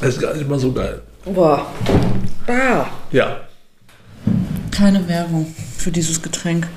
Das 0.00 0.10
ist 0.10 0.20
gar 0.20 0.34
nicht 0.34 0.48
mal 0.48 0.58
so 0.58 0.72
geil. 0.72 1.02
Boah. 1.24 1.66
Ah. 2.46 2.86
Ja. 3.10 3.40
Keine 4.70 5.08
Werbung 5.08 5.52
für 5.76 5.90
dieses 5.90 6.22
Getränk. 6.22 6.68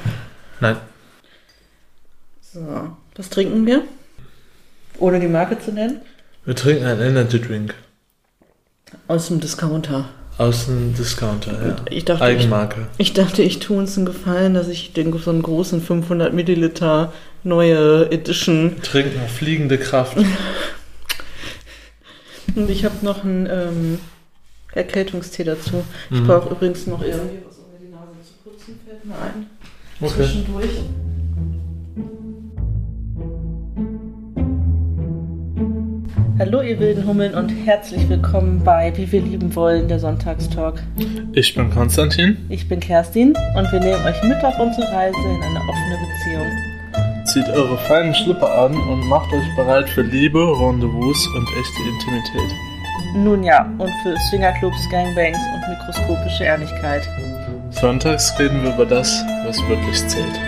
Nein. 0.60 0.78
So, 2.42 2.60
was 3.15 3.29
trinken 3.29 3.65
wir? 3.65 3.84
Ohne 4.97 5.20
die 5.20 5.28
Marke 5.28 5.60
zu 5.60 5.71
nennen? 5.71 6.02
Wir 6.46 6.55
trinken 6.55 6.86
einen 6.86 7.02
Energy 7.02 7.39
Drink. 7.39 7.76
Aus 9.07 9.28
dem 9.28 9.40
Discounter. 9.40 10.10
Aus 10.38 10.66
dem 10.66 10.96
Discounter, 10.96 11.68
ja. 11.68 11.76
Ich 11.90 12.06
dachte, 12.06 12.24
Eigenmarke. 12.24 12.88
Ich, 12.98 13.10
ich 13.10 13.14
dachte, 13.14 13.44
ich 13.44 13.60
tue 13.60 13.78
uns 13.78 13.96
einen 13.98 14.08
Gefallen, 14.08 14.56
dass 14.56 14.68
ich 14.68 14.94
den 14.94 15.16
so 15.20 15.30
einen 15.30 15.44
großen 15.44 15.82
500 15.82 16.34
Milliliter 16.34 17.14
neue 17.44 18.10
Edition. 18.12 18.78
Trinken 18.82 19.28
fliegende 19.28 19.78
Kraft. 19.78 20.18
Und 22.55 22.70
ich 22.70 22.83
habe 22.86 22.95
noch 23.02 23.23
einen 23.23 23.47
ähm, 23.49 23.99
Erkältungstee 24.73 25.43
dazu. 25.43 25.83
Ich 26.09 26.19
Mhm. 26.19 26.28
brauche 26.28 26.50
übrigens 26.50 26.87
noch 26.87 27.01
irgendwie 27.01 27.39
was, 27.47 27.57
um 27.57 27.71
mir 27.71 27.79
die 27.79 27.92
Nase 27.92 28.11
zu 28.25 28.50
putzen, 28.50 28.79
fällt 28.86 29.05
mir 29.05 29.15
ein. 29.15 29.47
Okay. 30.01 30.14
Zwischendurch. 30.15 30.69
Hallo 36.39 36.61
ihr 36.61 36.80
wilden 36.80 37.06
Hummeln 37.06 37.36
und 37.36 37.50
herzlich 37.50 38.09
willkommen 38.09 38.64
bei 38.64 38.92
Wie 38.97 39.11
wir 39.11 39.22
lieben 39.22 39.56
wollen, 39.56 39.88
der 39.88 40.00
Sonntagstalk. 40.00 40.81
Ich 41.33 41.53
bin 41.53 41.70
Konstantin. 41.70 42.38
Ich 42.50 42.67
bin 42.67 42.80
Kerstin 42.80 43.33
und 43.56 43.72
wir 43.72 43.80
nehmen 43.80 44.03
euch 44.06 44.22
mit 44.23 44.44
auf 44.44 44.59
unsere 44.59 44.92
Reise 44.92 45.17
in 45.20 45.42
eine 45.44 45.59
offene 45.59 45.97
Beziehung. 46.02 46.47
Zieht 47.34 47.48
eure 47.50 47.78
feinen 47.78 48.14
Schlipper 48.14 48.52
an 48.66 48.76
und 48.76 49.08
macht 49.08 49.31
euch 49.31 49.56
bereit 49.56 49.90
für 49.90 50.02
Liebe, 50.02 50.40
Rendezvous 50.40 51.28
und 51.36 51.48
echte 51.48 51.81
Intimität. 51.88 52.58
Nun 53.16 53.44
ja, 53.44 53.64
und 53.78 53.92
für 54.04 54.16
Swingerclubs, 54.30 54.90
Gangbangs 54.90 55.38
und 55.54 55.70
mikroskopische 55.70 56.44
Ehrlichkeit. 56.46 57.08
Sonntags 57.70 58.38
reden 58.40 58.64
wir 58.64 58.73
über 58.73 58.86
das, 58.86 59.23
was 59.46 59.58
wirklich 59.70 59.96
zählt. 60.08 60.40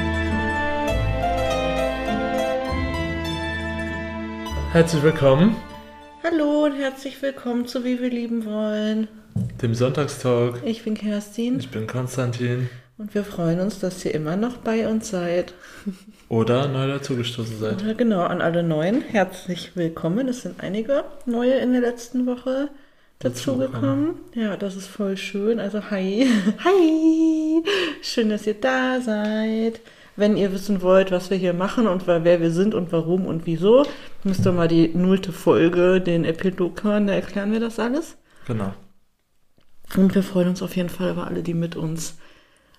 Herzlich 4.71 5.03
willkommen, 5.03 5.55
Hallo 6.23 6.65
und 6.65 6.75
herzlich 6.79 7.21
willkommen 7.21 7.67
zu 7.67 7.83
Wie 7.85 8.01
wir 8.01 8.09
lieben 8.09 8.45
wollen. 8.45 9.07
dem 9.61 9.75
Sonntagstalk. 9.75 10.61
Ich 10.65 10.83
bin 10.83 10.95
Kerstin 10.95 11.59
Ich 11.59 11.69
bin 11.69 11.85
Konstantin. 11.85 12.69
und 12.97 13.13
wir 13.13 13.23
freuen 13.23 13.59
uns, 13.59 13.79
dass 13.79 14.03
ihr 14.03 14.13
immer 14.15 14.35
noch 14.35 14.57
bei 14.57 14.87
uns 14.87 15.09
seid. 15.09 15.53
Oder 16.33 16.67
neu 16.67 16.87
dazugestoßen 16.87 17.59
seid. 17.59 17.83
Oder 17.83 17.93
genau, 17.93 18.21
an 18.21 18.41
alle 18.41 18.63
Neuen, 18.63 19.01
herzlich 19.01 19.75
willkommen. 19.75 20.27
Es 20.27 20.41
sind 20.41 20.63
einige 20.63 21.03
neue 21.27 21.53
in 21.59 21.73
der 21.73 21.81
letzten 21.81 22.25
Woche 22.25 22.69
dazugekommen. 23.19 24.15
Ja, 24.33 24.57
das 24.57 24.75
ist 24.75 24.87
voll 24.87 25.15
schön. 25.15 25.59
Also 25.59 25.91
hi, 25.91 26.27
hi, 26.63 27.63
schön, 28.01 28.29
dass 28.29 28.47
ihr 28.47 28.55
da 28.55 28.99
seid. 28.99 29.79
Wenn 30.15 30.35
ihr 30.35 30.51
wissen 30.51 30.81
wollt, 30.81 31.11
was 31.11 31.29
wir 31.29 31.37
hier 31.37 31.53
machen 31.53 31.85
und 31.85 32.07
wer 32.07 32.41
wir 32.41 32.49
sind 32.49 32.73
und 32.73 32.91
warum 32.91 33.27
und 33.27 33.45
wieso, 33.45 33.85
müsst 34.23 34.43
ihr 34.43 34.53
mal 34.53 34.67
die 34.67 34.87
nullte 34.87 35.31
Folge, 35.31 36.01
den 36.01 36.25
Epilog 36.25 36.83
hören, 36.83 37.05
da 37.05 37.13
erklären 37.13 37.51
wir 37.51 37.59
das 37.59 37.77
alles. 37.77 38.17
Genau. 38.47 38.73
Und 39.95 40.15
wir 40.15 40.23
freuen 40.23 40.49
uns 40.49 40.63
auf 40.63 40.75
jeden 40.75 40.89
Fall 40.89 41.11
über 41.11 41.27
alle, 41.27 41.43
die 41.43 41.53
mit 41.53 41.75
uns 41.75 42.17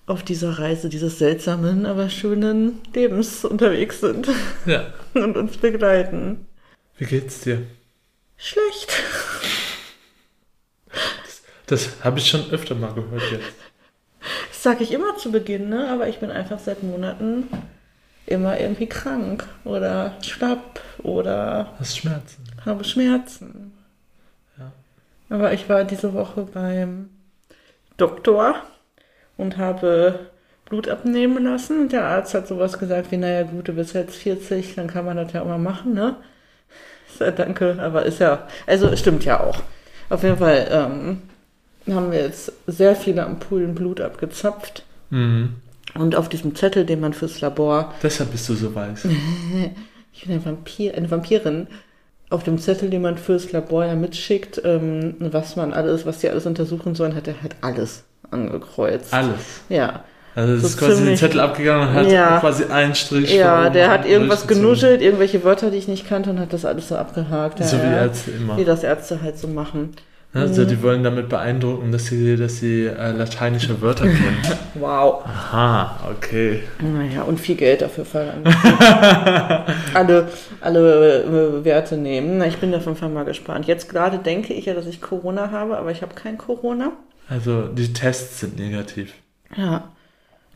auf 0.07 0.23
dieser 0.23 0.59
Reise 0.59 0.89
dieses 0.89 1.17
seltsamen, 1.17 1.85
aber 1.85 2.09
schönen 2.09 2.79
Lebens 2.93 3.43
unterwegs 3.43 4.01
sind 4.01 4.27
Ja. 4.65 4.93
und 5.13 5.35
uns 5.35 5.57
begleiten. 5.57 6.45
Wie 6.97 7.05
geht's 7.05 7.41
dir? 7.41 7.63
Schlecht. 8.37 8.91
Das 11.65 12.03
habe 12.03 12.19
ich 12.19 12.27
schon 12.29 12.49
öfter 12.51 12.75
mal 12.75 12.93
gehört 12.93 13.31
jetzt. 13.31 13.53
Das 14.49 14.63
sage 14.63 14.83
ich 14.83 14.91
immer 14.91 15.17
zu 15.17 15.31
Beginn, 15.31 15.69
ne? 15.69 15.89
aber 15.89 16.07
ich 16.07 16.19
bin 16.19 16.29
einfach 16.31 16.59
seit 16.59 16.83
Monaten 16.83 17.47
immer 18.27 18.59
irgendwie 18.59 18.87
krank 18.87 19.47
oder 19.63 20.15
schlapp 20.21 20.81
oder 20.99 21.73
Hast 21.79 21.97
Schmerzen? 21.97 22.43
habe 22.65 22.83
Schmerzen. 22.83 23.73
Ja. 24.57 24.71
Aber 25.29 25.53
ich 25.53 25.69
war 25.69 25.83
diese 25.83 26.13
Woche 26.13 26.47
beim 26.51 27.09
Doktor 27.97 28.63
und 29.37 29.57
habe 29.57 30.19
Blut 30.65 30.89
abnehmen 30.89 31.43
lassen. 31.43 31.81
Und 31.81 31.91
der 31.91 32.05
Arzt 32.05 32.33
hat 32.33 32.47
sowas 32.47 32.77
gesagt 32.77 33.11
wie, 33.11 33.17
naja 33.17 33.43
gut, 33.43 33.67
du 33.67 33.73
bist 33.73 33.93
jetzt 33.93 34.15
40, 34.15 34.75
dann 34.75 34.87
kann 34.87 35.05
man 35.05 35.17
das 35.17 35.33
ja 35.33 35.41
auch 35.41 35.47
mal 35.47 35.57
machen, 35.57 35.93
ne? 35.93 36.15
Ich 37.09 37.19
sag, 37.19 37.35
danke, 37.37 37.77
aber 37.79 38.03
ist 38.05 38.19
ja, 38.19 38.47
also 38.67 38.93
stimmt 38.95 39.23
ja 39.25 39.39
auch. 39.39 39.61
Auf 40.09 40.23
jeden 40.23 40.37
Fall 40.37 40.67
ähm, 40.69 41.21
haben 41.93 42.11
wir 42.11 42.19
jetzt 42.19 42.51
sehr 42.67 42.95
viele 42.95 43.25
Ampullen 43.25 43.75
Blut 43.75 44.01
abgezapft. 44.01 44.83
Mhm. 45.11 45.55
Und 45.93 46.15
auf 46.15 46.27
diesem 46.27 46.55
Zettel, 46.55 46.85
den 46.85 46.99
man 46.99 47.13
fürs 47.13 47.39
Labor 47.39 47.93
Deshalb 48.03 48.31
bist 48.31 48.49
du 48.49 48.53
so 48.53 48.75
weiß. 48.75 49.07
ich 50.13 50.25
bin 50.25 50.35
ein 50.35 50.45
Vampir, 50.45 50.95
eine 50.95 51.09
Vampirin. 51.09 51.67
Auf 52.29 52.43
dem 52.43 52.57
Zettel, 52.57 52.89
den 52.89 53.03
man 53.03 53.17
fürs 53.17 53.51
Labor 53.51 53.85
ja 53.85 53.95
mitschickt, 53.95 54.59
ähm, 54.65 55.15
was 55.19 55.55
man 55.55 55.73
alles, 55.73 56.05
was 56.05 56.19
die 56.19 56.29
alles 56.29 56.47
untersuchen 56.47 56.95
sollen, 56.95 57.15
hat 57.15 57.27
er 57.27 57.41
halt 57.41 57.55
alles 57.61 58.03
angekreuzt. 58.31 59.13
Alles. 59.13 59.61
Ja. 59.69 60.03
Also 60.35 60.53
es 60.53 60.61
So 60.61 60.67
ist 60.67 60.77
quasi 60.77 61.05
den 61.05 61.15
Zettel 61.17 61.39
abgegangen 61.39 61.87
und 61.87 61.93
hat 61.93 62.07
Ja. 62.11 62.39
quasi 62.39 62.65
einen 62.65 62.93
Strich. 62.93 63.33
Ja, 63.33 63.69
der 63.69 63.89
hat 63.89 64.05
irgendwas 64.05 64.47
genuschelt, 64.47 65.01
irgendwelche 65.01 65.43
Wörter, 65.45 65.71
die 65.71 65.77
ich 65.77 65.87
nicht 65.87 66.07
kannte 66.07 66.29
und 66.29 66.39
hat 66.39 66.51
das 66.51 66.65
alles 66.65 66.89
so 66.89 66.97
abgehakt. 66.97 67.59
Ja, 67.59 67.65
So 67.65 67.77
wie 67.77 67.83
ja. 67.83 68.03
Ärzte 68.03 68.31
immer. 68.31 68.57
Wie 68.57 68.65
das 68.65 68.83
Ärzte 68.83 69.21
halt 69.21 69.37
so 69.37 69.47
machen. 69.47 69.95
Also 70.33 70.65
die 70.65 70.83
wollen 70.83 71.01
damit 71.01 71.29
beeindrucken, 71.29 71.93
dass 71.93 72.07
sie, 72.07 72.35
dass 72.35 72.57
sie 72.57 72.87
äh, 72.87 73.11
lateinische 73.11 73.81
Wörter 73.81 74.03
kennen. 74.03 74.37
Wow. 74.77 75.23
Aha, 75.25 75.97
okay. 76.11 76.59
Naja, 76.81 77.21
und 77.21 77.39
viel 77.39 77.55
Geld 77.55 77.81
dafür 77.81 78.03
verlangen. 78.03 78.43
alle 79.93 80.27
alle 80.59 81.23
äh, 81.23 81.63
Werte 81.63 81.95
nehmen. 81.95 82.43
Ich 82.43 82.57
bin 82.57 82.73
Fall 82.81 83.07
mal 83.07 83.23
gespannt. 83.23 83.67
Jetzt 83.67 83.87
gerade 83.87 84.17
denke 84.17 84.53
ich 84.53 84.65
ja, 84.65 84.73
dass 84.73 84.85
ich 84.85 85.01
Corona 85.01 85.51
habe, 85.51 85.77
aber 85.77 85.91
ich 85.91 86.01
habe 86.01 86.13
kein 86.13 86.37
Corona. 86.37 86.91
Also 87.27 87.67
die 87.67 87.93
Tests 87.93 88.39
sind 88.39 88.57
negativ. 88.57 89.13
Ja, 89.55 89.91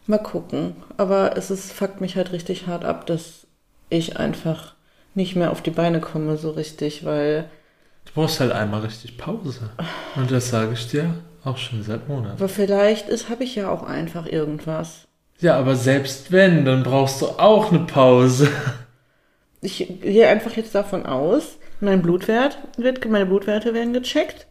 mal 0.08 0.20
gucken. 0.20 0.76
Aber 0.98 1.36
es 1.38 1.52
ist, 1.52 1.72
fuckt 1.72 2.02
mich 2.02 2.16
halt 2.16 2.32
richtig 2.32 2.68
hart 2.68 2.86
ab, 2.86 3.06
dass 3.06 3.48
ich 3.90 4.18
einfach 4.18 4.76
nicht 5.16 5.36
mehr 5.36 5.52
auf 5.52 5.62
die 5.62 5.72
Beine 5.72 6.00
komme 6.00 6.38
so 6.38 6.52
richtig, 6.52 7.04
weil, 7.06 7.50
Du 8.06 8.14
brauchst 8.14 8.40
halt 8.40 8.52
einmal 8.52 8.82
richtig 8.82 9.18
Pause. 9.18 9.70
Und 10.16 10.32
das 10.32 10.50
sage 10.50 10.74
ich 10.74 10.88
dir 10.88 11.14
auch 11.44 11.58
schon 11.58 11.84
seit 11.84 12.08
Monaten. 12.08 12.38
aber 12.38 12.50
vielleicht 12.50 13.08
ist, 13.08 13.30
habe 13.30 13.44
ich 13.44 13.56
ja 13.56 13.70
auch 13.70 13.84
einfach 13.84 14.26
irgendwas. 14.26 15.08
Ja, 15.40 15.58
aber 15.58 15.76
selbst 15.76 16.32
wenn, 16.32 16.66
dann 16.66 16.84
brauchst 16.84 17.22
du 17.22 17.28
auch 17.28 17.72
eine 17.72 17.82
Pause. 17.86 18.50
Ich 19.62 19.78
gehe 20.02 20.28
einfach 20.28 20.54
jetzt 20.56 20.74
davon 20.74 21.06
aus, 21.06 21.58
mein 21.82 22.02
Blutwert 22.02 22.58
wird, 22.78 23.06
meine 23.10 23.26
Blutwerte 23.26 23.74
werden 23.74 23.94
gecheckt. 23.94 24.48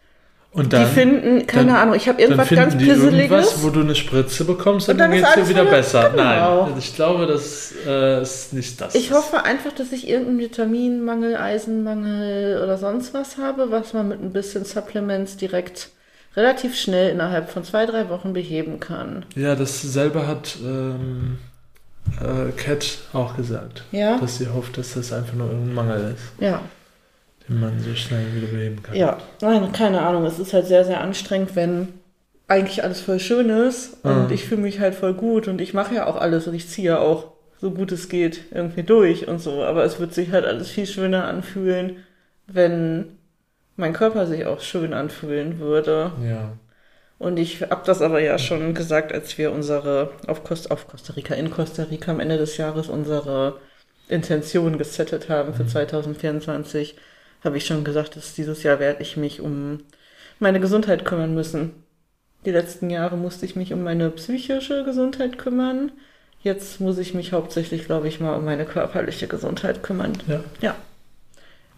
Und 0.59 0.73
dann, 0.73 0.87
die 0.89 0.93
finden, 0.95 1.47
keine 1.47 1.69
dann- 1.73 1.77
Ahnung, 1.77 1.95
ich 1.95 2.09
habe 2.09 2.21
irgendwas 2.21 2.49
ganz 2.51 2.77
Pisseliges. 2.77 3.31
irgendwas, 3.31 3.63
wo 3.63 3.71
du 3.71 3.81
eine 3.81 3.95
Spritze 3.95 4.45
bekommst 4.45 4.89
und, 4.89 4.95
Und 4.95 4.99
dann 4.99 5.11
dann, 5.13 5.21
ist 5.21 5.35
geht's 5.35 5.47
dir 5.49 5.55
wieder 5.55 5.65
besser. 5.65 6.11
genau. 6.11 6.67
Nein, 6.67 6.75
ich 6.79 6.95
glaube, 6.95 7.27
das 7.27 7.73
äh, 7.87 8.21
ist 8.23 8.53
nicht 8.53 8.81
das. 8.81 8.95
Ich 8.95 9.13
hoffe 9.13 9.45
einfach, 9.45 9.73
dass 9.73 9.93
ich 9.93 10.09
irgendeinen 10.09 10.41
Vitaminmangel, 10.41 11.37
Eisenmangel 11.37 12.61
oder 12.63 12.77
sonst 12.79 13.15
was 13.15 13.37
habe, 13.39 13.71
was 13.71 13.93
man 13.93 14.09
mit 14.09 14.21
ein 14.23 14.33
bisschen 14.33 14.65
Supplements 14.65 15.37
direkt 15.37 15.91
relativ 16.37 16.77
schnell 16.77 17.11
innerhalb 17.11 17.51
von 17.51 17.65
zwei, 17.65 17.87
drei 17.87 18.09
Wochen 18.11 18.33
beheben 18.33 18.81
kann. 18.81 19.25
Ja, 19.35 19.55
dasselbe 19.55 20.27
hat 20.27 20.57
ähm, 20.65 21.39
äh, 22.21 22.53
Cat 22.53 22.99
auch 23.13 23.37
gesagt. 23.37 23.85
Ja? 23.93 24.19
Dass 24.19 24.39
sie 24.39 24.49
hofft, 24.49 24.79
dass 24.79 24.95
das 24.95 25.13
einfach 25.13 25.35
nur 25.35 25.49
irgendein 25.49 25.75
Mangel 25.75 26.15
ist, 26.17 26.43
Ja. 26.43 26.61
Den 27.48 27.60
man 27.60 27.78
so 27.81 27.94
schnell 27.94 28.25
wieder 28.34 28.48
beheben 28.48 28.82
kann. 28.82 28.94
Ja. 28.97 29.19
Nein, 29.41 29.72
keine 29.72 30.00
Ahnung. 30.03 30.24
Es 30.24 30.39
ist 30.39 30.53
halt 30.53 30.66
sehr, 30.66 30.84
sehr 30.84 31.00
anstrengend, 31.00 31.56
wenn 31.56 31.89
eigentlich 32.47 32.83
alles 32.83 33.00
voll 33.00 33.21
schön 33.21 33.50
ist 33.50 33.98
und 34.04 34.27
Mhm. 34.28 34.33
ich 34.33 34.45
fühle 34.45 34.62
mich 34.62 34.80
halt 34.80 34.95
voll 34.95 35.15
gut 35.15 35.48
und 35.48 35.60
ich 35.60 35.74
mache 35.74 35.95
ja 35.95 36.06
auch 36.06 36.16
alles 36.16 36.47
und 36.47 36.54
ich 36.54 36.68
ziehe 36.68 36.89
ja 36.89 36.98
auch 36.98 37.33
so 37.60 37.71
gut 37.72 37.91
es 37.92 38.09
geht 38.09 38.45
irgendwie 38.53 38.84
durch 38.84 39.28
und 39.28 39.41
so. 39.41 39.65
Aber 39.65 39.84
es 39.84 39.98
wird 40.00 40.15
sich 40.15 40.30
halt 40.33 40.45
alles 40.47 40.71
viel 40.71 40.86
schöner 40.86 41.24
anfühlen, 41.27 41.97
wenn 42.47 43.18
mein 43.77 43.92
Körper 43.92 44.27
sich 44.27 44.47
auch 44.47 44.60
schön 44.60 44.92
anfühlen 44.94 45.59
würde. 45.59 46.12
Ja. 46.27 46.53
Und 47.18 47.36
ich 47.39 47.62
habe 47.62 47.83
das 47.84 48.01
aber 48.01 48.21
ja 48.21 48.39
schon 48.39 48.74
gesagt, 48.74 49.12
als 49.12 49.36
wir 49.39 49.51
unsere 49.53 50.12
auf, 50.28 50.44
Costa, 50.44 50.72
auf 50.72 50.86
Costa 50.86 51.15
Rica, 51.15 51.34
in 51.34 51.51
Costa 51.51 51.83
Rica 51.84 52.12
am 52.12 52.21
Ende 52.21 52.39
des 52.39 52.56
Jahres 52.56 52.89
unsere 52.89 53.56
Intention 54.09 54.78
gesettet 54.78 55.28
haben 55.28 55.53
für 55.53 55.66
2024, 55.66 56.97
habe 57.45 57.57
ich 57.57 57.67
schon 57.67 57.85
gesagt, 57.85 58.17
dass 58.17 58.35
dieses 58.35 58.63
Jahr 58.63 58.79
werde 58.79 59.03
ich 59.03 59.17
mich 59.17 59.41
um 59.41 59.81
meine 60.39 60.61
Gesundheit 60.61 61.05
kümmern 61.05 61.35
müssen. 61.35 61.83
Die 62.45 62.51
letzten 62.51 62.91
Jahre 62.91 63.17
musste 63.17 63.47
ich 63.47 63.57
mich 63.57 63.73
um 63.73 63.83
meine 63.83 64.11
psychische 64.11 64.85
Gesundheit 64.85 65.39
kümmern. 65.39 65.93
Jetzt 66.41 66.81
muss 66.81 66.99
ich 66.99 67.15
mich 67.15 67.33
hauptsächlich, 67.33 67.87
glaube 67.87 68.09
ich, 68.09 68.21
mal 68.21 68.37
um 68.37 68.45
meine 68.45 68.65
körperliche 68.65 69.27
Gesundheit 69.27 69.83
kümmern. 69.83 70.13
Ja. 70.29 70.45
Ja. 70.61 70.77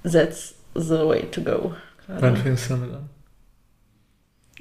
That's 0.02 0.54
the 0.74 1.06
way 1.06 1.26
to 1.30 1.40
go, 1.42 1.74
Wann 2.18 2.36
fängst 2.36 2.68
du 2.70 2.74
damit 2.74 2.90
an? 2.94 3.08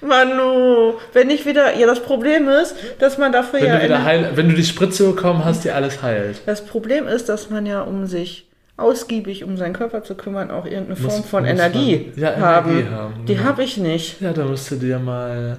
Manu, 0.00 0.94
wenn 1.12 1.30
ich 1.30 1.46
wieder. 1.46 1.76
Ja, 1.76 1.86
das 1.86 2.00
Problem 2.00 2.48
ist, 2.48 2.74
dass 2.98 3.18
man 3.18 3.32
dafür 3.32 3.60
Wenn 3.60 3.68
ja. 3.68 3.76
du, 3.78 3.84
wieder 3.84 4.04
heil, 4.04 4.30
wenn 4.34 4.48
du 4.48 4.54
die 4.54 4.64
Spritze 4.64 5.04
bekommen 5.12 5.44
hast, 5.44 5.64
die 5.64 5.70
alles 5.70 6.02
heilt. 6.02 6.40
das 6.46 6.64
Problem 6.64 7.06
ist, 7.08 7.28
dass 7.28 7.50
man 7.50 7.66
ja, 7.66 7.82
um 7.82 8.06
sich 8.06 8.48
ausgiebig 8.78 9.42
um 9.44 9.56
seinen 9.56 9.72
Körper 9.72 10.02
zu 10.02 10.14
kümmern, 10.14 10.50
auch 10.50 10.66
irgendeine 10.66 11.00
Muss- 11.00 11.14
Form 11.14 11.24
von 11.24 11.42
muss 11.44 11.52
Energie, 11.52 12.12
man- 12.14 12.22
ja, 12.22 12.36
haben. 12.36 12.70
Energie 12.70 12.90
haben, 12.90 13.24
Die 13.26 13.34
genau. 13.34 13.46
habe 13.48 13.62
ich 13.64 13.76
nicht. 13.78 14.20
Ja, 14.20 14.32
da 14.32 14.44
musst 14.44 14.70
du 14.70 14.76
dir 14.76 14.98
mal. 14.98 15.58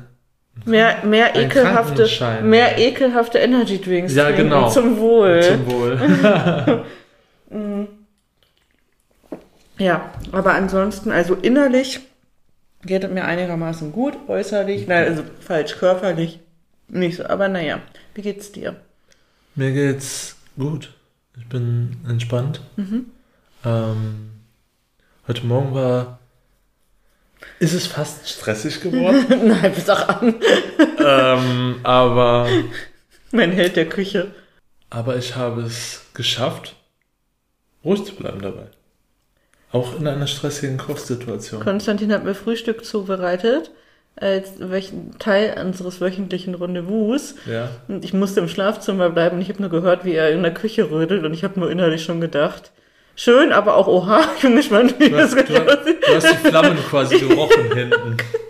Mehr, 0.66 0.98
mehr 1.04 1.36
ekelhafte, 1.36 2.08
mehr 2.44 2.80
ekelhafte 2.80 3.38
Energy 3.38 3.80
Drinks 3.80 4.16
Ja, 4.16 4.24
trinken 4.26 4.44
genau. 4.50 4.70
zum 4.70 4.98
Wohl. 5.00 5.42
Zum 5.42 5.72
Wohl. 5.72 6.84
Ja, 9.80 10.10
aber 10.32 10.54
ansonsten, 10.56 11.12
also 11.12 11.36
innerlich 11.36 12.00
geht 12.86 13.04
es 13.04 13.12
mir 13.12 13.26
einigermaßen 13.26 13.92
gut, 13.92 14.18
äußerlich, 14.28 14.88
nein, 14.88 15.06
also 15.06 15.24
falsch, 15.40 15.78
körperlich 15.78 16.40
nicht 16.88 17.18
so, 17.18 17.26
aber 17.26 17.48
naja, 17.48 17.82
wie 18.14 18.22
geht's 18.22 18.52
dir? 18.52 18.76
Mir 19.56 19.72
geht's 19.74 20.36
gut. 20.58 20.94
Ich 21.38 21.48
bin 21.48 21.98
entspannt. 22.08 22.62
Ähm, 23.66 24.30
heute 25.28 25.46
Morgen 25.46 25.74
war. 25.74 26.20
Ist 27.60 27.74
es 27.74 27.88
fast 27.88 28.28
stressig 28.28 28.82
geworden? 28.82 29.26
nein, 29.48 29.74
bis 29.74 29.90
auch 29.90 30.08
an, 30.08 30.36
ähm, 31.00 31.80
aber, 31.84 32.48
mein 33.32 33.52
Held 33.52 33.76
der 33.76 33.88
Küche. 33.88 34.34
aber 34.90 35.18
ich 35.18 35.36
habe 35.36 35.62
es 35.62 36.06
geschafft, 36.14 36.76
ruhig 37.84 38.04
zu 38.06 38.16
bleiben 38.16 38.42
dabei. 38.42 38.68
Auch 39.72 40.00
in 40.00 40.08
einer 40.08 40.28
stressigen 40.28 40.78
Kochsituation. 40.78 41.62
Konstantin 41.62 42.12
hat 42.14 42.24
mir 42.24 42.36
Frühstück 42.36 42.86
zubereitet, 42.86 43.72
als 44.16 44.54
welchen 44.60 45.20
Teil 45.20 45.62
unseres 45.64 46.00
wöchentlichen 46.02 46.56
Rendezvous. 46.56 47.36
Ja. 47.46 47.70
Und 47.88 48.04
ich 48.06 48.14
musste 48.14 48.40
im 48.40 48.48
Schlafzimmer 48.48 49.10
bleiben 49.10 49.36
und 49.36 49.42
ich 49.42 49.50
habe 49.50 49.62
nur 49.62 49.70
gehört, 49.70 50.06
wie 50.06 50.14
er 50.14 50.32
in 50.32 50.42
der 50.42 50.54
Küche 50.54 50.90
rödelt 50.90 51.26
und 51.26 51.34
ich 51.34 51.44
habe 51.44 51.60
nur 51.60 51.70
innerlich 51.70 52.04
schon 52.04 52.22
gedacht, 52.22 52.72
schön, 53.16 53.52
aber 53.52 53.76
auch 53.76 53.88
oha, 53.88 54.22
ich 54.38 54.42
bin 54.42 54.56
gespannt, 54.56 54.96
wie 55.00 55.10
Du 55.10 55.18
das 55.18 55.36
hast, 55.36 55.50
du, 55.50 55.54
hast, 55.54 55.86
du 55.86 56.16
hast 56.16 56.32
die 56.32 56.50
Flammen 56.50 56.78
quasi 56.78 57.20
gerochen 57.20 57.74
hinten. 57.74 58.18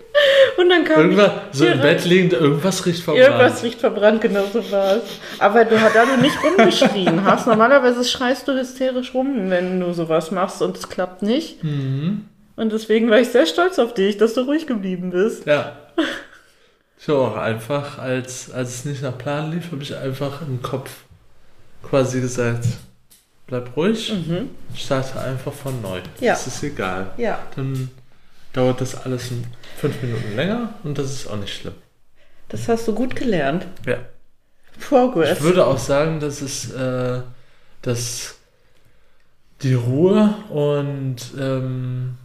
Und 0.56 0.68
dann 0.70 0.84
kam 0.84 1.00
Irgendwas, 1.02 1.30
so 1.52 1.66
im. 1.66 1.80
Bett 1.80 2.04
liegend, 2.04 2.32
irgendwas 2.32 2.84
riecht 2.86 3.02
verbrannt. 3.02 3.26
Irgendwas 3.26 3.62
riecht 3.62 3.80
verbrannt, 3.80 4.20
genau 4.20 4.44
so 4.52 4.70
war 4.72 4.96
es. 4.96 5.02
Aber 5.38 5.64
du, 5.64 5.76
da 5.76 6.04
du 6.04 6.20
nicht 6.20 6.36
rumgeschrien 6.42 7.24
hast, 7.24 7.46
normalerweise 7.46 8.04
schreist 8.04 8.48
du 8.48 8.52
hysterisch 8.52 9.14
rum, 9.14 9.50
wenn 9.50 9.80
du 9.80 9.92
sowas 9.92 10.30
machst 10.30 10.60
und 10.62 10.76
es 10.76 10.88
klappt 10.88 11.22
nicht. 11.22 11.62
Mhm. 11.62 12.24
Und 12.56 12.72
deswegen 12.72 13.08
war 13.10 13.20
ich 13.20 13.28
sehr 13.28 13.46
stolz 13.46 13.78
auf 13.78 13.94
dich, 13.94 14.16
dass 14.16 14.34
du 14.34 14.40
ruhig 14.42 14.66
geblieben 14.66 15.10
bist. 15.10 15.46
Ja. 15.46 15.76
Ich 17.00 17.08
habe 17.08 17.18
auch 17.20 17.36
einfach, 17.36 17.98
als, 17.98 18.50
als 18.50 18.70
es 18.70 18.84
nicht 18.84 19.02
nach 19.02 19.16
Plan 19.16 19.52
lief, 19.52 19.70
habe 19.70 19.82
ich 19.82 19.94
einfach 19.96 20.42
im 20.42 20.60
Kopf 20.62 20.90
quasi 21.88 22.20
gesagt, 22.20 22.64
bleib 23.46 23.76
ruhig, 23.76 24.12
Mhm. 24.12 24.50
starte 24.76 25.20
einfach 25.20 25.52
von 25.52 25.80
neu. 25.80 26.00
Ja. 26.20 26.32
Das 26.32 26.48
ist 26.48 26.60
egal. 26.64 27.12
Ja, 27.16 27.38
Dann 27.54 27.88
dauert 28.52 28.80
das 28.80 28.94
alles 28.94 29.30
fünf 29.76 30.02
Minuten 30.02 30.34
länger 30.36 30.74
und 30.84 30.98
das 30.98 31.12
ist 31.12 31.26
auch 31.28 31.36
nicht 31.36 31.54
schlimm. 31.54 31.74
das 32.48 32.68
hast 32.68 32.88
du 32.88 32.94
gut 32.94 33.14
gelernt. 33.14 33.66
Ja. 33.86 33.98
Progress. 34.88 35.38
Ich 35.38 35.44
würde 35.44 35.66
auch 35.66 35.78
sagen, 35.78 36.20
dass 36.20 36.40
es, 36.40 36.70
äh, 36.72 37.20
dass 37.82 38.36
die 39.62 39.74
Ruhe 39.74 40.34
und 40.50 41.16
ähm, 41.38 42.16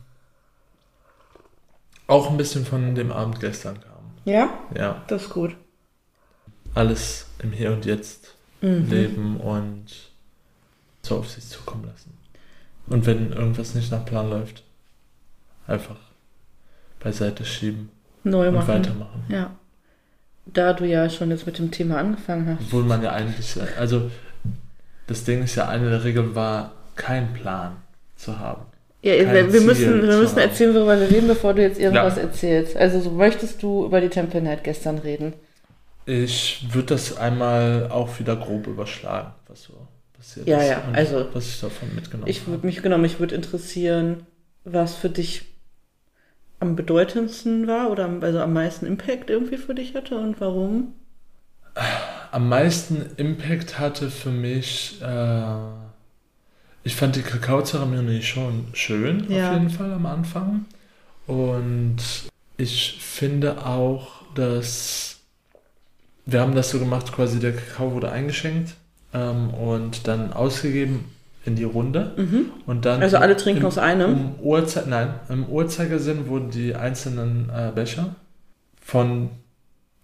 auch 2.08 2.30
ein 2.30 2.38
bisschen 2.38 2.66
von 2.66 2.96
dem 2.96 3.12
Abend 3.12 3.40
gestern 3.40 3.80
kam. 3.82 4.12
ja, 4.26 4.50
Ja. 4.76 5.04
das 5.08 5.24
ist 5.24 5.30
gut. 5.30 5.56
alles 6.76 7.28
im 7.40 7.52
Hier 7.52 7.72
und 7.72 7.86
Jetzt 7.86 8.36
Mhm. 8.62 8.90
leben 8.90 9.40
und 9.42 9.86
so 11.02 11.18
auf 11.18 11.30
sich 11.30 11.46
zukommen 11.48 11.86
lassen. 11.86 12.18
Und 12.88 13.06
wenn 13.06 13.32
irgendwas 13.34 13.76
nicht 13.76 13.92
nach 13.92 14.06
Plan 14.06 14.30
läuft, 14.30 14.64
einfach 15.68 15.98
beiseite 17.04 17.46
schieben 17.46 17.90
Neu 18.24 18.48
und 18.50 18.56
machen. 18.56 18.68
weitermachen. 18.68 19.24
Ja. 19.30 19.52
Da 20.46 20.74
du 20.74 20.86
ja 20.86 21.10
schon 21.10 21.30
jetzt 21.32 21.46
mit 21.46 21.58
dem 21.58 21.72
Thema 21.72 21.98
angefangen 21.98 22.48
hast. 22.58 22.66
Obwohl 22.68 22.84
man 22.84 23.02
ja 23.02 23.12
eigentlich, 23.12 23.56
also 23.80 24.10
das 25.08 25.24
Ding 25.24 25.44
ist 25.44 25.56
ja, 25.56 25.68
eine 25.68 25.90
der 25.90 26.04
Regeln 26.04 26.36
war, 26.36 26.72
keinen 26.96 27.34
Plan 27.34 27.74
zu 28.16 28.40
haben. 28.40 28.62
Ja, 29.02 29.22
kein 29.24 29.34
wir, 29.36 29.50
Ziel 29.50 29.62
müssen, 29.62 30.02
wir 30.08 30.18
müssen 30.18 30.38
erzählen, 30.40 30.74
worüber 30.76 31.00
wir 31.00 31.10
reden, 31.10 31.28
bevor 31.28 31.54
du 31.54 31.62
jetzt 31.62 31.80
irgendwas 31.80 32.16
Ja. 32.16 32.22
erzählst. 32.24 32.78
Also 32.78 33.02
so 33.02 33.12
möchtest 33.12 33.62
du 33.64 33.86
über 33.86 34.00
die 34.00 34.10
Temple 34.10 34.42
Night 34.42 34.64
gestern 34.64 34.98
reden? 35.00 35.34
Ich 36.06 36.66
würde 36.72 36.88
das 36.88 37.18
einmal 37.18 37.90
auch 37.90 38.20
wieder 38.20 38.36
grob 38.36 38.68
überschlagen, 38.68 39.32
was 39.48 39.64
so 39.64 39.74
passiert 40.18 40.48
Ja, 40.48 40.60
ist 40.60 40.70
ja, 40.70 40.84
und 40.88 40.96
also 40.96 41.28
was 41.34 41.48
ich 41.48 41.60
davon 41.62 41.96
mitgenommen 41.96 42.30
Ich 42.30 42.42
habe. 42.42 42.52
würde 42.52 42.66
mich, 42.66 42.82
genau, 42.82 42.98
mich 42.98 43.20
würde 43.20 43.36
interessieren, 43.36 44.26
was 44.66 44.96
für 44.96 45.10
dich 45.10 45.53
am 46.64 46.76
bedeutendsten 46.76 47.68
war 47.68 47.92
oder 47.92 48.06
am- 48.06 48.24
also 48.24 48.40
am 48.40 48.54
meisten 48.54 48.86
Impact 48.86 49.30
irgendwie 49.30 49.58
für 49.58 49.76
dich 49.76 49.94
hatte 49.96 50.18
und 50.18 50.40
warum? 50.42 50.94
Am 52.32 52.50
meisten 52.50 53.06
Impact 53.18 53.78
hatte 53.80 54.10
für 54.10 54.30
mich, 54.32 55.02
äh, 55.02 55.46
ich 56.84 56.96
fand 56.96 57.16
die 57.16 57.22
Kakaozeremonie 57.22 58.22
schon 58.22 58.68
schön, 58.74 59.30
Ja. 59.30 59.50
auf 59.52 59.58
jeden 59.58 59.70
Fall 59.70 59.92
am 59.92 60.06
Anfang. 60.06 60.66
Und 61.28 61.98
ich 62.58 63.00
finde 63.02 63.66
auch, 63.66 64.22
dass 64.36 65.18
wir 66.26 66.40
haben 66.40 66.56
das 66.56 66.70
so 66.70 66.80
gemacht, 66.80 67.12
quasi 67.12 67.40
der 67.40 67.54
Kakao 67.54 67.92
wurde 67.94 68.10
eingeschenkt 68.12 68.74
ähm, 69.14 69.50
und 69.54 70.08
dann 70.08 70.32
ausgegeben 70.32 71.06
in 71.46 71.56
die 71.56 71.64
Runde. 71.66 72.16
Und 72.66 72.86
dann 72.86 73.02
Also 73.02 73.18
alle 73.18 73.36
trinken 73.36 73.62
im, 73.62 73.68
aus 73.68 73.78
einem? 73.78 74.12
Im 74.12 74.36
Uhrzei 74.40 74.84
nein, 74.88 75.14
im 75.30 75.46
Uhrzeigersinn 75.48 76.28
wurden 76.28 76.52
die 76.52 76.74
einzelnen 76.76 77.50
äh, 77.50 77.72
Becher 77.74 78.16
von 78.82 79.30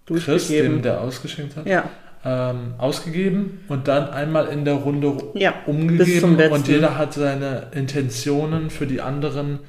Chris, 0.06 0.48
dem 0.48 0.82
der 0.82 1.02
ausgeschenkt 1.02 1.56
hat, 1.56 1.66
Ja, 1.68 1.90
ähm, 2.26 2.74
ausgegeben 2.78 3.60
und 3.70 3.88
dann 3.88 4.10
einmal 4.10 4.48
in 4.48 4.66
der 4.66 4.74
Runde 4.74 5.08
ru- 5.08 5.38
ja. 5.38 5.54
Umgegeben 5.68 6.36
und 6.52 6.68
jeder 6.68 6.98
hat 6.98 7.14
seine 7.14 7.68
Intentionen 7.74 8.70
für 8.72 8.88
die 8.88 9.00
anderen 9.02 9.60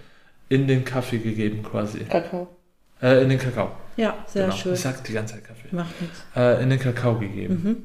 in 0.48 0.66
den 0.66 0.84
Kaffee 0.84 1.18
gegeben 1.18 1.62
quasi. 1.62 2.00
Kakao. 2.00 2.48
Äh, 3.02 3.22
in 3.22 3.28
den 3.28 3.38
Kakao. 3.38 3.70
Ja, 3.96 4.14
sehr 4.26 4.46
genau. 4.46 4.56
schön. 4.56 4.74
Ich 4.74 4.80
sag 4.80 5.04
die 5.04 5.12
ganze 5.12 5.34
Zeit 5.34 5.44
Kaffee. 5.44 5.68
Macht 5.70 6.00
nichts. 6.00 6.24
Äh, 6.34 6.62
in 6.62 6.70
den 6.70 6.78
Kakao 6.80 7.18
gegeben. 7.18 7.60
Mhm. 7.62 7.76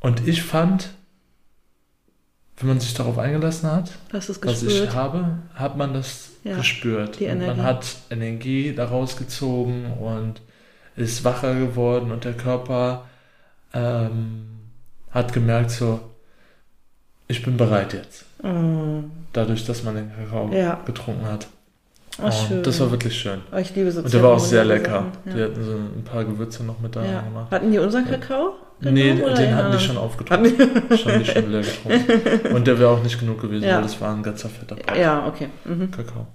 Und 0.00 0.26
ich 0.26 0.42
fand, 0.42 0.90
wenn 2.58 2.68
man 2.68 2.80
sich 2.80 2.94
darauf 2.94 3.18
eingelassen 3.18 3.70
hat, 3.70 3.90
was 4.12 4.28
ich 4.62 4.94
habe, 4.94 5.38
hat 5.54 5.76
man 5.76 5.92
das 5.94 6.30
Ja, 6.44 6.56
gespürt. 6.56 7.20
und 7.20 7.38
man 7.46 7.62
hat 7.62 7.84
Energie 8.10 8.74
daraus 8.74 9.16
gezogen 9.16 9.92
und 9.98 10.40
ist 10.96 11.24
wacher 11.24 11.54
geworden 11.54 12.12
und 12.12 12.24
der 12.24 12.34
Körper 12.34 13.06
ähm, 13.72 14.46
hat 15.10 15.32
gemerkt 15.32 15.70
so, 15.72 16.00
ich 17.26 17.42
bin 17.42 17.56
bereit 17.56 17.92
jetzt. 17.94 18.24
Oh, 18.42 19.02
Dadurch, 19.32 19.64
dass 19.64 19.82
man 19.82 19.96
den 19.96 20.12
Kakao 20.14 20.52
Ja. 20.52 20.80
getrunken 20.84 21.26
hat. 21.26 21.48
Oh, 22.22 22.30
schön. 22.30 22.62
Das 22.62 22.80
war 22.80 22.90
wirklich 22.90 23.18
schön. 23.18 23.40
oh, 23.52 23.56
ich 23.56 23.74
liebe 23.74 23.90
so 23.92 24.00
Und 24.00 24.12
der 24.12 24.22
war 24.22 24.32
auch 24.32 24.38
sehr 24.38 24.64
lecker. 24.64 25.06
Sachen. 25.24 25.34
Die 25.34 25.38
Ja. 25.38 25.44
hatten 25.46 25.64
so 25.64 25.72
ein 25.72 26.04
paar 26.04 26.24
Gewürze 26.24 26.64
noch 26.64 26.80
mit 26.80 26.94
da 26.96 27.04
Ja. 27.04 27.22
gemacht. 27.22 27.50
Hatten 27.50 27.70
die 27.72 27.78
unseren 27.78 28.04
Kakao? 28.06 28.54
nee, 28.80 29.02
genommen 29.14 29.22
oder 29.22 29.34
den 29.34 29.54
hatten 29.54 29.72
die 29.72 29.82
schon 29.82 29.96
aufgetrunken. 29.96 30.56
Schon, 30.98 31.18
die 31.20 31.24
schon 31.24 31.50
leer 31.52 31.62
getrunken. 31.62 32.54
Und 32.54 32.66
der 32.66 32.78
wäre 32.78 32.90
auch 32.90 33.02
nicht 33.02 33.18
genug 33.18 33.40
gewesen, 33.40 33.64
Ja. 33.64 33.76
weil 33.76 33.82
das 33.82 34.00
war 34.00 34.14
ein 34.14 34.22
ganzer 34.22 34.48
fetter 34.48 34.76
die? 34.76 35.00
Ja, 35.00 35.26
okay. 35.26 35.48
Mhm. 35.64 35.90
Kakao. 35.90 36.26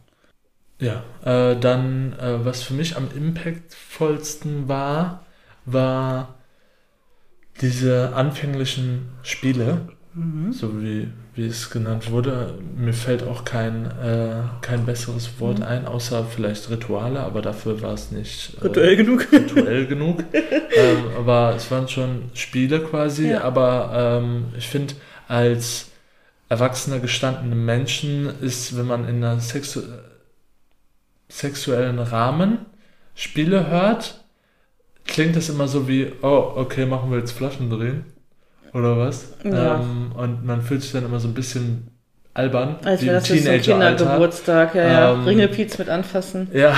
Ja, 0.80 1.04
äh, 1.26 1.58
dann, 1.60 2.14
äh, 2.14 2.44
was 2.46 2.64
für 2.64 2.74
mich 2.74 2.96
am 2.96 3.10
impactvollsten 3.16 4.68
war, 4.70 5.26
war 5.66 6.36
diese 7.62 8.14
anfänglichen 8.16 9.10
Spiele, 9.22 9.90
Mhm. 10.14 10.54
so 10.54 10.82
wie, 10.82 11.10
wie 11.40 11.48
es 11.48 11.70
genannt 11.70 12.12
wurde. 12.12 12.54
Mir 12.76 12.94
fällt 12.94 13.24
auch 13.24 13.46
kein, 13.46 13.86
äh, 13.86 14.42
kein 14.62 14.86
besseres 14.86 15.40
Wort 15.40 15.60
Mhm. 15.60 15.64
ein, 15.66 15.86
außer 15.88 16.26
vielleicht 16.26 16.70
Rituale, 16.70 17.22
aber 17.22 17.42
dafür 17.42 17.82
war 17.82 17.94
es 17.94 18.12
nicht 18.12 18.58
äh, 18.60 18.66
Rituell 18.66 18.98
genug. 18.98 19.28
rituell 19.32 19.88
genug. 19.88 20.24
ähm, 20.34 21.04
aber 21.18 21.54
es 21.56 21.72
waren 21.72 21.88
schon 21.88 22.24
Spiele 22.34 22.82
quasi, 22.82 23.30
Ja. 23.30 23.42
aber 23.44 24.20
ähm, 24.22 24.46
ich 24.58 24.68
finde, 24.68 24.96
als 25.30 25.88
erwachsener 26.50 27.00
gestandene 27.00 27.56
Menschen 27.56 28.30
ist, 28.42 28.78
wenn 28.78 28.88
man 28.88 29.08
in 29.08 29.24
einer 29.24 29.40
sexu 29.40 29.82
sexuellen 31.30 32.00
Rahmen 32.00 32.66
Spiele 33.16 33.68
hört, 33.68 34.24
klingt 35.06 35.36
das 35.36 35.50
immer 35.50 35.68
so 35.68 35.88
wie, 35.88 36.12
oh, 36.22 36.54
okay, 36.56 36.86
machen 36.86 37.12
wir 37.12 37.20
jetzt 37.20 37.32
Flaschen 37.32 37.70
drehen. 37.70 38.04
Oder 38.74 38.98
was? 38.98 39.34
Ja. 39.44 39.76
Ähm, 39.80 40.12
und 40.16 40.46
man 40.46 40.62
fühlt 40.62 40.82
sich 40.82 40.92
dann 40.92 41.06
immer 41.06 41.20
so 41.20 41.28
ein 41.28 41.34
bisschen 41.34 41.88
albern. 42.34 42.76
Als 42.84 43.02
wäre 43.02 43.16
das 43.16 43.28
jetzt 43.30 43.44
so 43.46 43.50
ein. 43.52 43.62
Kindergeburtstag, 43.62 44.76
ja, 44.76 44.88
ja. 44.88 45.14
Ähm, 45.14 45.24
Ringelpiez 45.26 45.78
mit 45.78 45.90
anfassen. 45.90 46.48
Ja, 46.54 46.76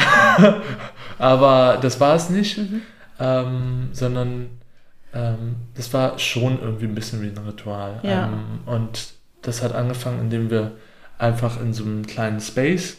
aber 1.19 1.77
das 1.81 2.00
war 2.00 2.15
es 2.15 2.29
nicht, 2.29 2.57
Mhm. 2.57 2.81
ähm, 3.19 3.89
sondern 3.91 4.50
ähm, 5.13 5.55
das 5.75 5.93
war 5.93 6.17
schon 6.19 6.60
irgendwie 6.62 6.86
ein 6.86 6.95
bisschen 6.95 7.21
wie 7.21 7.27
ein 7.27 7.38
Ritual. 7.45 8.00
Ja. 8.03 8.27
Ähm, 8.27 8.60
und 8.65 9.13
das 9.41 9.62
hat 9.62 9.74
angefangen, 9.75 10.21
indem 10.21 10.50
wir 10.50 10.71
einfach 11.17 11.60
in 11.62 11.74
so 11.74 11.83
einem 11.83 12.05
kleinen 12.07 12.39
Space, 12.39 12.98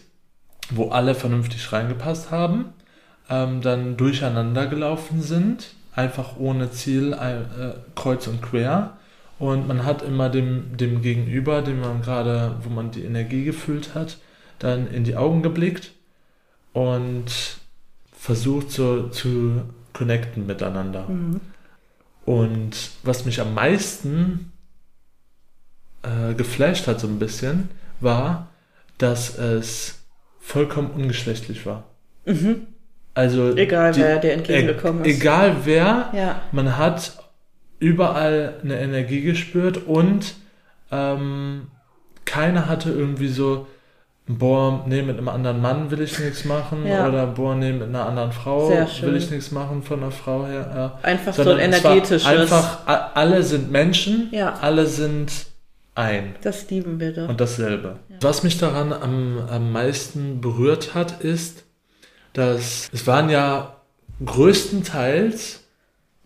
wo 0.70 0.90
alle 0.90 1.14
vernünftig 1.14 1.72
reingepasst 1.72 2.30
haben, 2.30 2.66
ähm, 3.30 3.62
dann 3.62 3.96
durcheinander 3.96 4.66
gelaufen 4.66 5.22
sind, 5.22 5.68
einfach 5.94 6.36
ohne 6.36 6.70
Ziel, 6.70 7.12
äh, 7.12 7.74
kreuz 7.94 8.26
und 8.26 8.42
quer. 8.42 8.96
Und 9.38 9.66
man 9.66 9.84
hat 9.84 10.02
immer 10.02 10.28
dem, 10.28 10.76
dem 10.76 11.02
Gegenüber, 11.02 11.62
dem 11.62 11.80
man 11.80 12.02
gerade, 12.02 12.56
wo 12.62 12.70
man 12.70 12.90
die 12.90 13.04
Energie 13.04 13.44
gefühlt 13.44 13.94
hat, 13.94 14.18
dann 14.58 14.86
in 14.86 15.04
die 15.04 15.16
Augen 15.16 15.42
geblickt 15.42 15.92
und 16.72 17.24
versucht 18.16 18.70
so 18.70 19.08
zu 19.08 19.62
connecten 19.92 20.46
miteinander. 20.46 21.08
Mhm. 21.08 21.40
Und 22.24 22.90
was 23.02 23.24
mich 23.24 23.40
am 23.40 23.52
meisten 23.54 24.52
äh, 26.02 26.34
geflasht 26.34 26.86
hat 26.86 27.00
so 27.00 27.08
ein 27.08 27.18
bisschen, 27.18 27.68
war, 28.00 28.48
dass 28.98 29.36
es 29.36 30.02
vollkommen 30.38 30.90
ungeschlechtlich 30.92 31.66
war. 31.66 31.84
Mhm. 32.24 32.68
Also 33.14 33.54
Egal, 33.56 33.92
die- 33.92 34.00
wer 34.00 34.18
dir 34.18 34.32
entgegengekommen 34.32 35.04
e- 35.04 35.10
ist. 35.10 35.20
Egal 35.20 35.56
wer, 35.64 36.08
Ja. 36.14 36.40
man 36.52 36.78
hat 36.78 37.12
überall 37.78 38.54
eine 38.62 38.78
Energie 38.80 39.22
gespürt 39.22 39.86
und 39.86 40.34
ähm, 40.90 41.66
keiner 42.24 42.68
hatte 42.68 42.90
irgendwie 42.90 43.28
so, 43.28 43.66
boah, 44.28 44.84
nee, 44.86 45.02
mit 45.02 45.18
einem 45.18 45.28
anderen 45.28 45.60
Mann 45.60 45.90
will 45.90 46.00
ich 46.00 46.18
nichts 46.18 46.44
machen 46.44 46.86
Ja. 46.86 47.08
oder 47.08 47.26
boah, 47.26 47.54
nee, 47.54 47.72
mit 47.72 47.88
einer 47.88 48.06
anderen 48.06 48.32
Frau 48.32 48.70
will 48.70 49.16
ich 49.16 49.30
nichts 49.30 49.50
machen 49.50 49.82
von 49.82 50.00
einer 50.02 50.12
Frau 50.12 50.46
her. 50.46 50.70
Ja. 50.74 50.98
Einfach 51.02 51.34
so 51.34 51.42
Sondern 51.42 51.60
ein 51.64 51.72
es 51.72 51.82
war 51.84 51.92
energetisches. 51.92 52.26
Einfach, 52.26 52.86
alle 53.14 53.42
sind 53.42 53.70
Menschen, 53.72 54.28
Ja. 54.30 54.54
alle 54.60 54.86
sind 54.86 55.32
ein 55.94 56.34
Das 56.42 56.70
lieben 56.70 57.00
wir 57.00 57.12
doch. 57.12 57.28
und 57.28 57.40
dasselbe. 57.40 57.96
Was 58.20 58.42
mich 58.44 58.56
daran 58.58 58.92
am, 58.92 59.38
am 59.50 59.72
meisten 59.72 60.40
berührt 60.40 60.94
hat, 60.94 61.20
ist, 61.22 61.64
dass 62.32 62.88
es 62.92 63.06
waren 63.06 63.28
ja 63.30 63.76
größtenteils 64.24 65.60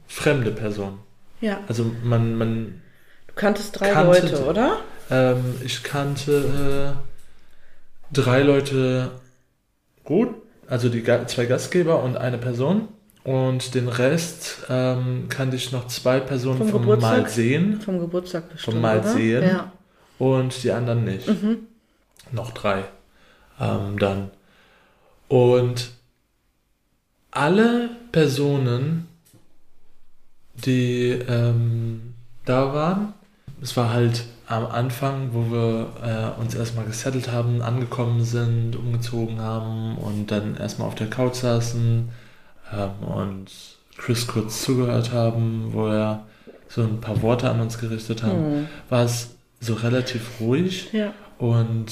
fremde 0.06 0.50
Personen. 0.50 0.98
ja. 1.40 1.60
Also 1.68 1.90
man, 2.02 2.36
man 2.36 2.82
Du 3.26 3.34
kanntest 3.34 3.78
drei 3.78 3.90
Kannte 3.90 4.20
Leute, 4.22 4.44
oder? 4.46 4.78
ähm, 5.10 5.54
ich 5.64 5.82
kannte 5.82 6.96
äh, 6.96 8.14
drei 8.14 8.42
Leute 8.42 9.10
gut, 10.04 10.28
also 10.68 10.88
die 10.88 11.02
zwei 11.26 11.46
Gastgeber 11.46 12.02
und 12.02 12.16
eine 12.16 12.38
Person. 12.38 12.88
Und 13.24 13.74
den 13.74 13.88
Rest 13.88 14.58
ähm, 14.70 15.26
kannte 15.28 15.56
ich 15.56 15.72
noch 15.72 15.88
zwei 15.88 16.20
Personen 16.20 16.58
Vom 16.58 16.68
vom, 16.68 16.80
Geburtstag? 16.82 17.22
Mal 17.22 17.28
sehen 17.28 17.80
Vom 17.80 17.98
Geburtstag 17.98 18.48
bestimmt. 18.50 18.80
Mal 18.80 19.00
oder? 19.00 19.08
sehen. 19.08 19.42
Ja. 19.42 19.72
und 20.18 20.62
die 20.62 20.70
anderen 20.70 21.04
nicht. 21.04 21.26
Mhm. 21.26 21.66
Noch 22.30 22.52
drei. 22.52 22.84
Ähm, 23.60 23.98
dann. 23.98 24.30
Und 25.28 25.90
alle 27.36 27.90
Personen, 28.12 29.06
die 30.64 31.10
ähm, 31.28 32.14
da 32.44 32.72
waren, 32.72 33.12
es 33.60 33.76
war 33.76 33.90
halt 33.92 34.24
am 34.46 34.64
Anfang, 34.66 35.30
wo 35.32 35.50
wir 35.50 36.36
äh, 36.36 36.40
uns 36.40 36.54
erstmal 36.54 36.84
gesettelt 36.86 37.30
haben, 37.32 37.62
angekommen 37.62 38.22
sind, 38.24 38.76
umgezogen 38.76 39.40
haben 39.40 39.96
und 39.98 40.30
dann 40.30 40.56
erstmal 40.56 40.88
auf 40.88 40.94
der 40.94 41.10
Couch 41.10 41.34
saßen 41.36 42.08
ähm, 42.72 43.08
und 43.08 43.46
Chris 43.98 44.26
kurz 44.26 44.62
zugehört 44.62 45.12
haben, 45.12 45.72
wo 45.72 45.88
er 45.88 46.24
so 46.68 46.82
ein 46.82 47.00
paar 47.00 47.22
Worte 47.22 47.50
an 47.50 47.60
uns 47.60 47.78
gerichtet 47.78 48.22
haben, 48.22 48.60
Mhm. 48.62 48.68
war 48.88 49.04
es 49.04 49.34
so 49.60 49.74
relativ 49.74 50.40
ruhig 50.40 50.92
Ja. 50.92 51.12
und 51.38 51.86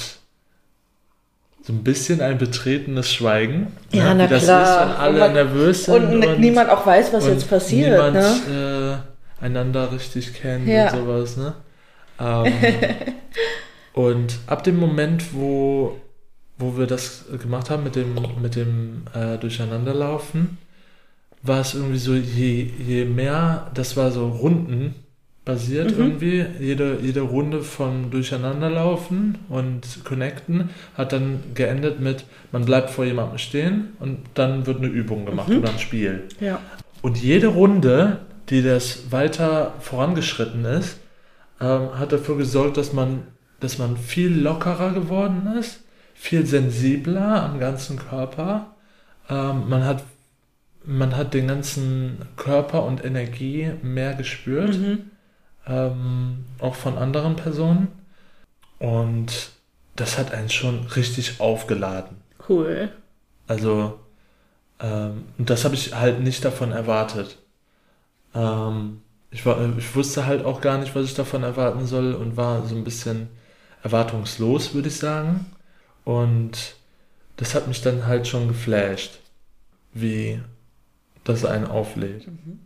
so 1.67 1.73
ein 1.73 1.83
bisschen 1.83 2.21
ein 2.21 2.37
betretenes 2.37 3.11
Schweigen. 3.11 3.69
Ja, 3.91 4.13
ne, 4.13 4.25
na 4.25 4.27
das 4.27 4.45
klar. 4.45 4.63
ist, 4.63 4.89
wenn 4.91 4.97
alle 4.97 5.13
Und 5.15 5.19
man- 5.21 5.33
nervös 5.33 5.85
sind 5.85 5.95
Und, 6.25 6.41
niemand 6.41 6.69
auch 6.71 6.85
weiß, 6.87 7.13
was 7.15 7.25
und 7.25 7.31
jetzt 7.31 7.49
passiert. 7.49 7.91
niemand 7.93 8.15
Ne? 8.15 9.01
äh, 9.41 9.45
einander 9.45 9.91
richtig 9.91 10.35
kennt 10.35 10.69
Ja. 10.69 10.93
und 10.93 10.99
sowas. 11.07 11.37
Ne? 11.39 11.55
Ähm, 12.21 12.53
und 13.95 14.39
ab 14.47 14.63
dem 14.65 14.79
Moment, 14.79 15.33
wo, 15.35 15.99
wo 16.59 16.77
wir 16.77 16.87
das 16.87 17.25
gemacht 17.41 17.71
haben 17.71 17.85
mit 17.85 17.97
dem, 17.97 18.15
mit 18.43 18.57
dem 18.57 19.05
äh, 19.15 19.39
Durcheinanderlaufen, 19.39 20.59
war 21.43 21.61
es 21.61 21.75
irgendwie 21.75 21.99
so, 21.99 22.15
je, 22.15 22.71
je 22.79 23.05
mehr, 23.05 23.71
das 23.75 23.97
war 23.97 24.11
so 24.11 24.29
Runden 24.29 24.95
basiert 25.45 25.97
Mhm. 25.97 26.03
irgendwie, 26.05 26.45
jede, 26.59 26.99
jede 27.03 27.21
Runde 27.21 27.63
vom 27.63 28.11
Durcheinanderlaufen 28.11 29.39
und 29.49 30.05
Connecten 30.05 30.71
hat 30.97 31.13
dann 31.13 31.41
geendet 31.55 32.01
mit, 32.01 32.25
man 32.53 32.65
bleibt 32.65 32.91
vor 32.91 33.05
jemandem 33.05 33.39
stehen 33.39 33.89
und 34.01 34.19
dann 34.35 34.67
wird 34.67 34.79
eine 34.79 34.87
Übung 34.89 35.27
gemacht 35.27 35.49
Mhm. 35.49 35.59
oder 35.59 35.71
ein 35.71 35.79
Spiel. 35.79 36.23
Ja. 36.41 36.61
Und 37.03 37.19
jede 37.19 37.49
Runde, 37.49 38.21
die 38.49 38.63
das 38.63 39.11
weiter 39.13 39.75
vorangeschritten 39.81 40.65
ist, 40.65 40.99
ähm, 41.61 41.99
hat 41.99 42.13
dafür 42.13 42.39
gesorgt, 42.39 42.77
dass 42.79 42.93
man, 42.95 43.25
dass 43.61 43.79
man 43.79 43.97
viel 43.99 44.35
lockerer 44.41 44.93
geworden 44.93 45.47
ist, 45.59 45.81
viel 46.15 46.47
sensibler 46.47 47.43
am 47.43 47.61
ganzen 47.61 47.99
Körper. 47.99 48.75
Ähm, 49.29 49.69
man, 49.69 49.85
hat, 49.85 50.05
man 50.87 51.17
hat 51.17 51.35
den 51.35 51.49
ganzen 51.49 52.19
Körper 52.37 52.85
und 52.85 53.05
Energie 53.05 53.71
mehr 53.83 54.15
gespürt, 54.15 54.79
Mhm. 54.79 54.99
Ähm, 55.67 56.45
auch 56.59 56.75
von 56.75 56.99
anderen 56.99 57.37
Personen. 57.37 57.89
Und 58.79 59.51
das 59.97 60.19
hat 60.19 60.33
einen 60.33 60.51
schon 60.51 60.87
richtig 60.89 61.41
aufgeladen. 61.41 62.17
Cool. 62.49 62.91
Also, 63.47 64.01
ähm, 64.81 65.25
und 65.39 65.51
das 65.51 65.65
habe 65.65 65.75
ich 65.75 65.95
halt 65.95 66.21
nicht 66.21 66.45
davon 66.45 66.73
erwartet. 66.73 67.39
Ähm, 68.35 69.03
ich, 69.31 69.47
war, 69.47 69.59
ich 69.79 69.95
wusste 69.95 70.27
halt 70.27 70.45
auch 70.45 70.61
gar 70.61 70.79
nicht, 70.79 70.95
was 70.95 71.07
ich 71.07 71.15
davon 71.15 71.43
erwarten 71.43 71.87
soll 71.87 72.15
und 72.15 72.37
war 72.37 72.67
so 72.67 72.75
ein 72.75 72.85
bisschen 72.85 73.29
erwartungslos, 73.83 74.75
würde 74.75 74.89
ich 74.89 74.97
sagen. 74.97 75.47
Und 76.05 76.75
das 77.37 77.55
hat 77.55 77.67
mich 77.69 77.81
dann 77.83 78.07
halt 78.07 78.27
schon 78.27 78.49
geflasht, 78.49 79.19
wie 79.93 80.41
das 81.25 81.45
einen 81.45 81.67
auflädt. 81.67 82.27
Mhm. 82.27 82.61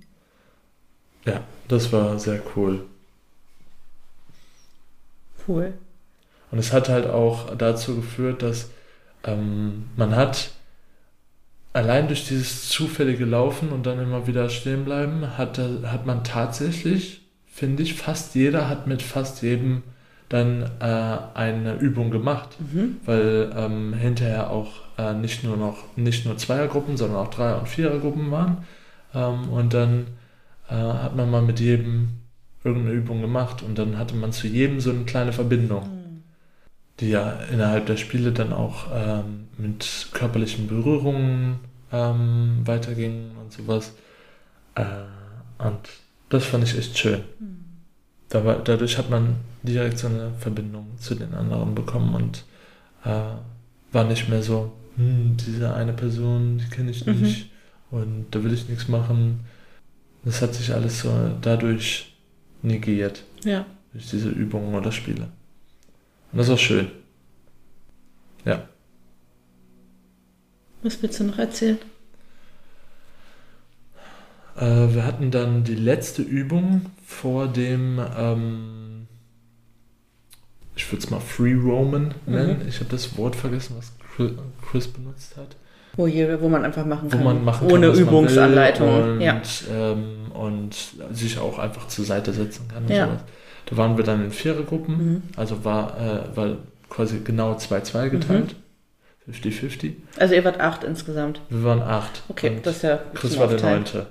Ja, 1.28 1.40
das 1.68 1.92
war 1.92 2.18
sehr 2.18 2.40
cool. 2.56 2.85
Cool. 5.47 5.75
Und 6.50 6.58
es 6.58 6.73
hat 6.73 6.88
halt 6.88 7.06
auch 7.06 7.54
dazu 7.56 7.97
geführt, 7.97 8.42
dass 8.42 8.70
ähm, 9.25 9.87
man 9.97 10.14
hat 10.16 10.50
allein 11.73 12.08
durch 12.08 12.26
dieses 12.26 12.68
zufällige 12.68 13.25
Laufen 13.25 13.68
und 13.70 13.87
dann 13.87 13.99
immer 14.00 14.26
wieder 14.26 14.49
stehen 14.49 14.85
bleiben, 14.85 15.37
hat, 15.38 15.58
hat 15.58 16.06
man 16.06 16.25
tatsächlich, 16.25 17.23
finde 17.47 17.82
ich, 17.82 17.94
fast 17.94 18.35
jeder 18.35 18.68
hat 18.68 18.87
mit 18.87 19.02
fast 19.02 19.42
jedem 19.42 19.82
dann 20.28 20.70
äh, 20.80 21.18
eine 21.35 21.75
Übung 21.76 22.11
gemacht, 22.11 22.50
Mhm. 22.61 22.97
weil 23.06 23.50
ähm, 23.56 23.94
hinterher 23.94 24.50
auch 24.50 24.73
äh, 24.99 25.14
nicht 25.14 25.42
nur 25.44 25.56
noch 25.56 25.78
nicht 25.97 26.26
nur 26.26 26.37
Zweiergruppen, 26.37 26.97
sondern 26.99 27.18
auch 27.18 27.30
Dreier- 27.30 27.58
und 27.61 27.68
Vierergruppen 27.68 28.30
waren. 28.30 28.58
Ähm, 29.14 29.49
und 29.49 29.73
dann 29.73 30.06
äh, 30.68 30.75
hat 30.75 31.16
man 31.16 31.30
mal 31.30 31.42
mit 31.42 31.60
jedem 31.60 32.08
irgendeine 32.64 32.94
Übung 32.96 33.20
gemacht 33.20 33.62
und 33.62 33.78
dann 33.78 33.98
hatte 33.98 34.14
man 34.14 34.32
zu 34.32 34.46
jedem 34.48 34.80
so 34.80 34.90
eine 34.90 35.04
kleine 35.04 35.32
Verbindung 35.32 35.82
Mhm. 35.84 36.22
die 37.00 37.10
ja 37.10 37.32
innerhalb 37.52 37.87
der 37.87 37.96
Spiele 37.96 38.32
dann 38.32 38.52
auch 38.52 38.87
ähm, 38.92 39.48
mit 39.56 40.08
körperlichen 40.12 40.66
Berührungen 40.66 41.60
ähm, 41.92 42.62
weitergingen 42.64 43.32
und 43.40 43.52
sowas. 43.52 43.92
Äh, 44.75 44.84
und 45.58 45.78
das 46.28 46.44
fand 46.44 46.64
ich 46.64 46.76
echt 46.76 46.98
schön. 46.98 47.20
Mhm. 47.38 47.56
Da 48.28 48.44
war, 48.44 48.56
dadurch 48.62 48.98
hat 48.98 49.10
man 49.10 49.37
direkt 49.62 49.98
so 49.98 50.08
eine 50.08 50.32
Verbindung 50.38 50.87
zu 50.98 51.14
den 51.14 51.34
anderen 51.34 51.75
bekommen 51.75 52.14
und 52.14 52.44
äh, 53.04 53.37
war 53.92 54.04
nicht 54.04 54.28
mehr 54.28 54.42
so, 54.42 54.72
hm, 54.96 55.37
diese 55.46 55.72
eine 55.75 55.92
Person, 55.92 56.58
die 56.58 56.68
kenne 56.68 56.90
ich 56.90 57.06
Mhm. 57.06 57.20
nicht 57.22 57.50
und 57.90 58.26
da 58.32 58.42
will 58.42 58.52
ich 58.52 58.68
nichts 58.68 58.88
machen. 58.88 59.40
Das 60.25 60.42
hat 60.42 60.54
sich 60.54 60.72
alles 60.75 61.00
so 61.00 61.37
dadurch 61.40 62.14
negiert 62.62 63.22
Ja. 63.44 63.64
durch 63.92 64.10
diese 64.10 64.28
Übungen 64.28 64.75
oder 64.75 64.92
Spiele. 64.92 65.28
Und 66.32 66.38
das 66.38 66.48
war 66.48 66.58
schön. 66.58 66.90
Ja. 68.44 68.68
Was 70.82 71.00
willst 71.02 71.20
du 71.20 71.25
noch 71.25 71.38
erzählen? 71.38 71.78
Äh, 74.56 74.94
wir 74.94 75.04
hatten 75.04 75.30
dann 75.30 75.64
die 75.64 75.75
letzte 75.75 76.22
Übung 76.22 76.87
vor 77.04 77.48
dem 77.48 78.00
ähm, 78.16 79.06
ich 80.75 80.90
würde 80.92 81.02
es 81.04 81.10
mal 81.10 81.20
Free 81.20 81.54
Roman 81.54 82.14
nennen. 82.26 82.62
Mhm. 82.62 82.68
Ich 82.68 82.78
habe 82.80 82.90
das 82.90 83.16
Wort 83.16 83.34
vergessen, 83.34 83.75
was 83.76 83.92
Chris- 84.16 84.32
Chris 84.70 84.87
benutzt 84.88 85.37
hat. 85.37 85.56
Wo, 85.98 86.06
je, 86.06 86.40
wo 86.40 86.48
man 86.48 86.64
einfach 86.64 86.86
machen 86.86 87.12
Wo 87.12 87.16
kann. 87.16 87.24
man 87.24 87.44
machen 87.44 87.70
Ohne 87.70 87.88
kann, 87.90 87.98
Übungsanleitung. 88.00 89.02
und, 89.16 89.20
ja. 89.20 89.40
ähm, 89.70 90.30
und 90.32 90.74
sich 91.12 91.38
auch 91.38 91.58
einfach 91.58 91.88
zur 91.88 92.04
Seite 92.06 92.32
setzen 92.32 92.68
kann. 92.72 92.86
Ja. 92.88 93.06
sowas. 93.06 93.20
Da 93.66 93.76
waren 93.76 93.96
wir 93.98 94.04
dann 94.04 94.24
in 94.24 94.30
Vierergruppen, 94.30 94.96
Mhm. 94.96 95.22
also 95.36 95.64
war, 95.64 95.94
äh, 96.00 96.36
war 96.36 96.56
quasi 96.88 97.20
genau 97.22 97.52
2-2 97.56 98.08
geteilt. 98.10 98.54
50-50. 99.30 99.92
Also 100.18 100.34
ihr 100.34 100.44
wart 100.44 100.60
acht 100.60 100.84
insgesamt. 100.84 101.40
Wir 101.50 101.64
waren 101.64 101.82
acht. 101.82 102.22
Okay, 102.28 102.50
und 102.56 102.66
das 102.66 102.76
ist 102.76 102.82
ja 102.82 102.98
Chris 103.14 103.38
war 103.38 103.48
der. 103.48 103.60
Neunte. 103.60 104.06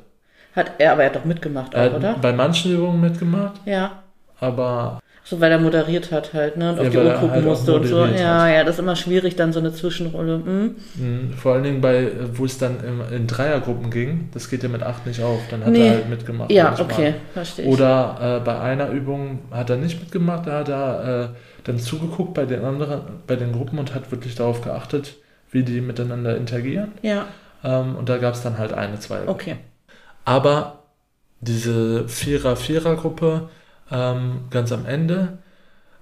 Hat 0.56 0.72
er, 0.77 0.91
aber 0.94 1.03
er 1.03 1.10
hat 1.10 1.15
doch 1.15 1.25
mitgemacht 1.25 1.75
auch, 1.75 1.94
oder? 1.96 2.10
hat 2.10 2.22
bei 2.22 2.34
manchen 2.34 2.72
Übungen 2.74 3.00
mitgemacht, 3.01 3.62
Ja. 3.65 4.03
aber 4.39 5.00
So, 5.30 5.42
weil 5.42 5.52
er 5.52 5.60
moderiert 5.60 6.12
hat 6.12 6.34
halt, 6.34 6.56
ne? 6.58 6.72
Und 6.72 6.80
auf 6.80 6.86
Ja, 6.86 6.90
die 6.90 6.98
weil 6.98 7.06
Uhr 7.06 7.12
er 7.12 7.20
gucken 7.20 7.32
halt 7.32 7.46
musste 7.46 7.74
und 7.76 7.86
so. 7.86 7.98
moderiert 7.98 8.20
Ja, 8.20 8.46
hat. 8.46 8.48
ja, 8.48 8.64
das 8.64 8.76
ist 8.76 8.80
immer 8.80 8.96
schwierig, 8.96 9.36
dann 9.36 9.52
so 9.52 9.60
eine 9.60 9.74
Zwischenrolle. 9.74 10.42
Hm? 10.46 10.76
mh, 10.96 11.36
vor 11.38 11.54
allen 11.54 11.64
Dingen 11.64 11.82
bei, 11.82 12.12
wo 12.34 12.46
es 12.46 12.58
dann 12.58 12.78
im, 12.84 13.02
in 13.14 13.28
Dreiergruppen 13.28 13.92
ging, 13.92 14.30
das 14.34 14.50
geht 14.50 14.64
ja 14.64 14.70
mit 14.70 14.84
acht 14.84 15.06
nicht 15.06 15.22
auf, 15.22 15.48
dann 15.50 15.64
hat 15.66 15.72
Nee. 15.74 15.80
er 15.80 15.90
halt 15.96 16.10
mitgemacht. 16.10 16.52
Ja, 16.52 16.80
okay, 16.80 17.16
verstehe 17.34 17.66
ich. 17.66 17.72
Oder 17.72 18.40
äh, 18.42 18.46
bei 18.46 18.60
einer 18.60 18.90
Übung 18.90 19.40
hat 19.52 19.70
er 19.70 19.78
nicht 19.78 20.00
mitgemacht, 20.00 20.48
da 20.48 20.60
hat 20.60 20.70
er 20.70 21.24
äh, 21.34 21.38
dann 21.66 21.80
zugeguckt 21.80 22.34
bei 22.34 22.46
den 22.46 22.64
anderen, 22.64 23.02
bei 23.28 23.36
den 23.36 23.52
Gruppen 23.52 23.80
und 23.80 23.94
hat 23.94 24.12
wirklich 24.12 24.36
darauf 24.36 24.62
geachtet, 24.62 25.16
wie 25.52 25.64
die 25.64 25.82
miteinander 25.82 26.38
interagieren. 26.38 26.94
Ja, 27.02 27.28
Ähm, 27.64 27.96
und 27.96 28.08
da 28.10 28.18
gab 28.18 28.34
es 28.36 28.44
dann 28.44 28.58
halt 28.58 28.74
eine, 28.74 29.00
zwei. 29.00 29.28
okay. 29.28 29.58
Aber 30.26 30.84
diese 31.42 32.08
Vierer-Vierer-Gruppe 32.10 33.50
ähm, 33.91 34.41
ganz 34.50 34.72
am 34.72 34.86
Ende, 34.86 35.38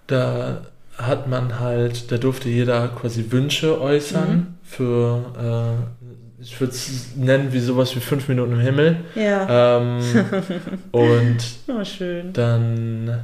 da 0.07 0.61
hat 0.97 1.27
man 1.27 1.59
halt, 1.59 2.11
da 2.11 2.17
durfte 2.17 2.49
jeder 2.49 2.87
quasi 2.89 3.31
Wünsche 3.31 3.79
äußern 3.81 4.29
Mhm. 4.35 4.47
für, 4.63 5.77
äh, 6.39 6.41
ich 6.41 6.59
würde 6.59 6.73
es 6.73 7.15
nennen 7.15 7.51
wie 7.53 7.59
sowas 7.59 7.95
wie 7.95 7.99
fünf 7.99 8.27
Minuten 8.27 8.53
im 8.53 8.59
Himmel. 8.59 8.97
Ja, 9.15 9.77
Ähm, 9.77 9.99
und 10.91 11.37
oh, 11.67 11.81
dann 12.33 13.19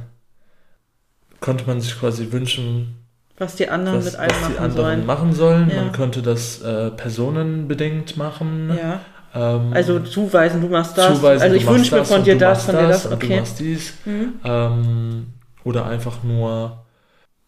konnte 1.40 1.64
man 1.66 1.80
sich 1.80 1.98
quasi 1.98 2.30
wünschen, 2.30 2.96
Was 3.38 3.56
die 3.56 3.68
anderen 3.68 3.98
was, 3.98 4.04
mit 4.04 4.16
einem 4.16 4.30
was 4.30 4.38
die 4.38 4.44
machen 4.52 4.58
anderen 4.64 4.76
sollen. 4.96 5.06
machen 5.06 5.32
sollen. 5.32 5.70
Ja. 5.70 5.76
Man 5.82 5.92
konnte 5.92 6.22
das 6.22 6.60
äh, 6.62 6.90
personenbedingt 6.90 8.16
machen. 8.16 8.70
Ja, 8.76 9.00
Ähm, 9.34 9.72
also 9.72 9.98
zuweisen, 10.00 10.60
du 10.60 10.68
machst 10.68 10.96
das. 10.98 11.16
zuweisen, 11.16 11.42
also 11.42 11.56
ich 11.56 11.66
wünsche 11.66 11.94
mir 11.94 12.04
von 12.04 12.22
dir 12.22 12.36
das, 12.36 12.64
von 12.66 12.76
dir 12.76 12.88
das, 12.88 13.06
und 13.06 13.12
Du 13.22 13.26
okay. 13.26 13.38
machst 13.40 13.58
dies. 13.60 13.94
Mhm. 14.04 14.34
Ähm, 14.44 15.26
oder 15.64 15.86
einfach 15.86 16.22
nur, 16.22 16.78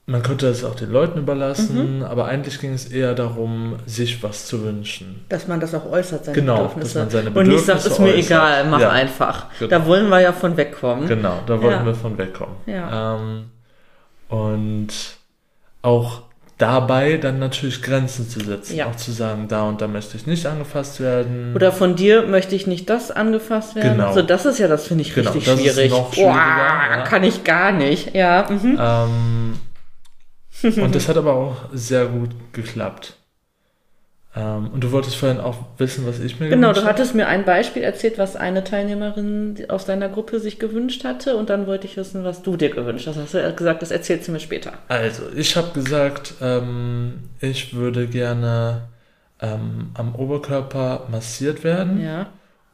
man 0.06 0.22
könnte 0.22 0.46
es 0.48 0.64
auch 0.64 0.74
den 0.74 0.90
Leuten 0.90 1.18
überlassen, 1.18 2.02
aber 2.02 2.26
eigentlich 2.26 2.60
ging 2.60 2.72
es 2.74 2.86
eher 2.86 3.14
darum, 3.14 3.76
sich 3.86 4.22
was 4.22 4.46
zu 4.46 4.62
wünschen. 4.62 5.24
Dass 5.30 5.48
man 5.48 5.60
das 5.60 5.74
auch 5.74 5.90
äußert, 5.90 6.24
seine 6.26 6.34
Genau, 6.34 6.56
Bedürfnisse. 6.68 6.94
dass 6.94 6.94
man 6.94 7.10
seine 7.10 7.30
Und 7.38 7.48
nicht 7.48 7.64
sagt, 7.64 7.78
Bedürfnisse 7.84 7.88
ist 7.88 7.98
mir 8.00 8.14
äußert. 8.14 8.24
egal, 8.26 8.64
mach 8.70 8.80
Ja. 8.80 8.90
einfach. 8.90 9.46
Genau. 9.58 9.70
Da 9.70 9.86
wollen 9.86 10.08
wir 10.08 10.20
ja 10.20 10.32
von 10.32 10.56
wegkommen. 10.56 11.08
Genau, 11.08 11.40
da 11.46 11.60
wollten 11.60 11.80
Ja. 11.80 11.86
wir 11.86 11.94
von 11.94 12.16
wegkommen. 12.18 12.56
Ja. 12.66 13.16
Ähm, 13.16 13.44
und 14.28 14.88
auch 15.82 16.22
dabei 16.58 17.16
dann 17.16 17.38
natürlich 17.38 17.82
Grenzen 17.82 18.28
zu 18.28 18.40
setzen. 18.40 18.76
Ja. 18.76 18.86
Auch 18.86 18.96
zu 18.96 19.12
sagen, 19.12 19.48
da 19.48 19.64
und 19.64 19.80
da 19.80 19.88
möchte 19.88 20.16
ich 20.16 20.26
nicht 20.26 20.46
angefasst 20.46 21.00
werden. 21.00 21.54
Oder 21.54 21.72
von 21.72 21.96
dir 21.96 22.26
möchte 22.26 22.54
ich 22.54 22.66
nicht 22.66 22.88
das 22.88 23.10
angefasst 23.10 23.74
werden. 23.74 23.96
Genau. 23.96 24.12
So, 24.12 24.22
das 24.22 24.46
ist 24.46 24.58
ja, 24.58 24.68
das 24.68 24.86
finde 24.86 25.02
ich 25.02 25.14
Genau, 25.14 25.30
richtig 25.32 25.46
das 25.46 25.60
ist 25.60 25.74
schwierig. 25.74 25.90
noch 25.90 26.12
schwieriger, 26.12 26.32
Boah, 26.32 26.96
ja. 26.96 27.02
Kann 27.02 27.24
ich 27.24 27.44
gar 27.44 27.72
nicht. 27.72 28.14
Ja. 28.14 28.46
Mhm. 28.48 28.78
Ähm, 28.80 29.54
und 30.82 30.94
das 30.94 31.08
hat 31.08 31.16
aber 31.16 31.34
auch 31.34 31.56
sehr 31.72 32.06
gut 32.06 32.30
geklappt. 32.52 33.16
Ähm, 34.36 34.68
und 34.72 34.82
du 34.82 34.90
wolltest 34.90 35.14
vorhin 35.16 35.38
auch 35.38 35.58
wissen, 35.78 36.06
was 36.06 36.18
ich 36.18 36.40
mir 36.40 36.48
Genau, 36.48 36.68
gewünscht 36.68 36.80
du 36.82 36.86
habe? 36.88 36.98
hattest 36.98 37.14
mir 37.14 37.28
ein 37.28 37.44
Beispiel 37.44 37.82
erzählt, 37.82 38.18
was 38.18 38.34
eine 38.34 38.64
Teilnehmerin 38.64 39.64
aus 39.68 39.84
deiner 39.84 40.08
Gruppe 40.08 40.40
sich 40.40 40.58
gewünscht 40.58 41.04
hatte 41.04 41.36
und 41.36 41.50
dann 41.50 41.66
wollte 41.68 41.86
ich 41.86 41.96
wissen, 41.96 42.24
was 42.24 42.42
du 42.42 42.56
dir 42.56 42.70
gewünscht 42.70 43.06
hast. 43.06 43.16
Hast 43.16 43.34
du 43.34 43.52
gesagt, 43.54 43.82
das 43.82 43.90
erzählst 43.92 44.26
du 44.26 44.32
mir 44.32 44.40
später. 44.40 44.72
Also, 44.88 45.22
ich 45.36 45.56
habe 45.56 45.68
gesagt, 45.72 46.34
ähm, 46.40 47.14
ich 47.40 47.74
würde 47.74 48.08
gerne 48.08 48.88
ähm, 49.40 49.90
am 49.94 50.14
Oberkörper 50.16 51.06
massiert 51.10 51.62
werden 51.62 52.02
Ja. 52.02 52.26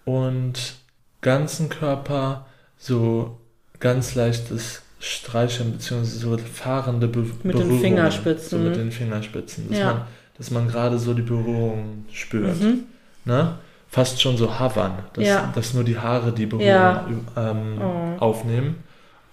und 0.07 0.77
ganzen 1.21 1.69
Körper 1.69 2.47
so 2.79 3.37
ganz 3.81 4.15
leichtes 4.15 4.83
Streicheln 4.99 5.73
bzw. 5.73 6.05
so 6.05 6.37
fahrende 6.39 7.07
Be 7.09 7.21
Mit 7.21 7.33
den 7.43 7.43
Berührungen. 7.53 7.81
Fingerspitzen. 7.81 8.49
So 8.49 8.59
mit 8.59 8.77
den 8.77 8.93
Fingerspitzen. 8.93 9.69
Dass, 9.69 9.79
Ja. 9.79 9.85
man, 9.87 10.03
dass 10.41 10.51
man 10.51 10.69
gerade 10.69 10.99
so 10.99 11.13
die 11.13 11.21
Berührung 11.21 12.07
spürt. 12.11 12.59
Mhm. 12.63 12.85
Ne? 13.27 13.59
Fast 13.89 14.23
schon 14.23 14.39
so 14.39 14.59
hovern, 14.59 15.01
dass, 15.13 15.27
Ja. 15.27 15.53
dass 15.55 15.75
nur 15.75 15.85
die 15.85 15.99
Haare 15.99 16.33
die 16.33 16.47
Berührung 16.47 16.67
Ja. 16.67 17.07
ähm, 17.37 17.79
Oh. 17.79 18.17
aufnehmen. 18.21 18.77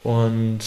Und 0.04 0.60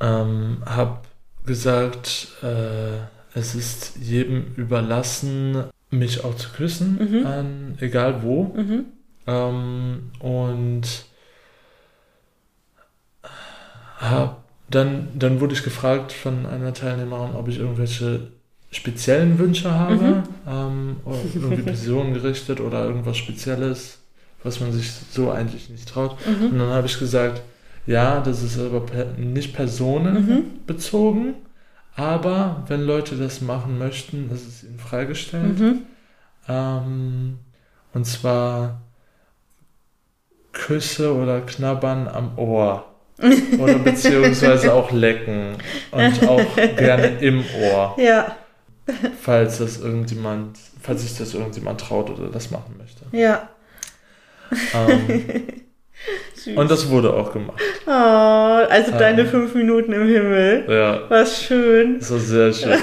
ähm, 0.00 0.62
habe 0.64 1.00
gesagt, 1.44 2.28
äh, 2.42 2.96
es 3.38 3.54
ist 3.54 3.96
jedem 4.00 4.54
überlassen, 4.56 5.64
mich 5.90 6.24
auch 6.24 6.34
zu 6.36 6.48
küssen, 6.50 6.98
Mhm. 7.20 7.26
an, 7.26 7.78
egal 7.80 8.22
wo. 8.22 8.44
Mhm. 8.44 8.86
Ähm, 9.26 10.10
und 10.20 10.82
hab, 14.00 14.42
dann, 14.70 15.08
dann 15.18 15.40
wurde 15.40 15.52
ich 15.52 15.62
gefragt 15.62 16.12
von 16.12 16.46
einer 16.46 16.72
Teilnehmerin, 16.72 17.34
ob 17.34 17.48
ich 17.48 17.58
irgendwelche 17.58 18.28
speziellen 18.72 19.38
Wünsche 19.38 19.70
habe, 19.70 19.94
Mhm. 19.94 20.22
ähm, 20.48 20.96
irgendwie 21.34 21.62
personengerichtet 21.62 22.60
oder 22.60 22.84
irgendwas 22.84 23.16
Spezielles, 23.18 23.98
was 24.42 24.58
man 24.60 24.72
sich 24.72 24.90
so 24.90 25.30
eigentlich 25.30 25.68
nicht 25.70 25.88
traut. 25.88 26.16
Mhm. 26.26 26.46
Und 26.52 26.58
dann 26.58 26.70
habe 26.70 26.86
ich 26.88 26.98
gesagt, 26.98 27.42
ja, 27.86 28.20
das 28.20 28.42
ist 28.42 28.58
aber 28.58 28.80
per, 28.80 29.04
nicht 29.18 29.54
personenbezogen, 29.54 31.34
aber 31.94 32.64
wenn 32.68 32.80
Leute 32.82 33.16
das 33.16 33.40
machen 33.42 33.78
möchten, 33.78 34.30
ist 34.32 34.48
es 34.48 34.64
ihnen 34.64 34.78
freigestellt. 34.78 35.58
Mhm. 35.60 35.82
Ähm, 36.48 37.38
und 37.92 38.06
zwar 38.06 38.80
Küsse 40.52 41.14
oder 41.14 41.40
Knabbern 41.42 42.08
am 42.08 42.38
Ohr. 42.38 42.86
Oder 43.60 43.78
beziehungsweise 43.78 44.72
auch 44.74 44.90
lecken. 44.90 45.54
Und 45.92 46.26
auch 46.28 46.56
gerne 46.56 47.06
im 47.20 47.44
Ohr, 47.62 47.94
Ja, 47.96 48.34
falls 49.20 49.58
das 49.58 49.78
irgendjemand, 49.78 50.58
falls 50.80 51.02
sich 51.02 51.16
das 51.18 51.34
irgendjemand 51.34 51.80
traut 51.80 52.10
oder 52.10 52.28
das 52.28 52.50
machen 52.50 52.76
möchte. 52.78 53.04
ja. 53.16 53.48
Ähm, 54.74 55.42
und 56.56 56.70
das 56.70 56.90
wurde 56.90 57.12
auch 57.14 57.32
gemacht. 57.32 57.60
oh, 57.86 57.90
also 57.90 58.92
Ähm. 58.92 58.98
deine 58.98 59.24
fünf 59.26 59.54
Minuten 59.54 59.92
im 59.92 60.06
Himmel. 60.06 60.64
Ja, 60.68 61.00
Was 61.08 61.42
schön. 61.42 61.98
das 62.00 62.10
war 62.10 62.18
sehr 62.18 62.52
schön. 62.52 62.78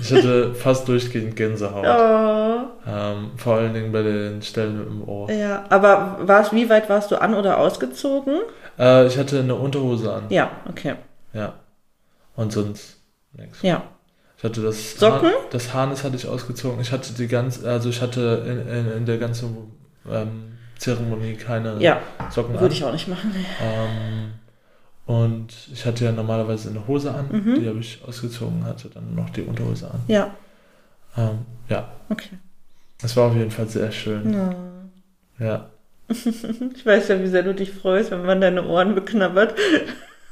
Ich 0.00 0.12
hatte 0.12 0.54
fast 0.54 0.86
durchgehend 0.86 1.34
Gänsehaut. 1.34 1.84
Oh, 1.84 2.88
Ähm, 2.88 3.30
vor 3.36 3.56
allen 3.56 3.74
Dingen 3.74 3.90
bei 3.90 4.02
den 4.02 4.42
Stellen 4.42 4.86
im 4.86 5.08
Ohr. 5.08 5.28
ja. 5.30 5.64
Aber 5.70 6.18
warst, 6.20 6.52
wie 6.52 6.68
weit 6.70 6.88
warst 6.88 7.10
du 7.10 7.20
an 7.20 7.34
oder 7.34 7.58
ausgezogen? 7.58 8.38
Äh, 8.78 9.06
ich 9.08 9.18
hatte 9.18 9.40
eine 9.40 9.56
Unterhose 9.56 10.12
an. 10.12 10.24
Ja, 10.28 10.52
okay. 10.68 10.94
Ja. 11.32 11.54
Und 12.36 12.52
sonst 12.52 12.98
nichts. 13.32 13.60
Ja. 13.62 13.82
Ich 14.38 14.44
hatte 14.44 14.62
das 14.62 14.94
Socken? 14.98 15.28
Haar, 15.30 15.32
das 15.50 15.74
Harnis 15.74 16.04
hatte 16.04 16.16
ich 16.16 16.26
ausgezogen. 16.26 16.80
Ich 16.80 16.92
hatte 16.92 17.12
die 17.12 17.26
ganze, 17.28 17.68
also 17.68 17.88
ich 17.90 18.00
hatte 18.00 18.44
in, 18.46 18.68
in, 18.86 18.92
in 18.98 19.06
der 19.06 19.18
ganzen 19.18 19.56
ähm, 20.08 20.52
Zeremonie 20.78 21.34
keine 21.34 21.82
Ja, 21.82 22.00
Socken 22.30 22.54
würde 22.54 22.66
an. 22.66 22.70
ich 22.72 22.84
auch 22.84 22.92
nicht 22.92 23.08
machen. 23.08 23.34
Ähm, 23.60 24.32
und 25.06 25.52
ich 25.72 25.84
hatte 25.86 26.04
ja 26.04 26.12
normalerweise 26.12 26.70
eine 26.70 26.86
Hose 26.86 27.12
an, 27.12 27.28
Mhm. 27.30 27.54
die 27.60 27.68
habe 27.68 27.78
ich 27.80 28.00
ausgezogen, 28.06 28.64
hatte 28.64 28.88
dann 28.90 29.14
noch 29.14 29.30
die 29.30 29.42
Unterhose 29.42 29.90
an. 29.90 30.00
Ja, 30.06 30.30
Ähm, 31.16 31.38
ja, 31.68 31.88
okay. 32.10 32.38
es 33.02 33.16
war 33.16 33.28
auf 33.30 33.34
jeden 33.34 33.50
Fall 33.50 33.66
sehr 33.68 33.90
schön. 33.90 34.32
Ja. 34.32 34.54
Ja. 35.46 35.70
Ich 36.76 36.86
weiß 36.86 37.08
ja, 37.08 37.20
wie 37.20 37.26
sehr 37.26 37.42
du 37.42 37.54
dich 37.54 37.72
freust, 37.72 38.10
wenn 38.12 38.24
man 38.24 38.40
deine 38.40 38.64
Ohren 38.66 38.94
beknabbert. 38.94 39.54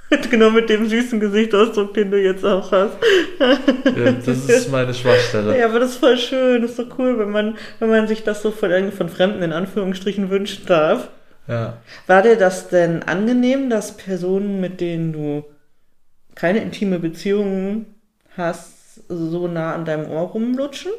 genau 0.30 0.50
mit 0.50 0.68
dem 0.68 0.88
süßen 0.88 1.18
Gesichtsausdruck, 1.18 1.94
den 1.94 2.10
du 2.10 2.20
jetzt 2.20 2.44
auch 2.44 2.70
hast. 2.70 2.96
ja, 3.40 4.12
das 4.12 4.48
ist 4.48 4.70
meine 4.70 4.94
Schwachstelle. 4.94 5.58
Ja, 5.58 5.66
aber 5.66 5.80
das 5.80 5.92
ist 5.92 5.96
voll 5.98 6.16
schön, 6.16 6.62
das 6.62 6.72
ist 6.72 6.76
so 6.76 6.86
cool, 6.98 7.18
wenn 7.18 7.30
man, 7.30 7.56
wenn 7.80 7.90
man 7.90 8.06
sich 8.06 8.22
das 8.22 8.42
so 8.42 8.50
von, 8.50 8.92
von 8.92 9.08
Fremden 9.08 9.42
in 9.42 9.52
Anführungsstrichen 9.52 10.30
wünschen 10.30 10.66
darf. 10.66 11.08
Ja. 11.48 11.78
War 12.06 12.22
dir 12.22 12.36
das 12.36 12.68
denn 12.68 13.02
angenehm, 13.02 13.70
dass 13.70 13.96
Personen, 13.96 14.60
mit 14.60 14.80
denen 14.80 15.12
du 15.12 15.44
keine 16.34 16.60
intime 16.60 16.98
Beziehungen 16.98 17.86
hast, 18.36 19.00
so 19.08 19.48
nah 19.48 19.74
an 19.74 19.84
deinem 19.84 20.10
Ohr 20.10 20.22
rumlutschen? 20.22 20.92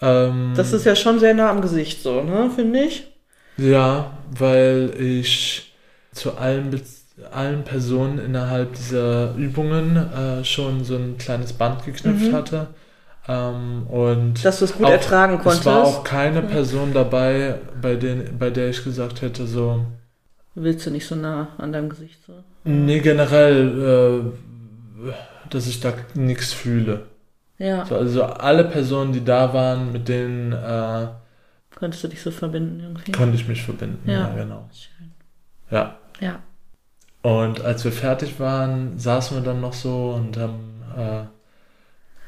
Ähm, 0.00 0.52
Das 0.56 0.72
ist 0.72 0.84
ja 0.86 0.94
schon 0.94 1.18
sehr 1.18 1.34
nah 1.34 1.50
am 1.50 1.60
Gesicht 1.60 2.02
so, 2.02 2.22
ne, 2.22 2.50
finde 2.54 2.80
ich. 2.84 3.10
Ja, 3.56 4.12
weil 4.30 4.94
ich 4.98 5.72
zu 6.12 6.36
allen, 6.36 6.70
Bez 6.70 6.97
allen 7.32 7.64
Personen 7.64 8.18
innerhalb 8.18 8.74
dieser 8.74 9.34
Übungen 9.34 9.96
äh, 9.96 10.44
schon 10.44 10.84
so 10.84 10.96
ein 10.96 11.18
kleines 11.18 11.52
Band 11.52 11.84
geknüpft 11.84 12.30
Mhm. 12.30 12.32
hatte. 12.34 12.66
Ähm, 13.26 13.86
und 13.88 14.42
Dass 14.44 14.58
du 14.60 14.64
es 14.64 14.74
gut 14.76 14.86
auch- 14.86 14.90
ertragen 14.90 15.34
es 15.36 15.42
konntest. 15.42 15.66
war 15.66 15.84
auch 15.84 16.04
keine 16.04 16.42
Mhm. 16.42 16.48
Person 16.48 16.92
dabei, 16.94 17.56
bei, 17.80 17.96
den, 17.96 18.38
bei 18.38 18.50
der 18.50 18.70
ich 18.70 18.82
gesagt 18.84 19.22
hätte, 19.22 19.46
so, 19.46 19.84
Willst 20.54 20.86
du 20.86 20.90
nicht 20.90 21.06
so 21.06 21.14
nah 21.14 21.48
an 21.58 21.72
deinem 21.72 21.88
Gesicht 21.88 22.18
so? 22.26 22.32
nee, 22.64 22.98
generell, 23.00 24.32
äh, 25.06 25.12
dass 25.50 25.66
ich 25.66 25.80
da 25.80 25.92
nichts 26.14 26.52
fühle. 26.52 27.02
Ja, 27.58 27.84
So, 27.86 27.96
also 27.96 28.22
alle 28.24 28.64
Personen, 28.64 29.12
die 29.12 29.24
da 29.24 29.52
waren, 29.52 29.92
mit 29.92 30.08
denen 30.08 30.52
äh, 30.52 31.06
konntest 31.76 32.04
du 32.04 32.08
dich 32.08 32.22
so 32.22 32.30
verbinden 32.30 32.80
irgendwie. 32.80 33.12
konnte 33.12 33.34
ich 33.36 33.46
mich 33.48 33.62
verbinden. 33.62 34.08
Ja. 34.08 34.28
Ja, 34.28 34.34
genau. 34.34 34.68
Schön. 34.72 35.10
Ja. 35.70 35.96
Ja. 36.20 36.38
Und 37.28 37.62
als 37.64 37.84
wir 37.84 37.92
fertig 37.92 38.40
waren, 38.40 38.98
saßen 38.98 39.36
wir 39.36 39.42
dann 39.44 39.60
noch 39.60 39.74
so 39.74 40.14
und 40.16 40.36
haben 40.38 40.82
äh, 40.96 41.22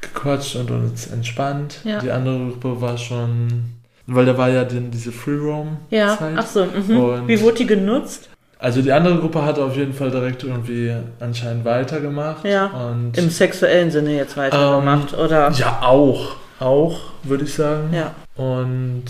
gequatscht 0.01 0.55
und 0.57 0.69
uns 0.69 1.07
entspannt. 1.07 1.79
Ja. 1.83 1.99
Die 1.99 2.11
andere 2.11 2.49
Gruppe 2.49 2.81
war 2.81 2.97
schon, 2.97 3.63
weil 4.05 4.25
da 4.25 4.37
war 4.37 4.49
ja 4.49 4.63
dann 4.63 4.91
diese 4.91 5.11
Free 5.11 5.37
Roam 5.37 5.77
Ja, 5.89 6.17
Zeit. 6.17 6.33
ach 6.37 6.45
so. 6.45 6.65
Mhm. 6.65 7.27
Wie 7.27 7.41
wurde 7.41 7.57
die 7.57 7.67
genutzt? 7.67 8.29
Also 8.59 8.83
die 8.83 8.91
andere 8.91 9.17
Gruppe 9.17 9.43
hat 9.43 9.57
auf 9.57 9.75
jeden 9.75 9.93
Fall 9.93 10.11
direkt 10.11 10.43
irgendwie 10.43 10.95
anscheinend 11.19 11.65
weitergemacht. 11.65 12.45
Ja. 12.45 12.67
Und 12.67 13.17
Im 13.17 13.29
sexuellen 13.31 13.89
Sinne 13.89 14.15
jetzt 14.15 14.37
weitergemacht, 14.37 15.17
oder? 15.17 15.49
ja, 15.51 15.79
auch. 15.81 16.35
Auch, 16.59 16.99
würde 17.23 17.45
ich 17.45 17.55
sagen. 17.55 17.91
Ja. 17.91 18.13
Und 18.35 19.05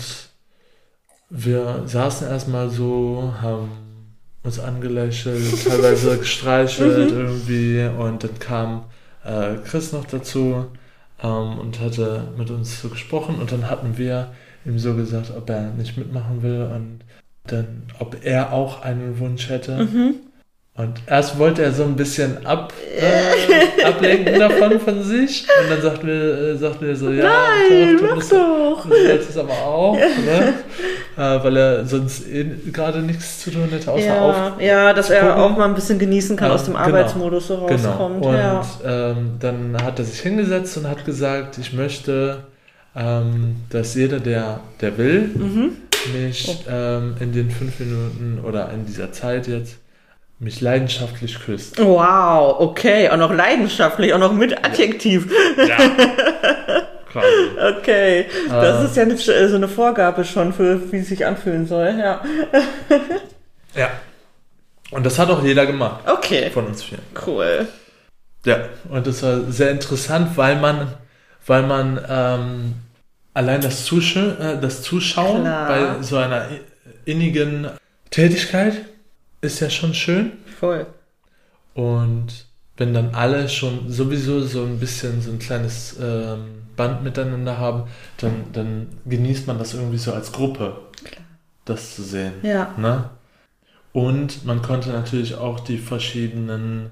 wir 1.28 1.82
saßen 1.84 2.28
erstmal 2.28 2.70
so, 2.70 3.34
haben 3.42 3.68
uns 4.44 4.58
angelächelt, 4.58 5.40
teilweise 5.68 6.18
gestreichelt 6.18 7.12
irgendwie 7.12 7.88
und 7.98 8.24
dann 8.24 8.38
kam 8.38 8.84
äh, 9.24 9.54
Chris 9.64 9.92
noch 9.92 10.04
dazu 10.04 10.66
ähm, 11.22 11.58
und 11.58 11.80
hatte 11.80 12.24
mit 12.36 12.50
uns 12.50 12.82
so 12.82 12.88
gesprochen 12.88 13.36
und 13.40 13.52
dann 13.52 13.70
hatten 13.70 13.96
wir 13.98 14.32
ihm 14.64 14.78
so 14.78 14.94
gesagt, 14.94 15.32
ob 15.36 15.48
er 15.50 15.70
nicht 15.70 15.96
mitmachen 15.96 16.42
will 16.42 16.68
und 16.74 17.00
dann, 17.46 17.82
ob 17.98 18.16
er 18.24 18.52
auch 18.52 18.82
einen 18.82 19.18
Wunsch 19.18 19.48
hätte. 19.48 19.76
Mhm. 19.76 20.14
Und 20.74 21.02
erst 21.06 21.38
wollte 21.38 21.62
er 21.62 21.72
so 21.72 21.82
ein 21.84 21.96
bisschen 21.96 22.46
ab, 22.46 22.72
äh, 22.98 23.82
ablenken 23.84 24.38
davon 24.38 24.80
von 24.80 25.02
sich 25.02 25.46
und 25.62 25.70
dann 25.70 25.82
sagten 25.82 26.06
wir, 26.06 26.14
äh, 26.14 26.56
sagten 26.56 26.86
wir 26.86 26.96
so, 26.96 27.10
ja, 27.10 27.24
Nein, 27.24 27.98
doch, 28.00 28.08
du 28.08 28.14
musst- 28.14 28.32
doch. 28.32 28.86
Du 28.88 29.06
sollst 29.06 29.30
es 29.30 29.36
aber 29.36 29.52
auch, 29.52 29.94
ne? 29.96 30.54
äh, 31.22 31.44
weil 31.44 31.56
er 31.56 31.84
sonst 31.86 32.26
eh 32.28 32.44
gerade 32.72 32.98
nichts 33.00 33.40
zu 33.42 33.50
tun 33.50 33.68
hätte, 33.70 33.90
außer 33.90 34.20
auf. 34.20 34.36
Ja, 34.58 34.64
ja, 34.66 34.92
dass 34.92 35.10
er 35.10 35.20
gucken. 35.26 35.42
auch 35.42 35.56
mal 35.56 35.66
ein 35.66 35.74
bisschen 35.74 35.98
genießen 35.98 36.36
kann, 36.36 36.48
Ja, 36.48 36.54
aus 36.54 36.64
dem 36.64 36.74
genau. 36.74 36.84
Arbeitsmodus 36.86 37.46
so 37.48 37.56
Genau. 37.66 37.68
rauskommt. 37.90 38.24
Und 38.26 38.34
Ja. 38.34 38.62
ähm, 38.84 39.36
dann 39.40 39.76
hat 39.82 39.98
er 39.98 40.04
sich 40.04 40.20
hingesetzt 40.20 40.76
und 40.78 40.88
hat 40.88 41.04
gesagt, 41.04 41.58
ich 41.58 41.72
möchte, 41.72 42.38
ähm, 42.96 43.56
dass 43.70 43.94
jeder, 43.94 44.18
der, 44.20 44.60
der 44.80 44.98
will, 44.98 45.30
Mhm. 45.34 45.70
mich 46.12 46.64
ähm, 46.68 47.14
in 47.20 47.32
den 47.32 47.50
fünf 47.50 47.78
Minuten 47.78 48.40
oder 48.44 48.70
in 48.72 48.86
dieser 48.86 49.12
Zeit 49.12 49.46
jetzt 49.46 49.76
mich 50.40 50.60
leidenschaftlich 50.60 51.38
küsst. 51.38 51.78
Wow, 51.78 52.56
okay. 52.58 53.08
Auch 53.10 53.16
noch 53.16 53.32
leidenschaftlich, 53.32 54.12
auch 54.12 54.18
noch 54.18 54.32
mit 54.32 54.64
Adjektiv. 54.64 55.30
Ja. 55.56 55.76
Quasi. 57.12 57.26
Okay. 57.78 58.26
Das 58.48 58.80
Äh. 58.80 58.84
ist 58.86 58.96
ja 58.96 59.02
eine, 59.02 59.16
so 59.48 59.56
eine 59.56 59.68
Vorgabe 59.68 60.24
schon 60.24 60.52
für, 60.52 60.90
wie 60.92 60.98
es 60.98 61.08
sich 61.08 61.24
anfühlen 61.26 61.66
soll. 61.66 61.94
Ja. 61.98 62.20
Ja. 63.74 63.90
Und 64.90 65.06
das 65.06 65.18
hat 65.18 65.30
auch 65.30 65.42
jeder 65.42 65.64
gemacht 65.64 66.06
Okay. 66.06 66.50
von 66.50 66.66
uns 66.66 66.82
vier. 66.82 66.98
Cool. 67.26 67.66
Ja, 68.44 68.56
und 68.90 69.06
das 69.06 69.22
war 69.22 69.40
sehr 69.50 69.70
interessant, 69.70 70.36
weil 70.36 70.56
man, 70.56 70.88
weil 71.46 71.62
man 71.62 71.98
ähm, 72.06 72.74
allein 73.32 73.62
das, 73.62 73.86
Zusch 73.86 74.16
äh, 74.16 74.58
das 74.60 74.82
Zuschauen 74.82 75.40
Klar. 75.42 75.68
bei 75.68 76.02
so 76.02 76.18
einer 76.18 76.48
innigen 77.06 77.68
Tätigkeit 78.10 78.74
ist 79.40 79.60
ja 79.60 79.70
schon 79.70 79.94
schön. 79.94 80.32
Voll. 80.60 80.84
Und 81.72 82.26
wenn 82.76 82.92
dann 82.92 83.14
alle 83.14 83.48
schon 83.48 83.90
sowieso 83.90 84.40
so 84.42 84.64
ein 84.64 84.78
bisschen 84.78 85.22
so 85.22 85.30
ein 85.30 85.38
kleines 85.38 85.96
ähm, 85.98 86.61
Band 86.76 87.02
miteinander 87.02 87.58
haben, 87.58 87.84
dann, 88.18 88.44
dann 88.52 88.86
genießt 89.06 89.46
man 89.46 89.58
das 89.58 89.74
irgendwie 89.74 89.98
so 89.98 90.12
als 90.12 90.32
Gruppe, 90.32 90.76
das 91.64 91.94
zu 91.94 92.02
sehen. 92.02 92.34
Ja. 92.42 92.74
Ne? 92.76 93.10
Und 93.92 94.44
man 94.44 94.62
konnte 94.62 94.90
natürlich 94.90 95.34
auch 95.34 95.60
die 95.60 95.78
verschiedenen 95.78 96.90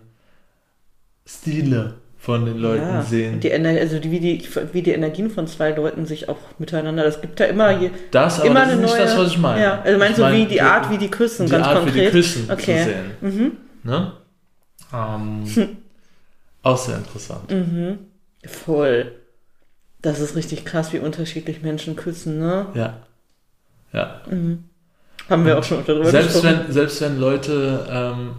Stile 1.26 1.94
von 2.18 2.44
den 2.44 2.58
Leuten 2.58 2.86
ja. 2.86 3.02
sehen. 3.02 3.40
Die 3.40 3.50
Ener 3.50 3.70
also 3.70 3.98
die, 3.98 4.10
wie, 4.10 4.20
die, 4.20 4.46
wie 4.72 4.82
die 4.82 4.90
Energien 4.90 5.30
von 5.30 5.46
zwei 5.46 5.70
Leuten 5.70 6.04
sich 6.04 6.28
auch 6.28 6.36
miteinander. 6.58 7.02
Das 7.02 7.22
gibt 7.22 7.40
ja 7.40 7.46
immer, 7.46 7.80
je, 7.80 7.90
das 8.10 8.40
aber 8.40 8.48
immer 8.48 8.60
das 8.60 8.68
ist 8.68 8.72
eine 8.74 8.82
nicht 8.82 8.94
neue. 8.94 9.02
das, 9.02 9.16
was 9.16 9.28
ich 9.28 9.38
meine. 9.38 9.62
Ja, 9.62 9.80
also 9.80 9.98
meinst 9.98 10.18
ich 10.18 10.24
du, 10.24 10.30
wie 10.30 10.36
meine, 10.36 10.48
die 10.48 10.60
Art, 10.60 10.90
wie 10.90 10.98
die 10.98 11.10
küssen, 11.10 11.46
die 11.46 11.52
ganz 11.52 11.66
Art, 11.66 11.78
konkret? 11.78 11.94
wie 11.94 12.00
die 12.00 12.10
küssen 12.10 12.50
Okay. 12.50 12.78
zu 12.78 12.84
sehen. 12.84 13.10
Mhm. 13.22 13.52
Ne? 13.84 14.12
Ähm, 14.92 15.44
auch 16.62 16.76
sehr 16.76 16.96
interessant. 16.98 17.50
Mhm. 17.50 17.98
Voll. 18.44 19.12
Das 20.02 20.20
ist 20.20 20.34
richtig 20.36 20.64
krass, 20.64 20.92
wie 20.92 20.98
unterschiedlich 20.98 21.62
Menschen 21.62 21.94
küssen, 21.96 22.38
ne? 22.38 22.66
Ja. 22.74 22.98
Ja. 23.92 24.20
Mhm. 24.30 24.64
Haben 25.28 25.44
wir 25.46 25.58
auch 25.58 25.64
schon 25.64 25.84
darüber 25.86 26.10
Selbst 26.10 26.32
gesprochen. 26.34 26.60
wenn, 26.66 26.72
selbst 26.72 27.00
wenn 27.02 27.18
Leute 27.20 27.86
ähm, 27.90 28.34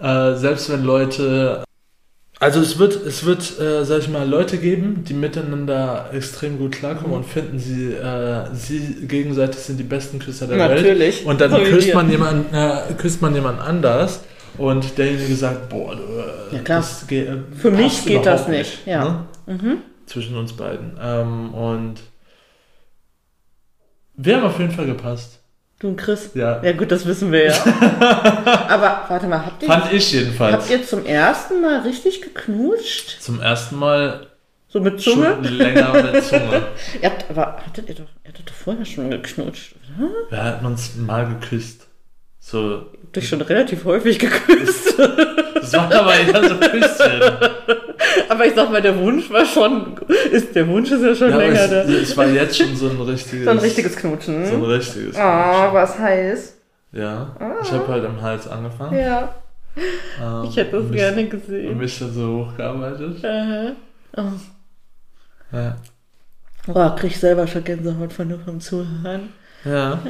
äh, 0.00 0.34
selbst 0.36 0.70
wenn 0.70 0.84
Leute 0.84 1.64
also 2.40 2.60
es 2.60 2.78
wird 2.78 2.94
es 3.06 3.24
wird 3.24 3.60
äh, 3.60 3.84
sag 3.84 4.00
ich 4.00 4.08
mal 4.08 4.28
Leute 4.28 4.58
geben 4.58 5.04
die 5.06 5.14
miteinander 5.14 6.10
extrem 6.12 6.58
gut 6.58 6.72
klarkommen 6.72 7.10
Mhm. 7.10 7.16
und 7.18 7.24
finden 7.26 7.58
sie 7.58 7.92
äh, 7.92 8.46
sie 8.54 9.06
gegenseitig 9.06 9.60
sind 9.60 9.78
die 9.78 9.84
besten 9.84 10.18
Küsser 10.18 10.46
der 10.46 10.58
Welt 10.58 10.70
Natürlich. 10.82 11.24
und 11.24 11.40
dann 11.40 11.52
küsst 11.64 11.94
man 11.94 12.10
jemanden 12.10 12.52
äh, 12.54 12.80
küsst 12.98 13.22
man 13.22 13.34
jemand 13.34 13.60
anders 13.60 14.20
und 14.58 14.98
derjenige 14.98 15.34
sagt 15.34 15.68
boah 15.68 15.94
du, 15.96 16.02
äh, 16.02 16.56
Ja, 16.56 16.62
das 16.64 17.06
geht, 17.06 17.28
äh, 17.28 17.38
Für 17.56 17.70
mich 17.70 18.04
geht 18.04 18.26
das 18.26 18.42
überhaupt 18.42 18.48
nicht, 18.48 18.86
ja. 18.86 19.04
ne? 19.46 19.54
Mhm. 19.54 19.78
zwischen 20.06 20.36
uns 20.36 20.52
beiden. 20.52 20.96
Ähm, 21.00 21.52
und 21.54 22.00
wir 24.14 24.36
haben 24.36 24.44
auf 24.44 24.58
jeden 24.58 24.72
Fall 24.72 24.86
gepasst. 24.86 25.38
Du 25.78 25.88
und 25.88 25.96
Chris. 25.96 26.30
Ja. 26.34 26.62
Ja 26.62 26.72
gut, 26.72 26.92
das 26.92 27.06
wissen 27.06 27.32
wir 27.32 27.46
ja. 27.46 27.54
Aber 28.68 29.04
warte 29.08 29.26
mal, 29.26 29.44
habt 29.44 29.62
ihr, 29.62 29.68
Fand 29.68 29.92
ich 29.92 30.12
jedenfalls. 30.12 30.52
habt 30.54 30.70
ihr 30.70 30.86
zum 30.86 31.04
ersten 31.04 31.60
Mal 31.60 31.80
richtig 31.80 32.22
geknutscht? 32.22 33.20
Zum 33.20 33.40
ersten 33.40 33.76
Mal 33.76 34.28
So 34.68 34.78
mit 34.80 35.00
Zunge? 35.00 35.34
schon 35.42 35.44
länger 35.44 35.92
mit 35.94 36.22
Zunge. 36.24 36.62
Ihr 37.00 37.10
habt, 37.10 37.28
aber 37.30 37.56
hattet 37.66 37.88
ihr 37.88 37.96
doch, 37.96 38.04
ihr 38.22 38.28
hattet 38.28 38.48
doch 38.48 38.54
vorher 38.54 38.84
schon 38.84 39.10
geknutscht, 39.10 39.74
oder? 39.98 40.08
Wir 40.30 40.44
hatten 40.44 40.66
uns 40.66 40.94
mal 40.94 41.26
geküsst. 41.26 41.88
So, 42.38 42.86
Ihr 43.14 43.22
schon 43.22 43.40
relativ 43.42 43.84
häufig 43.84 44.18
geküsst. 44.18 44.98
das 44.98 45.72
war 45.74 45.92
aber 45.94 46.14
eher 46.14 46.48
so 46.48 46.56
Küsschen. 46.56 47.22
aber 48.28 48.46
ich 48.46 48.54
sag 48.54 48.70
mal, 48.70 48.80
der 48.82 48.98
Wunsch 48.98 49.30
war 49.30 49.44
schon, 49.44 49.94
ist, 50.30 50.54
der 50.54 50.66
Wunsch 50.68 50.90
ist 50.90 51.02
ja 51.02 51.14
schon 51.14 51.30
Ja, 51.30 51.36
länger 51.36 51.60
es, 51.60 51.70
da. 51.70 51.82
es 51.82 52.16
war 52.16 52.26
jetzt 52.28 52.56
schon 52.56 52.74
so 52.74 52.88
ein 52.88 53.00
richtiges. 53.00 53.44
So 53.44 53.50
ein 53.50 53.58
richtiges 53.58 53.96
Knutschen. 53.96 54.46
So 54.46 54.54
ein 54.56 54.64
richtiges. 54.64 55.16
Ah, 55.16 55.68
was 55.72 55.98
heiß. 55.98 56.56
Ja. 56.92 57.36
Ich 57.62 57.72
habe 57.72 57.88
halt 57.88 58.04
am 58.04 58.20
Hals 58.20 58.48
angefangen. 58.48 58.98
Ja, 58.98 59.34
Ähm, 60.20 60.44
ich 60.48 60.56
hätte 60.56 60.76
und 60.78 60.84
es 60.86 60.90
mich, 60.90 60.98
gerne 61.00 61.20
Und 61.22 61.30
gesehen. 61.30 61.78
mich 61.78 61.98
dann 61.98 62.12
so 62.12 62.46
hochgearbeitet. 62.50 63.24
Äh, 63.24 63.72
oh. 64.16 64.22
Ja. 65.52 65.76
Boah, 66.66 66.94
krieg 66.96 67.10
ich 67.10 67.18
selber 67.20 67.46
schon 67.46 67.64
Gänsehaut 67.64 68.12
von 68.12 68.28
nur 68.28 68.38
vom 68.40 68.60
Zuhören. 68.60 69.30
Ja. 69.64 69.98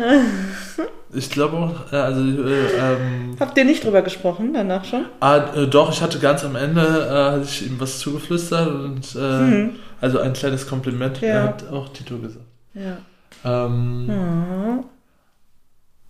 Ich 1.15 1.29
glaube 1.29 1.59
auch, 1.59 1.93
äh, 1.93 1.97
also, 1.97 2.23
äh, 2.23 2.69
ähm, 2.75 3.37
Habt 3.39 3.59
ihr 3.59 3.67
nicht 3.67 3.85
drüber 3.85 4.01
gesprochen 4.01 4.55
danach 4.55 4.83
schon? 4.87 5.05
Ah, 5.21 5.53
äh, 5.55 5.67
doch, 5.67 5.93
ich 5.93 6.01
hatte 6.01 6.19
ganz 6.19 6.43
am 6.43 6.57
Ende, 6.57 6.81
äh, 6.81 7.33
hatte 7.33 7.43
ich 7.45 7.67
ihm 7.67 7.79
was 7.79 7.99
zugeflüstert 7.99 8.67
und 8.69 9.15
äh, 9.15 9.19
Hm. 9.19 9.71
also 10.01 10.21
ein 10.21 10.33
kleines 10.33 10.67
Kompliment 10.67 11.21
Ja. 11.21 11.43
hat 11.43 11.69
auch 11.71 11.91
Tito 11.93 12.17
gesagt. 12.17 12.47
Ja. 12.73 12.97
Ähm, 13.45 14.07
Mhm. 14.07 14.85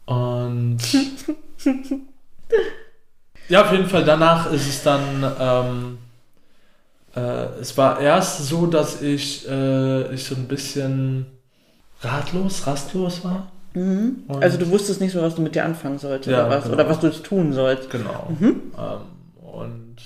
Und 0.06 0.78
ja, 3.48 3.62
auf 3.64 3.72
jeden 3.72 3.88
Fall 3.88 4.04
danach 4.04 4.52
ist 4.52 4.68
es 4.68 4.82
dann, 4.84 5.24
ähm, 5.40 5.98
äh, 7.16 7.60
es 7.60 7.76
war 7.76 8.00
erst 8.00 8.46
so, 8.46 8.66
dass 8.66 9.02
ich, 9.02 9.48
äh, 9.48 10.14
ich 10.14 10.22
so 10.24 10.34
ein 10.36 10.46
bisschen 10.46 11.26
ratlos, 12.02 12.66
rastlos 12.66 13.24
war. 13.24 13.50
Mhm. 13.74 14.24
Also 14.40 14.58
du 14.58 14.68
wusstest 14.70 15.00
nicht 15.00 15.12
so, 15.12 15.22
was 15.22 15.34
du 15.34 15.42
mit 15.42 15.54
dir 15.54 15.64
anfangen 15.64 15.98
sollst 15.98 16.26
Ja, 16.28 16.46
oder 16.46 16.56
was, 16.56 16.64
genau. 16.64 16.74
oder 16.74 16.88
was 16.88 17.00
du 17.00 17.06
jetzt 17.06 17.24
tun 17.24 17.52
sollst. 17.52 17.88
Genau. 17.90 18.30
Mhm. 18.38 18.60
Ähm, 18.76 19.40
und 19.40 19.96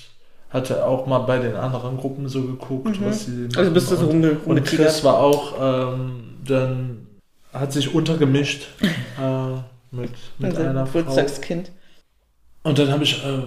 hatte 0.50 0.86
auch 0.86 1.06
mal 1.06 1.18
bei 1.20 1.38
den 1.38 1.56
anderen 1.56 1.96
Gruppen 1.96 2.28
so 2.28 2.42
geguckt, 2.42 3.00
Mhm. 3.00 3.04
was 3.06 3.24
sie 3.26 3.48
Also 3.56 3.70
bist 3.72 3.90
du 3.90 3.96
so 3.96 4.06
rumge 4.06 4.36
und. 4.44 4.64
Chris 4.64 5.02
war 5.02 5.18
auch 5.18 5.54
ähm, 5.94 6.22
dann 6.46 7.06
hat 7.52 7.72
sich 7.72 7.92
untergemischt 7.94 8.66
äh, 8.82 9.52
mit, 9.90 10.10
mit 10.38 10.50
Unser 10.50 10.70
einer 10.70 10.86
Frau. 10.86 10.98
Geburtstagskind. 11.00 11.72
Und 12.62 12.78
dann 12.78 12.90
habe 12.90 13.02
ich, 13.04 13.24
äh, 13.24 13.42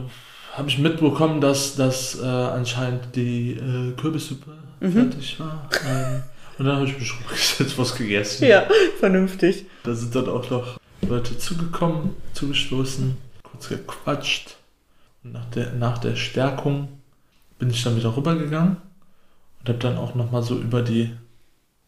hab 0.53 0.67
ich 0.67 0.79
mitbekommen, 0.79 1.39
dass, 1.41 1.75
dass 1.75 2.19
äh, 2.19 2.25
anscheinend 2.25 3.15
die 3.15 3.51
äh, 3.53 3.91
Kürbissuppe 3.99 4.51
Mhm. 4.81 4.91
fertig 4.93 5.39
war. 5.39 5.67
Und 6.59 6.65
dann 6.65 6.75
habe 6.75 6.87
ich 6.87 6.99
mich 6.99 7.13
rumgesetzt, 7.17 7.77
was 7.77 7.95
gegessen. 7.95 8.45
Ja, 8.45 8.67
vernünftig. 8.99 9.65
Da 9.83 9.95
sind 9.95 10.13
dann 10.13 10.27
auch 10.27 10.49
noch 10.49 10.77
Leute 11.01 11.37
zugekommen, 11.37 12.11
zugestoßen, 12.33 13.15
kurz 13.43 13.69
gequatscht. 13.69 14.57
Und 15.23 15.31
nach 15.31 15.45
der, 15.45 15.71
nach 15.71 15.97
der 15.99 16.17
Stärkung 16.17 16.89
bin 17.59 17.69
ich 17.69 17.81
dann 17.81 17.95
wieder 17.95 18.15
rübergegangen 18.15 18.75
und 19.59 19.69
habe 19.69 19.79
dann 19.79 19.97
auch 19.97 20.15
nochmal 20.15 20.43
so 20.43 20.59
über 20.59 20.81
die 20.81 21.11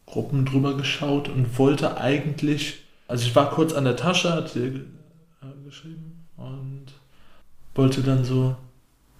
Gruppen 0.06 0.46
drüber 0.46 0.74
geschaut 0.74 1.28
und 1.28 1.58
wollte 1.58 1.98
eigentlich, 1.98 2.82
also 3.08 3.26
ich 3.26 3.36
war 3.36 3.50
kurz 3.50 3.74
an 3.74 3.84
der 3.84 3.96
Tasche, 3.96 4.32
hat 4.32 4.50
sie 4.50 4.60
äh, 4.68 5.64
geschrieben 5.66 6.26
und 6.38 6.86
wollte 7.74 8.02
dann 8.02 8.24
so 8.24 8.56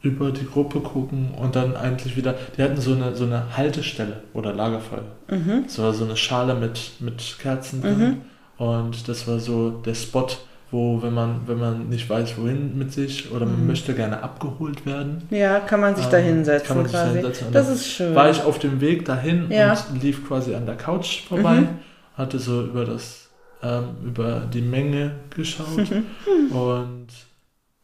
über 0.03 0.31
die 0.33 0.47
Gruppe 0.47 0.81
gucken 0.81 1.31
und 1.41 1.55
dann 1.55 1.77
eigentlich 1.77 2.17
wieder, 2.17 2.35
die 2.57 2.63
hatten 2.63 2.81
so 2.81 2.93
eine, 2.93 3.15
so 3.15 3.25
eine 3.25 3.57
Haltestelle 3.57 4.23
oder 4.35 4.53
Lagerfeuer. 4.53 5.05
Mhm. 5.31 5.65
Es 5.67 5.79
war 5.79 5.93
so 5.95 6.05
eine 6.05 6.17
Schale 6.17 6.55
mit, 6.55 6.93
mit 7.01 7.37
Kerzen 7.41 7.83
drin. 7.83 7.99
Mhm. 7.99 8.17
Und 8.65 9.09
das 9.09 9.27
war 9.29 9.39
so 9.39 9.71
der 9.71 9.95
Spot, 9.95 10.27
wo, 10.73 11.01
wenn 11.03 11.15
man, 11.15 11.41
wenn 11.47 11.59
man 11.59 11.89
nicht 11.89 12.09
weiß, 12.09 12.37
wohin 12.39 12.77
mit 12.79 12.93
sich 12.93 13.31
oder 13.31 13.47
man 13.47 13.61
Mhm. 13.61 13.67
möchte 13.69 13.95
gerne 13.95 14.23
abgeholt 14.23 14.85
werden, 14.87 15.23
Ja, 15.31 15.61
kann 15.61 15.81
man 15.81 15.95
sich 15.95 16.07
da 16.07 16.19
Ähm, 16.19 16.25
hinsetzen 16.37 16.67
kann 16.67 16.77
man 16.79 16.87
sich 16.87 16.95
da 16.95 17.11
hinsetzen. 17.13 17.47
Und 17.49 17.55
Das 17.55 17.69
ist 17.69 17.87
schön. 17.89 18.15
war 18.15 18.29
ich 18.31 18.43
auf 18.43 18.59
dem 18.59 18.81
Weg 18.81 19.05
dahin 19.05 19.51
Ja. 19.51 19.77
und 19.93 20.03
lief 20.03 20.27
quasi 20.27 20.55
an 20.55 20.67
der 20.67 20.77
Couch 20.77 21.23
vorbei, 21.29 21.61
Mhm. 21.61 21.69
hatte 22.17 22.39
so 22.39 22.63
über 22.63 22.85
das, 22.85 23.29
ähm, 23.63 23.85
über 24.05 24.43
die 24.53 24.63
Menge 24.63 25.13
geschaut 25.31 25.67
und 26.51 27.07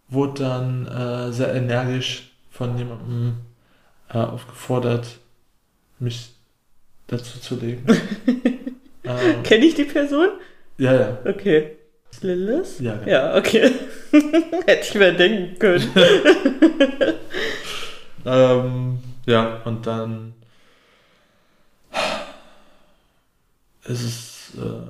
wurde 0.09 0.43
dann 0.43 0.87
äh, 0.87 1.33
sehr 1.33 1.55
energisch 1.55 2.31
von 2.51 2.77
jemandem 2.79 3.37
äh, 4.13 4.19
aufgefordert, 4.19 5.19
mich 5.99 6.33
dazu 7.07 7.39
zu 7.41 7.57
legen. 7.57 7.85
ähm, 9.05 9.43
Kenne 9.43 9.65
ich 9.65 9.75
die 9.75 9.85
Person? 9.85 10.29
ja, 10.79 10.95
ja. 10.95 11.19
Okay. 11.25 11.77
Lilith? 12.21 12.81
Ja, 12.81 12.97
genau. 12.97 13.11
Ja, 13.11 13.37
okay. 13.37 13.71
Hätte 14.67 14.83
ich 14.83 14.95
mir 14.95 15.13
denken 15.13 15.59
können. 15.59 15.91
Ähm, 18.29 18.99
ja, 19.27 19.63
und 19.65 19.87
dann 19.87 20.35
ist 23.85 24.03
es 24.03 24.53
äh, 24.59 24.83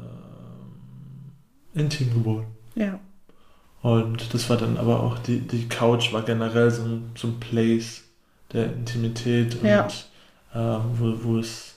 intim 1.79 2.13
geworden. 2.13 2.47
Ja. 2.75 2.99
Und 3.83 4.35
das 4.35 4.51
war 4.51 4.57
dann 4.57 4.77
aber 4.77 5.03
auch, 5.03 5.19
die, 5.21 5.41
die 5.41 5.69
Couch 5.69 6.13
war 6.13 6.23
generell 6.23 6.71
so 6.71 6.83
ein, 6.83 7.13
so 7.17 7.29
ein 7.29 7.39
Place 7.41 8.03
der 8.53 8.67
Intimität 8.73 9.55
und 9.57 9.69
Ja. 9.69 9.87
ähm, 10.55 10.81
wo, 10.99 11.15
wo 11.25 11.39
es 11.39 11.75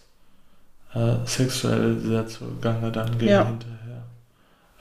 äh, 0.93 1.15
sexuell 1.25 1.99
sehr 1.99 2.27
zugange 2.27 2.91
dann 2.91 3.17
ging 3.17 3.29
Ja. 3.29 3.45
hinterher. 3.45 4.03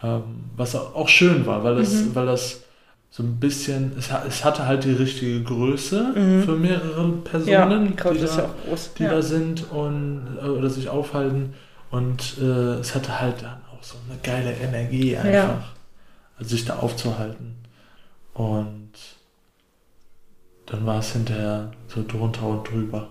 Ähm, 0.03 0.23
was 0.57 0.75
auch 0.75 1.09
schön 1.09 1.47
war, 1.47 1.63
weil 1.63 1.77
das, 1.77 1.93
Mhm. 1.93 2.15
weil 2.15 2.27
das 2.27 2.63
so 3.11 3.23
ein 3.23 3.39
bisschen, 3.39 3.93
es, 3.99 4.09
es 4.27 4.45
hatte 4.45 4.67
halt 4.67 4.85
die 4.85 4.93
richtige 4.93 5.43
Größe 5.43 6.13
Mhm. 6.17 6.43
für 6.45 6.57
mehrere 6.57 7.09
Personen, 7.25 7.95
Ja, 7.97 8.11
die 8.13 8.19
die, 8.19 8.25
da, 8.25 8.51
die 8.99 9.05
da 9.05 9.21
sind 9.23 9.71
und 9.71 10.39
äh, 10.43 10.47
oder 10.47 10.71
sich 10.71 10.89
aufhalten. 10.89 11.55
Und 11.91 12.39
äh, 12.41 12.45
es 12.81 12.95
hatte 12.95 13.21
halt 13.21 13.43
dann 13.43 13.59
auch 13.73 13.83
so 13.83 13.97
eine 14.09 14.19
geile 14.23 14.53
Energie 14.53 15.17
einfach, 15.17 15.73
sich 16.41 16.65
da 16.65 16.79
aufzuhalten. 16.79 17.57
Und 18.35 18.93
dann 20.67 20.87
war 20.87 20.99
es 21.01 21.13
hinterher 21.13 21.73
so 21.89 22.05
drunter 22.07 22.47
und 22.47 22.69
drüber. 22.71 23.09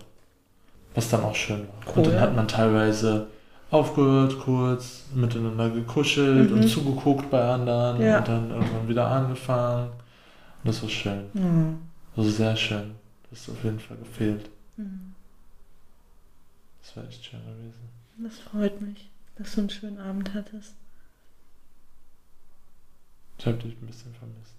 Was 0.95 1.09
dann 1.09 1.23
auch 1.23 1.35
schön 1.35 1.61
war. 1.67 1.93
Cool, 1.95 2.05
und 2.05 2.13
dann 2.13 2.19
hat 2.21 2.35
man 2.35 2.47
teilweise 2.47 3.27
aufgehört, 3.69 4.39
kurz 4.39 5.03
miteinander 5.13 5.69
gekuschelt 5.69 6.49
Mhm. 6.49 6.57
und 6.57 6.67
zugeguckt 6.67 7.29
bei 7.29 7.41
anderen 7.47 8.01
Ja. 8.01 8.17
und 8.19 8.27
dann 8.27 8.49
irgendwann 8.49 8.87
wieder 8.89 9.07
angefangen. 9.07 9.89
Und 9.91 10.67
das 10.67 10.81
war 10.81 10.89
schön. 10.89 11.25
Mhm. 11.33 11.77
Also 12.17 12.29
sehr 12.31 12.55
schön. 12.55 12.95
Das 13.29 13.41
ist 13.41 13.49
auf 13.49 13.63
jeden 13.63 13.79
Fall 13.79 13.97
gefehlt. 13.97 14.49
Mhm. 14.77 15.13
Das 16.81 16.97
war 16.97 17.03
echt 17.07 17.23
schön 17.23 17.39
gewesen. 17.45 17.89
Das 18.17 18.39
freut 18.39 18.81
mich, 18.81 19.09
dass 19.37 19.53
du 19.53 19.61
einen 19.61 19.69
schönen 19.69 19.99
Abend 19.99 20.33
hattest. 20.33 20.73
Ich 23.39 23.45
habe 23.45 23.57
dich 23.57 23.73
ein 23.81 23.87
bisschen 23.87 24.13
vermisst. 24.13 24.53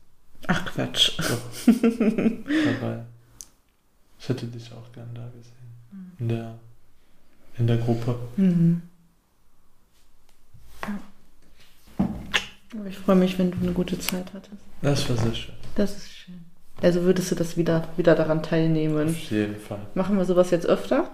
Ach 0.47 0.64
Quatsch. 0.64 1.19
Doch. 1.19 1.40
Dabei. 2.81 3.05
Ich 4.19 4.29
hätte 4.29 4.47
dich 4.47 4.73
auch 4.73 4.90
gern 4.93 5.14
da 5.14 5.29
gesehen. 5.29 6.14
In 6.19 6.29
der, 6.29 6.59
in 7.59 7.66
der 7.66 7.77
Gruppe. 7.77 8.19
Mhm. 8.37 8.83
Ja. 10.83 10.99
Aber 12.79 12.87
ich 12.87 12.97
freue 12.97 13.16
mich, 13.16 13.38
wenn 13.38 13.51
du 13.51 13.59
eine 13.59 13.73
gute 13.73 13.99
Zeit 13.99 14.33
hattest. 14.33 14.62
Das 14.81 15.09
war 15.09 15.16
sehr 15.16 15.35
schön. 15.35 15.55
Das 15.75 15.97
ist 15.97 16.11
schön. 16.11 16.45
Also 16.81 17.03
würdest 17.03 17.31
du 17.31 17.35
das 17.35 17.57
wieder, 17.59 17.87
wieder 17.99 18.14
daran 18.14 18.43
teilnehmen? 18.43 19.11
Auf 19.11 19.31
jeden 19.31 19.61
Fall. 19.61 19.87
Machen 19.95 20.16
wir 20.16 20.25
sowas 20.25 20.51
jetzt 20.51 20.66
öfter? 20.66 21.11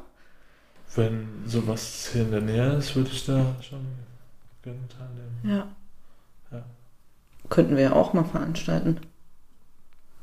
Wenn 0.94 1.42
sowas 1.46 2.10
hier 2.12 2.22
in 2.22 2.30
der 2.30 2.40
Nähe 2.42 2.72
ist, 2.74 2.94
würde 2.94 3.10
ich 3.10 3.24
da 3.26 3.56
schon 3.60 3.84
gerne 4.62 4.78
teilnehmen. 4.88 5.40
Ja. 5.42 5.56
Ja. 5.56 5.75
Könnten 7.48 7.76
wir 7.76 7.82
ja 7.84 7.92
auch 7.92 8.12
mal 8.12 8.24
veranstalten. 8.24 8.98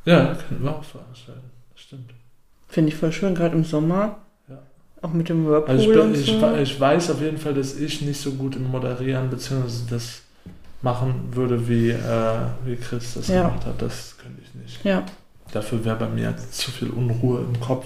Ja, 0.05 0.35
könnten 0.35 0.63
wir 0.63 0.75
auch 0.75 0.83
veranstalten. 0.83 1.49
Das 1.71 1.81
stimmt. 1.81 2.13
Finde 2.67 2.89
ich 2.89 2.95
voll 2.95 3.11
schön, 3.11 3.35
gerade 3.35 3.55
im 3.55 3.63
Sommer. 3.63 4.17
Ja. 4.49 4.59
Auch 5.01 5.13
mit 5.13 5.29
dem 5.29 5.45
Whirlpool 5.47 5.69
Also 5.69 5.91
ich, 5.91 5.97
bin, 5.97 6.13
ich, 6.13 6.25
so. 6.25 6.55
ich 6.57 6.79
weiß 6.79 7.11
auf 7.11 7.21
jeden 7.21 7.37
Fall, 7.37 7.53
dass 7.53 7.75
ich 7.77 8.01
nicht 8.01 8.19
so 8.19 8.31
gut 8.33 8.55
im 8.55 8.69
Moderieren 8.69 9.29
bzw. 9.29 9.63
das 9.89 10.21
machen 10.81 11.29
würde, 11.31 11.67
wie, 11.69 11.91
äh, 11.91 12.35
wie 12.65 12.75
Chris 12.75 13.13
das 13.13 13.29
Ja. 13.29 13.47
gemacht 13.47 13.65
hat. 13.65 13.81
Das 13.81 14.17
könnte 14.17 14.41
ich 14.41 14.53
nicht. 14.55 14.83
ja, 14.83 15.05
Dafür 15.51 15.85
wäre 15.85 15.95
bei 15.97 16.09
mir 16.09 16.35
zu 16.51 16.71
viel 16.71 16.89
Unruhe 16.89 17.41
im 17.41 17.59
Kopf, 17.61 17.85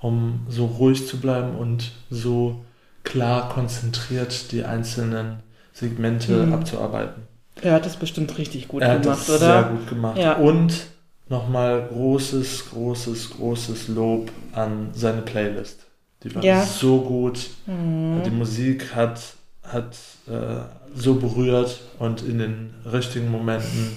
um 0.00 0.46
so 0.48 0.66
ruhig 0.66 1.06
zu 1.08 1.18
bleiben 1.18 1.56
und 1.56 1.92
so 2.10 2.64
klar 3.04 3.48
konzentriert 3.48 4.52
die 4.52 4.64
einzelnen 4.64 5.38
Segmente 5.72 6.46
Mhm. 6.46 6.52
abzuarbeiten. 6.54 7.22
Er 7.62 7.72
hat 7.74 7.86
das 7.86 7.96
bestimmt 7.96 8.36
richtig 8.38 8.68
gut 8.68 8.82
er 8.82 8.92
hat 8.92 9.02
gemacht, 9.02 9.20
das 9.20 9.28
oder? 9.30 9.38
sehr 9.38 9.62
gut 9.64 9.88
gemacht. 9.88 10.18
Ja. 10.18 10.34
Und 10.36 10.86
nochmal 11.28 11.86
großes, 11.88 12.70
großes, 12.70 13.30
großes 13.30 13.88
Lob 13.88 14.30
an 14.52 14.90
seine 14.92 15.22
Playlist. 15.22 15.86
Die 16.22 16.34
war 16.34 16.42
Ja. 16.44 16.64
so 16.64 17.00
gut. 17.00 17.50
Mhm. 17.66 18.22
Die 18.24 18.30
Musik 18.30 18.94
hat, 18.94 19.20
hat 19.62 19.96
äh, 20.26 20.60
so 20.94 21.14
berührt 21.14 21.80
und 21.98 22.22
in 22.22 22.38
den 22.38 22.74
richtigen 22.90 23.30
Momenten 23.30 23.96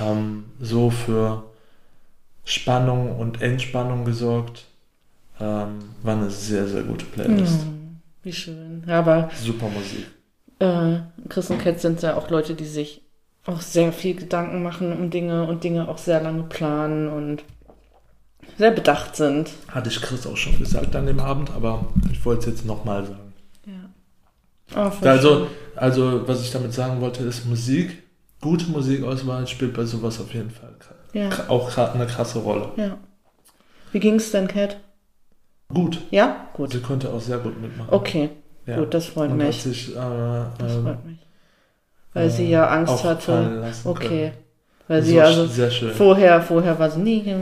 ähm, 0.00 0.44
so 0.60 0.90
für 0.90 1.44
Spannung 2.44 3.16
und 3.18 3.42
Entspannung 3.42 4.04
gesorgt. 4.04 4.64
Ähm, 5.40 5.78
war 6.02 6.16
eine 6.16 6.30
sehr, 6.30 6.66
sehr 6.66 6.82
gute 6.82 7.04
Playlist. 7.04 7.64
Mhm. 7.64 8.00
Wie 8.22 8.32
schön. 8.32 8.82
Aber 8.88 9.30
Super 9.40 9.68
Musik. 9.68 10.06
Äh, 10.58 10.98
Chris 11.28 11.50
und 11.50 11.58
Cat 11.60 11.80
sind 11.80 12.02
ja 12.02 12.16
auch 12.16 12.30
Leute, 12.30 12.54
die 12.54 12.64
sich 12.66 13.02
auch 13.46 13.60
sehr 13.60 13.92
viel 13.92 14.14
Gedanken 14.14 14.62
machen 14.62 14.92
um 14.92 15.10
Dinge 15.10 15.44
und 15.46 15.64
Dinge 15.64 15.88
auch 15.88 15.98
sehr 15.98 16.20
lange 16.20 16.42
planen 16.44 17.08
und 17.08 17.44
sehr 18.56 18.70
bedacht 18.70 19.16
sind. 19.16 19.50
Hatte 19.68 19.88
ich 19.88 20.00
Chris 20.00 20.26
auch 20.26 20.36
schon 20.36 20.58
gesagt 20.58 20.94
an 20.96 21.06
dem 21.06 21.20
Abend, 21.20 21.50
aber 21.50 21.86
ich 22.12 22.24
wollte 22.24 22.40
es 22.40 22.46
jetzt 22.56 22.66
nochmal 22.66 23.04
sagen. 23.06 23.32
Ja. 23.66 23.90
Oh, 24.76 25.06
Also, 25.06 25.46
also, 25.76 26.26
was 26.28 26.42
ich 26.42 26.50
damit 26.50 26.72
sagen 26.74 27.00
wollte, 27.00 27.22
ist 27.24 27.46
Musik. 27.46 28.02
Gute 28.40 28.66
Musikauswahl 28.66 29.46
spielt 29.46 29.74
bei 29.74 29.84
sowas 29.84 30.20
auf 30.20 30.32
jeden 30.32 30.50
Fall 30.50 30.74
Ja, 31.12 31.30
auch 31.48 31.76
eine 31.76 32.06
krasse 32.06 32.38
Rolle. 32.40 32.70
ja. 32.76 32.98
Wie 33.92 34.00
ging's 34.00 34.30
denn, 34.30 34.48
Cat? 34.48 34.76
Gut. 35.72 36.00
Ja? 36.10 36.48
Gut. 36.52 36.72
Sie 36.72 36.80
konnte 36.80 37.10
auch 37.10 37.20
sehr 37.20 37.38
gut 37.38 37.60
mitmachen. 37.60 37.88
Okay, 37.92 38.30
Ja. 38.68 38.76
gut, 38.78 38.92
das 38.94 39.06
freut 39.06 39.30
Und 39.30 39.38
mich. 39.38 39.62
sich 39.62 39.90
äh, 39.90 39.94
Das 40.58 40.74
ähm, 40.76 40.82
freut 40.84 41.04
mich. 41.04 41.18
Weil 42.12 42.30
sie 42.30 42.50
ja 42.50 42.66
Angst 42.68 43.02
hatte. 43.04 43.62
Okay. 43.84 44.32
Weil 44.88 45.02
sie 45.02 45.16
war 45.16 45.24
also 45.26 45.46
sehr 45.46 45.70
schön. 45.70 45.90
vorher, 45.90 46.40
vorher 46.40 46.78
war 46.78 46.90
sie 46.90 47.00
nie, 47.00 47.34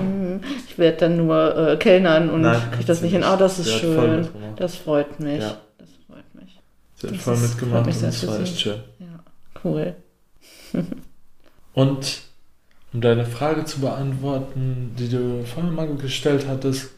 ich 0.69 0.77
werde 0.79 0.97
dann 0.99 1.17
nur 1.17 1.57
äh, 1.57 1.77
Kellnern 1.77 2.29
und 2.31 2.41
Nein, 2.41 2.61
krieg 2.73 2.87
das 2.87 3.03
nicht 3.03 3.13
hin. 3.13 3.23
Oh, 3.25 3.37
das 3.37 3.59
ist 3.61 3.67
Sie 3.67 3.79
schön. 3.79 4.27
Das 4.57 4.75
freut 4.77 5.21
mich. 5.21 5.41
Ja. 5.41 5.57
Das 5.79 5.89
freut 6.09 6.35
mich. 6.35 6.61
Sie 6.97 7.07
hat 7.07 7.15
das 7.15 7.23
voll 7.23 7.35
ist- 7.35 7.43
mitgemacht 7.43 7.87
und 7.87 8.03
das 8.03 8.27
war 8.27 8.41
echt 8.41 8.61
schön. 8.61 8.81
Ja, 8.99 9.21
cool. 9.65 9.95
Und 11.75 12.23
um 12.93 13.01
deine 13.01 13.25
Frage 13.27 13.65
zu 13.65 13.81
beantworten, 13.81 14.95
die 14.99 15.09
du 15.09 15.45
vorhin 15.45 15.75
mal 15.75 15.87
gestellt 15.97 16.47
hattest, 16.49 16.91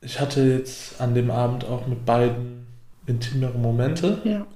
ich 0.00 0.18
hatte 0.20 0.40
jetzt 0.42 1.00
an 1.00 1.14
dem 1.14 1.30
Abend 1.30 1.64
auch 1.66 1.86
mit 1.86 2.06
beiden 2.06 2.66
intimere 3.10 3.58
Momente 3.58 4.20
Ja. 4.24 4.46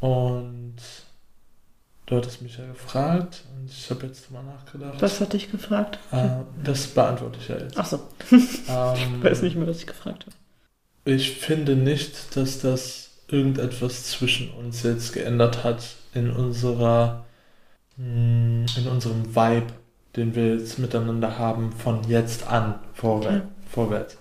Und 0.00 0.76
du 2.06 2.16
hattest 2.16 2.42
mich 2.42 2.56
ja 2.58 2.66
gefragt 2.66 3.44
und 3.56 3.70
ich 3.70 3.90
habe 3.90 4.06
jetzt 4.06 4.30
mal 4.30 4.42
nachgedacht. 4.42 5.00
Was 5.00 5.20
hat 5.20 5.32
dich 5.32 5.50
gefragt? 5.50 5.98
Äh, 6.12 6.28
das 6.62 6.86
beantworte 6.88 7.38
ich 7.40 7.48
ja 7.48 7.58
jetzt. 7.58 7.78
Ach 7.78 7.86
so, 7.86 8.00
Ähm, 8.30 9.16
ich 9.18 9.24
weiß 9.24 9.42
nicht 9.42 9.56
mehr, 9.56 9.66
was 9.66 9.78
ich 9.78 9.86
gefragt 9.86 10.26
habe. 10.26 10.36
Ich 11.04 11.38
finde 11.38 11.76
nicht, 11.76 12.36
dass 12.36 12.60
das 12.60 13.10
irgendetwas 13.28 14.04
zwischen 14.10 14.50
uns 14.50 14.82
jetzt 14.82 15.12
geändert 15.12 15.64
hat 15.64 15.96
in 16.14 16.30
unserer, 16.30 17.24
mh, 17.96 18.66
in 18.76 18.88
unserem 18.90 19.34
Vibe, 19.34 19.66
den 20.16 20.34
wir 20.34 20.54
jetzt 20.56 20.78
miteinander 20.78 21.38
haben, 21.38 21.72
von 21.72 22.02
jetzt 22.08 22.46
an 22.46 22.78
vorwärts. 22.94 23.36
Okay. 23.36 23.46
vorwärts. 23.70 24.16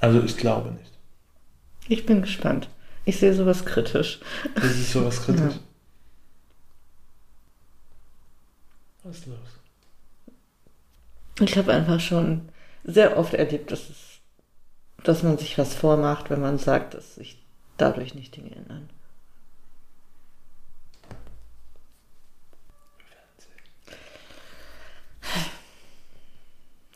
Also 0.00 0.20
ich 0.22 0.36
glaube 0.36 0.70
nicht. 0.72 0.91
Ich 1.88 2.06
bin 2.06 2.22
gespannt. 2.22 2.68
Ich 3.04 3.18
sehe 3.18 3.34
sowas 3.34 3.64
kritisch. 3.64 4.20
Das 4.54 4.64
ist 4.64 4.92
sowas 4.92 5.22
kritisch. 5.24 5.54
Ja. 5.54 5.60
Was 9.04 9.18
ist 9.18 9.26
los? 9.26 9.38
Ich 11.40 11.56
habe 11.56 11.72
einfach 11.72 11.98
schon 11.98 12.48
sehr 12.84 13.18
oft 13.18 13.34
erlebt, 13.34 13.72
dass, 13.72 13.90
es, 13.90 14.20
dass 15.02 15.22
man 15.22 15.38
sich 15.38 15.58
was 15.58 15.74
vormacht, 15.74 16.30
wenn 16.30 16.40
man 16.40 16.58
sagt, 16.58 16.94
dass 16.94 17.16
sich 17.16 17.42
dadurch 17.76 18.14
nicht 18.14 18.36
Dinge 18.36 18.54
ändern. 18.54 18.88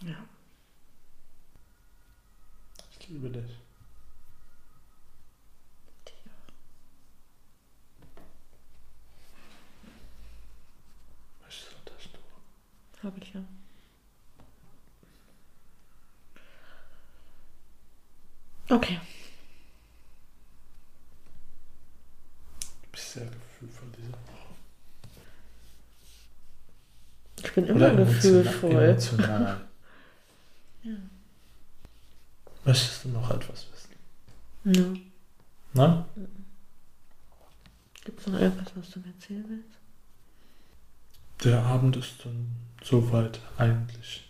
Ja. 0.03 0.17
Ich 3.01 3.09
liebe 3.09 3.31
dich. 3.31 3.59
Möchtest 11.43 11.73
du 11.73 11.77
das 11.93 12.96
Habe 13.07 13.21
ich 13.21 13.33
ja. 13.33 13.41
Okay. 18.69 18.99
Du 22.83 22.89
bist 22.91 23.13
sehr 23.13 23.27
gefühlvoll 23.27 23.89
diese 23.97 24.11
Woche. 24.11 24.55
Ich 27.45 27.53
bin 27.55 27.67
immer 27.67 27.95
gefühlvoll. 27.95 28.73
Emotional. 28.73 29.61
Ja. 30.83 30.93
Möchtest 32.65 33.05
du 33.05 33.09
noch 33.09 33.29
etwas 33.29 33.67
wissen? 33.73 33.97
Ja. 34.65 34.85
Nein? 35.75 36.05
Gibt 38.05 38.21
es 38.21 38.27
noch 38.29 38.39
irgendwas, 38.39 38.77
was 38.77 38.91
du 38.91 39.01
mir 39.01 39.09
erzählen 39.09 39.45
willst? 39.49 39.86
Der 41.45 41.63
Abend 41.63 41.97
ist 41.97 42.25
dann 42.25 42.49
soweit 42.83 43.41
eigentlich 43.59 44.25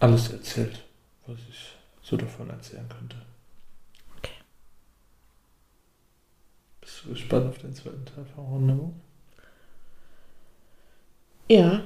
alles 0.00 0.30
erzählt, 0.30 0.82
was 1.26 1.38
ich 1.50 1.72
so 2.02 2.16
davon 2.16 2.50
erzählen 2.50 2.88
könnte. 2.88 3.16
Okay. 4.18 4.34
Bist 6.80 7.04
du 7.04 7.10
gespannt 7.10 7.48
auf 7.48 7.58
den 7.58 7.74
zweiten 7.74 8.04
Teil 8.04 8.24
von 8.34 8.52
Rendezvous? 8.52 8.92
Ja. 11.48 11.82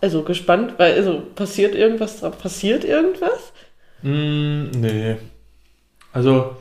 Also 0.00 0.22
gespannt, 0.22 0.74
weil 0.78 0.94
also 0.94 1.20
passiert 1.34 1.74
irgendwas, 1.74 2.20
passiert 2.20 2.84
irgendwas? 2.84 3.52
Mm, 4.02 4.70
nee. 4.70 5.16
Also, 6.12 6.56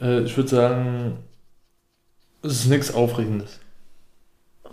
äh, 0.00 0.22
ich 0.22 0.36
würde 0.36 0.48
sagen, 0.48 1.18
es 2.42 2.52
ist 2.52 2.66
nichts 2.66 2.92
Aufregendes. 2.94 3.59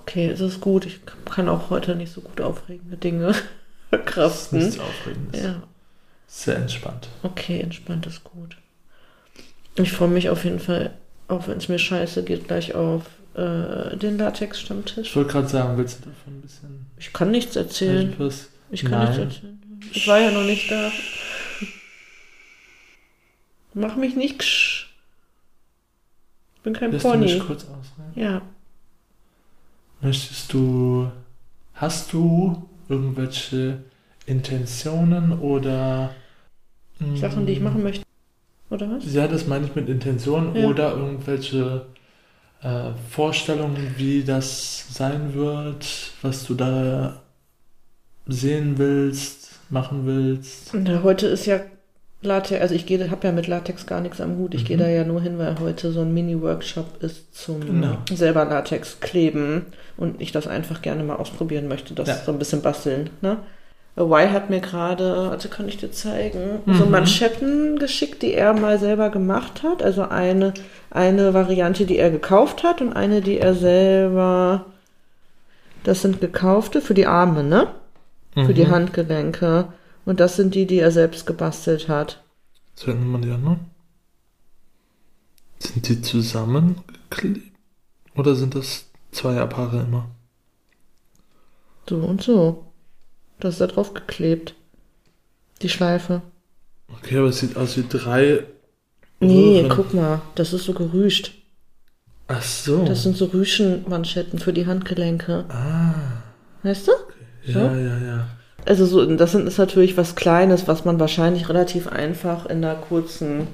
Okay, 0.07 0.27
es 0.29 0.39
ist 0.39 0.61
gut. 0.61 0.85
Ich 0.85 0.99
kann 1.25 1.49
auch 1.49 1.69
heute 1.69 1.93
nicht 1.95 2.13
so 2.13 2.21
gut 2.21 2.39
aufregende 2.39 2.95
Dinge 2.95 3.35
verkraften. 3.89 4.59
nichts 4.59 4.79
Aufregendes. 4.79 5.43
Ja, 5.43 5.63
Sehr 6.27 6.55
entspannt. 6.55 7.09
okay, 7.23 7.59
entspannt 7.59 8.05
ist 8.07 8.23
gut. 8.23 8.55
Ich 9.75 9.91
freue 9.91 10.07
mich 10.07 10.29
auf 10.29 10.45
jeden 10.45 10.59
Fall, 10.61 10.93
auch 11.27 11.47
wenn 11.47 11.57
es 11.57 11.67
mir 11.67 11.77
scheiße 11.77 12.23
geht, 12.23 12.47
gleich 12.47 12.73
auf 12.73 13.03
äh, 13.35 13.97
den 13.97 14.17
Latex-Stammtisch. 14.17 15.09
Ich 15.09 15.15
wollte 15.15 15.31
gerade 15.33 15.47
sagen, 15.49 15.77
willst 15.77 15.99
du 16.05 16.09
davon 16.09 16.37
ein 16.37 16.41
bisschen 16.41 16.85
Ich 16.97 17.11
kann 17.13 17.29
nichts 17.29 17.55
erzählen. 17.57 18.13
etwas? 18.13 18.47
Ich 18.71 18.85
kann 18.85 19.01
nichts 19.01 19.17
Nein. 19.17 19.27
erzählen. 19.27 19.61
Ich 19.91 20.07
war 20.07 20.19
ja 20.19 20.31
noch 20.31 20.43
nicht 20.43 20.71
da. 20.71 20.89
Mach 23.73 23.95
mich 23.97 24.15
nicht 24.15 24.39
ksch. 24.39 24.87
Ich 26.55 26.61
bin 26.63 26.73
kein 26.73 26.91
Lässt 26.91 27.05
du 27.05 27.15
mich 27.17 27.33
Pony. 27.37 27.45
kurz 27.47 27.63
ausreden? 27.65 28.13
Ja. 28.15 28.41
Möchtest 30.07 30.53
du, 30.53 31.11
hast 31.73 32.13
du 32.13 32.65
irgendwelche 32.87 33.79
Intentionen 34.25 35.37
oder 35.37 36.11
mm, 36.99 37.17
Sachen, 37.17 37.45
die 37.45 37.51
ich 37.51 37.59
machen 37.59 37.83
möchte. 37.83 38.05
Oder 38.69 38.89
was? 38.89 39.13
Ja, 39.13 39.27
das 39.27 39.47
meine 39.47 39.65
ich 39.65 39.75
mit 39.75 39.89
Intentionen 39.89 40.55
Ja. 40.55 40.65
oder 40.65 40.95
irgendwelche 40.95 41.87
äh, 42.61 42.91
Vorstellungen, 43.09 43.95
wie 43.97 44.23
das 44.23 44.85
sein 44.93 45.33
wird, 45.33 46.13
was 46.21 46.45
du 46.45 46.53
da 46.55 47.21
sehen 48.27 48.77
willst, 48.77 49.59
machen 49.69 50.05
willst. 50.05 50.73
Und 50.73 51.03
heute 51.03 51.27
ist 51.27 51.45
ja 51.47 51.59
Latex, 52.21 52.61
also 52.61 52.73
ich 52.73 52.85
gehe, 52.87 53.11
habe 53.11 53.27
ja 53.27 53.31
mit 53.31 53.47
Latex 53.47 53.85
gar 53.85 54.01
nichts 54.01 54.19
am 54.21 54.37
Hut. 54.37 54.55
Ich 54.55 54.63
Mhm. 54.63 54.67
gehe 54.67 54.77
da 54.77 54.87
ja 54.87 55.03
nur 55.03 55.21
hin, 55.21 55.37
weil 55.37 55.59
heute 55.59 55.91
so 55.91 56.01
ein 56.01 56.13
Mini-Workshop 56.13 57.01
ist 57.03 57.35
zum 57.35 57.59
Genau. 57.61 57.97
selber 58.11 58.43
Latex 58.45 58.99
kleben 58.99 59.67
und 59.97 60.19
ich 60.19 60.31
das 60.31 60.47
einfach 60.47 60.81
gerne 60.81 61.03
mal 61.03 61.17
ausprobieren 61.17 61.67
möchte, 61.67 61.93
das 61.93 62.07
Ja. 62.07 62.15
so 62.15 62.31
ein 62.31 62.39
bisschen 62.39 62.61
basteln. 62.63 63.11
Ne? 63.21 63.37
Y 63.99 64.31
hat 64.31 64.49
mir 64.49 64.59
gerade, 64.61 65.29
also 65.31 65.47
kann 65.49 65.67
ich 65.67 65.77
dir 65.77 65.91
zeigen, 65.91 66.59
so 66.67 66.85
Mhm. 66.85 66.91
Manschetten 66.91 67.79
geschickt, 67.79 68.21
die 68.23 68.33
er 68.33 68.53
mal 68.53 68.77
selber 68.79 69.09
gemacht 69.09 69.61
hat. 69.63 69.81
Also 69.83 70.03
eine, 70.03 70.53
eine 70.91 71.33
Variante, 71.35 71.85
die 71.85 71.97
er 71.97 72.09
gekauft 72.11 72.63
hat 72.63 72.81
und 72.81 72.93
eine, 72.93 73.21
die 73.21 73.37
er 73.39 73.53
selber. 73.53 74.65
Das 75.83 76.01
sind 76.01 76.19
gekaufte 76.19 76.81
für 76.81 76.93
die 76.93 77.05
Arme, 77.07 77.43
ne? 77.43 77.67
Für 78.33 78.53
die 78.53 78.65
Mhm. 78.65 78.71
Handgelenke. 78.71 79.65
Und 80.07 80.21
das 80.21 80.37
sind 80.37 80.55
die, 80.55 80.65
die 80.65 80.79
er 80.79 80.91
selbst 80.91 81.25
gebastelt 81.25 81.89
hat. 81.89 82.23
Wir 82.85 82.95
mal 82.95 83.19
die 83.19 83.29
anderen. 83.29 83.59
Sind 85.59 85.85
die 85.89 86.01
zusammengeklebt? 86.01 87.51
Oder 88.15 88.33
sind 88.35 88.55
das 88.55 88.85
Zweierpaare 89.11 89.81
immer? 89.81 90.09
So 91.89 91.97
und 91.97 92.23
so. 92.23 92.67
Das 93.41 93.55
ist 93.55 93.59
da 93.61 93.67
drauf 93.67 93.93
geklebt. 93.93 94.55
Die 95.61 95.67
Schleife. 95.67 96.21
Okay, 96.87 97.17
aber 97.17 97.27
es 97.27 97.39
sieht 97.39 97.57
aus 97.57 97.75
wie 97.75 97.85
drei. 97.89 98.45
Nee, 99.19 99.59
Röhren. 99.59 99.69
guck 99.69 99.93
mal, 99.93 100.21
das 100.35 100.53
ist 100.53 100.63
so 100.63 100.73
gerüscht. 100.73 101.33
Ach 102.29 102.41
so. 102.41 102.85
Das 102.85 103.03
sind 103.03 103.17
so 103.17 103.25
Rüschenmanschetten 103.25 104.39
für 104.39 104.53
die 104.53 104.67
Handgelenke. 104.67 105.43
ah. 105.49 106.23
Weißt 106.63 106.87
du? 106.87 106.91
Ja, 107.43 107.53
So? 107.53 107.59
ja, 107.75 107.97
ja. 107.97 108.27
Also 108.67 108.85
so, 108.85 109.05
das 109.15 109.31
sind- 109.31 109.47
ist 109.47 109.57
natürlich 109.57 109.95
was 109.97 110.15
Kleines, 110.15 110.67
was 110.67 110.83
man 110.85 110.99
wahrscheinlich 110.99 111.47
relativ 111.49 111.87
einfach 111.87 112.45
in 112.47 112.63
einer 112.63 112.75
kurzen 112.75 113.47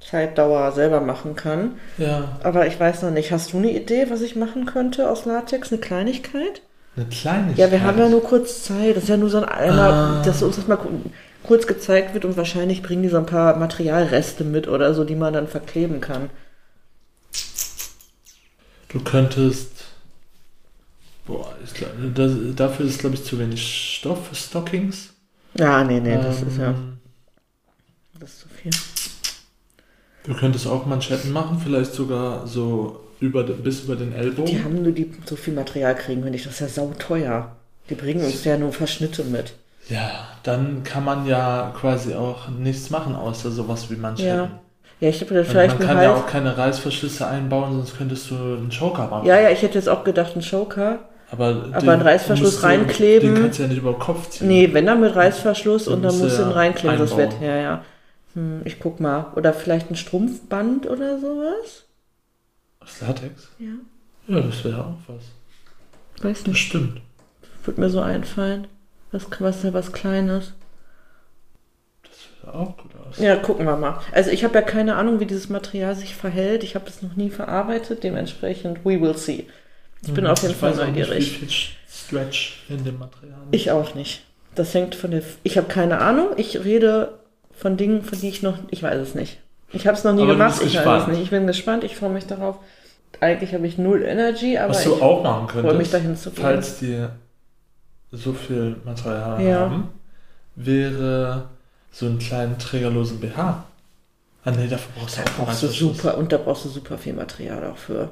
Zeitdauer 0.00 0.72
selber 0.72 1.00
machen 1.00 1.36
kann. 1.36 1.72
Ja. 1.98 2.38
Aber 2.42 2.66
ich 2.66 2.78
weiß 2.78 3.02
noch 3.02 3.10
nicht, 3.10 3.32
hast 3.32 3.52
du 3.52 3.58
eine 3.58 3.70
Idee, 3.72 4.06
was 4.10 4.22
ich 4.22 4.36
machen 4.36 4.66
könnte 4.66 5.10
aus 5.10 5.24
Latex? 5.24 5.70
Eine 5.72 5.80
Kleinigkeit? 5.80 6.62
Eine 6.96 7.06
Kleinigkeit. 7.06 7.58
Ja, 7.58 7.70
wir 7.70 7.82
haben 7.82 7.98
ja 7.98 8.08
nur 8.08 8.22
kurz 8.22 8.62
Zeit. 8.64 8.96
Das 8.96 9.04
ist 9.04 9.08
ja 9.08 9.16
nur 9.16 9.30
so 9.30 9.38
ein 9.38 9.44
einmal, 9.44 9.92
Ah. 9.92 10.22
dass 10.24 10.42
uns 10.42 10.56
das 10.56 10.68
mal 10.68 10.76
ku- 10.76 10.88
kurz 11.42 11.66
gezeigt 11.66 12.14
wird 12.14 12.24
und 12.24 12.36
wahrscheinlich 12.36 12.82
bringen 12.82 13.02
die 13.02 13.08
so 13.08 13.16
ein 13.18 13.26
paar 13.26 13.56
Materialreste 13.56 14.44
mit 14.44 14.68
oder 14.68 14.94
so, 14.94 15.04
die 15.04 15.16
man 15.16 15.32
dann 15.34 15.48
verkleben 15.48 16.00
kann. 16.00 16.30
Du 18.88 19.00
könntest. 19.00 19.70
Boah, 21.26 21.54
ich 21.64 21.72
glaub, 21.74 21.90
das, 22.14 22.32
dafür 22.54 22.86
ist, 22.86 22.98
glaube 23.00 23.14
ich, 23.14 23.24
zu 23.24 23.38
wenig 23.38 23.96
Stoff 23.96 24.28
für 24.28 24.34
Stockings. 24.34 25.10
Ja, 25.58 25.82
nee, 25.84 26.00
nee, 26.00 26.16
das 26.16 26.42
Ähm, 26.42 26.48
ist 26.48 26.58
ja 26.58 26.74
das 28.20 28.30
ist 28.30 28.40
zu 28.40 28.48
viel. 28.48 28.70
Du 30.24 30.34
könntest 30.34 30.66
auch 30.66 30.86
Manschetten 30.86 31.32
machen, 31.32 31.60
vielleicht 31.62 31.92
sogar 31.92 32.46
so 32.46 33.00
über, 33.20 33.42
bis 33.44 33.82
über 33.84 33.96
den 33.96 34.12
Ellbogen. 34.12 34.46
Die 34.46 34.62
haben 34.64 34.82
nur 34.82 34.92
die 34.92 35.12
so 35.26 35.36
viel 35.36 35.54
Material 35.54 35.94
kriegen, 35.94 36.24
wenn 36.24 36.34
ich 36.34 36.44
das 36.44 36.54
ist 36.54 36.60
ja 36.60 36.68
sauteuer. 36.68 37.56
Die 37.90 37.94
bringen 37.94 38.24
uns 38.24 38.44
ja 38.44 38.56
nur 38.56 38.72
Verschnitte 38.72 39.24
mit. 39.24 39.54
Ja, 39.88 40.28
dann 40.42 40.82
kann 40.82 41.04
man 41.04 41.26
ja 41.26 41.74
quasi 41.78 42.14
auch 42.14 42.48
nichts 42.48 42.88
machen, 42.88 43.14
außer 43.14 43.50
sowas 43.50 43.90
wie 43.90 43.96
Manschetten. 43.96 44.28
Ja, 44.38 44.60
Ja, 45.00 45.08
ich 45.10 45.20
hätte 45.20 45.38
Und 45.38 45.46
vielleicht 45.46 45.78
man 45.78 45.88
einen 45.88 45.96
kann 45.96 46.02
ja 46.02 46.14
Hals. 46.14 46.22
auch 46.22 46.26
keine 46.26 46.56
Reißverschlüsse 46.56 47.26
einbauen, 47.26 47.72
sonst 47.74 47.96
könntest 47.98 48.30
du 48.30 48.34
einen 48.36 48.70
Choker 48.70 49.08
machen. 49.08 49.26
Ja, 49.26 49.38
ja, 49.38 49.50
ich 49.50 49.60
hätte 49.60 49.74
jetzt 49.78 49.88
auch 49.90 50.04
gedacht, 50.04 50.32
einen 50.32 50.42
Choker. 50.42 51.00
Aber, 51.34 51.68
Aber 51.72 51.92
einen 51.92 52.02
Reißverschluss 52.02 52.62
reinkleben. 52.62 53.34
Den 53.34 53.42
kannst 53.42 53.58
du 53.58 53.62
ja 53.64 53.68
nicht 53.68 53.78
über 53.78 53.92
den 53.92 53.98
Kopf 53.98 54.30
ziehen. 54.30 54.46
Nee, 54.48 54.70
wenn 54.72 54.86
dann 54.86 55.00
mit 55.00 55.14
Reißverschluss 55.16 55.86
Dann 55.86 55.94
und 55.94 56.02
dann 56.02 56.18
musst 56.18 56.38
du 56.38 56.42
ihn 56.42 56.48
ja 56.48 56.54
reinkleben, 56.54 56.98
das 56.98 57.16
wird, 57.16 57.32
einbauen. 57.34 57.48
ja, 57.48 57.56
ja. 57.56 57.84
Hm, 58.34 58.62
ich 58.64 58.78
guck 58.78 59.00
mal. 59.00 59.32
Oder 59.36 59.52
vielleicht 59.52 59.90
ein 59.90 59.96
Strumpfband 59.96 60.86
oder 60.88 61.18
sowas? 61.18 61.84
Aus 62.80 63.00
Latex? 63.00 63.48
Ja. 63.58 63.66
Ja, 64.28 64.40
das 64.40 64.64
wäre 64.64 64.84
auch 64.84 64.96
was. 65.06 66.22
Weiß 66.22 66.38
Das 66.38 66.46
nicht. 66.46 66.58
stimmt. 66.66 67.00
Würde 67.64 67.80
mir 67.80 67.90
so 67.90 68.00
einfallen. 68.00 68.66
Was, 69.12 69.26
was, 69.40 69.72
was 69.72 69.92
Kleines. 69.92 70.52
Das 72.02 72.12
wäre 72.42 72.54
auch 72.58 72.76
gut 72.76 72.90
aus. 73.08 73.18
Ja, 73.18 73.36
gucken 73.36 73.66
wir 73.66 73.76
mal. 73.76 74.00
Also 74.12 74.30
ich 74.30 74.44
habe 74.44 74.54
ja 74.54 74.62
keine 74.62 74.96
Ahnung, 74.96 75.20
wie 75.20 75.26
dieses 75.26 75.48
Material 75.48 75.94
sich 75.94 76.14
verhält. 76.14 76.62
Ich 76.62 76.74
habe 76.74 76.88
es 76.88 77.02
noch 77.02 77.16
nie 77.16 77.30
verarbeitet. 77.30 78.02
Dementsprechend, 78.04 78.84
we 78.84 79.00
will 79.00 79.16
see. 79.16 79.46
Ich 80.06 80.12
bin 80.14 80.24
Mhm. 80.24 80.30
auf 80.30 80.40
jeden 80.42 80.52
Ich 80.54 80.60
Fall 80.60 80.70
weiß 80.72 80.80
auch 80.80 80.86
nicht, 80.86 80.96
neugierig. 81.08 81.38
Viel 81.38 81.48
Stretch 81.90 82.62
in 82.68 82.84
dem 82.84 82.98
Material. 82.98 83.38
Ich 83.50 83.70
auch 83.70 83.94
nicht. 83.94 84.22
Das 84.54 84.72
hängt 84.74 84.94
von 84.94 85.10
der. 85.10 85.22
Ich 85.42 85.56
habe 85.56 85.66
keine 85.68 85.98
Ahnung. 86.00 86.28
Ich 86.36 86.62
rede 86.64 87.14
von 87.52 87.76
Dingen, 87.76 88.02
von 88.02 88.20
die 88.20 88.28
ich 88.28 88.42
noch. 88.42 88.58
Ich 88.70 88.82
weiß 88.82 89.00
es 89.00 89.14
nicht. 89.14 89.38
Ich 89.72 89.86
habe 89.86 89.96
es 89.96 90.04
noch 90.04 90.12
nie 90.12 90.22
Aber 90.22 90.32
gemacht. 90.32 90.56
Ich 90.62 90.66
weiß 90.66 90.72
gespannt. 90.74 91.02
es 91.02 91.08
nicht. 91.08 91.22
Ich 91.22 91.30
bin 91.30 91.46
gespannt. 91.46 91.84
Ich 91.84 91.96
freue 91.96 92.10
mich 92.10 92.26
darauf. 92.26 92.56
Eigentlich 93.20 93.54
habe 93.54 93.66
ich 93.66 93.78
null 93.78 94.02
Energy, 94.02 94.58
aber 94.58 94.70
Was 94.70 94.80
ich 94.80 94.92
du 94.92 95.02
auch 95.02 95.22
machen 95.22 95.48
freue 95.48 95.62
mich 95.62 95.90
könntest, 95.90 95.94
dahin 95.94 96.16
zu 96.16 96.30
gehen. 96.30 96.42
falls 96.42 96.78
die 96.78 97.06
so 98.12 98.32
viel 98.32 98.76
Material 98.84 99.42
Ja. 99.42 99.60
haben, 99.60 99.88
wäre 100.56 101.46
so 101.90 102.06
einen 102.06 102.18
kleinen 102.18 102.58
trägerlosen 102.58 103.20
BH. 103.20 103.64
Ah 104.44 104.50
nee, 104.50 104.66
dafür 104.68 104.92
brauchst 104.98 105.16
du 105.18 105.22
Da 105.22 105.30
auch 105.30 105.46
brauchst 105.46 105.62
du 105.62 105.66
super 105.68 106.18
und 106.18 106.30
da 106.32 106.36
brauchst 106.38 106.64
du 106.66 106.68
super 106.68 106.98
viel 106.98 107.14
Material 107.14 107.64
auch 107.70 107.76
für. 107.78 108.10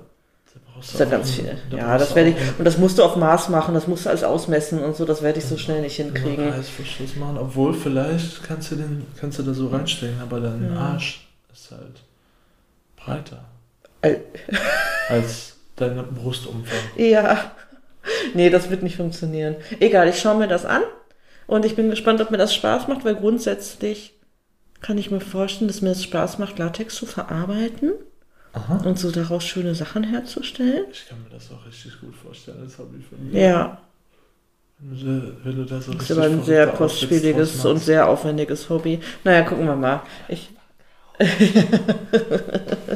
Da 0.54 0.60
Das 0.76 0.86
du 0.88 0.92
ist 0.94 1.00
ja 1.00 1.06
auch 1.06 1.10
ganz 1.10 1.30
viel. 1.30 1.58
da 1.70 1.76
Ja, 1.76 1.98
das 1.98 2.14
werde 2.14 2.30
ich. 2.30 2.36
Und 2.58 2.64
das 2.64 2.76
musst 2.78 2.98
du 2.98 3.02
auf 3.04 3.16
Maß 3.16 3.48
machen, 3.48 3.74
das 3.74 3.86
musst 3.86 4.04
du 4.06 4.10
alles 4.10 4.24
ausmessen 4.24 4.82
und 4.82 4.96
so, 4.96 5.04
das 5.04 5.22
werde 5.22 5.38
ich 5.38 5.44
so 5.44 5.56
schnell 5.56 5.80
nicht 5.80 6.00
einen 6.00 6.14
hinkriegen. 6.14 6.48
Reißverschluss 6.50 7.16
machen. 7.16 7.38
Obwohl, 7.38 7.72
vielleicht 7.74 8.42
kannst 8.44 8.70
du 8.72 8.76
den 8.76 9.06
kannst 9.20 9.38
du 9.38 9.42
da 9.42 9.54
so 9.54 9.68
reinstecken, 9.68 10.20
aber 10.20 10.40
dein 10.40 10.72
Ja. 10.72 10.78
Arsch 10.80 11.26
ist 11.52 11.70
halt 11.70 12.02
breiter 12.96 13.44
Äh. 14.02 14.16
als 15.08 15.56
dein 15.76 15.96
Brustumfang. 16.14 16.78
Ja. 16.96 17.52
Nee, 18.34 18.50
das 18.50 18.68
wird 18.68 18.82
nicht 18.82 18.96
funktionieren. 18.96 19.56
Egal, 19.78 20.08
ich 20.08 20.18
schaue 20.18 20.36
mir 20.36 20.48
das 20.48 20.64
an 20.64 20.82
und 21.46 21.64
ich 21.64 21.76
bin 21.76 21.88
gespannt, 21.90 22.20
ob 22.20 22.30
mir 22.32 22.36
das 22.38 22.52
Spaß 22.54 22.88
macht, 22.88 23.04
weil 23.04 23.14
grundsätzlich 23.14 24.14
kann 24.80 24.98
ich 24.98 25.12
mir 25.12 25.20
vorstellen, 25.20 25.68
dass 25.68 25.80
mir 25.82 25.90
es 25.90 26.02
Spaß 26.02 26.38
macht, 26.38 26.58
Latex 26.58 26.96
zu 26.96 27.06
verarbeiten 27.06 27.92
Aha. 28.54 28.82
und 28.84 28.98
so 28.98 29.10
daraus 29.10 29.44
schöne 29.44 29.74
Sachen 29.74 30.04
herzustellen. 30.04 30.84
Ich 30.92 31.08
kann 31.08 31.22
mir 31.22 31.30
das 31.30 31.50
auch 31.50 31.66
richtig 31.66 31.98
gut 32.00 32.14
vorstellen 32.14 32.58
als 32.62 32.78
Hobby 32.78 33.02
von 33.08 33.30
dir. 33.30 33.40
Ja, 33.40 33.78
Wenn 34.78 35.56
du, 35.56 35.64
da 35.64 35.80
so 35.80 35.94
das 35.94 36.02
ist 36.02 36.12
aber 36.12 36.24
ein 36.26 36.42
sehr 36.42 36.66
kostspieliges 36.66 37.64
und 37.64 37.78
sehr 37.78 38.08
aufwendiges 38.08 38.68
Hobby. 38.68 39.00
Naja, 39.24 39.42
gucken 39.42 39.66
wir 39.66 39.76
mal. 39.76 40.02
Ich. 40.28 40.50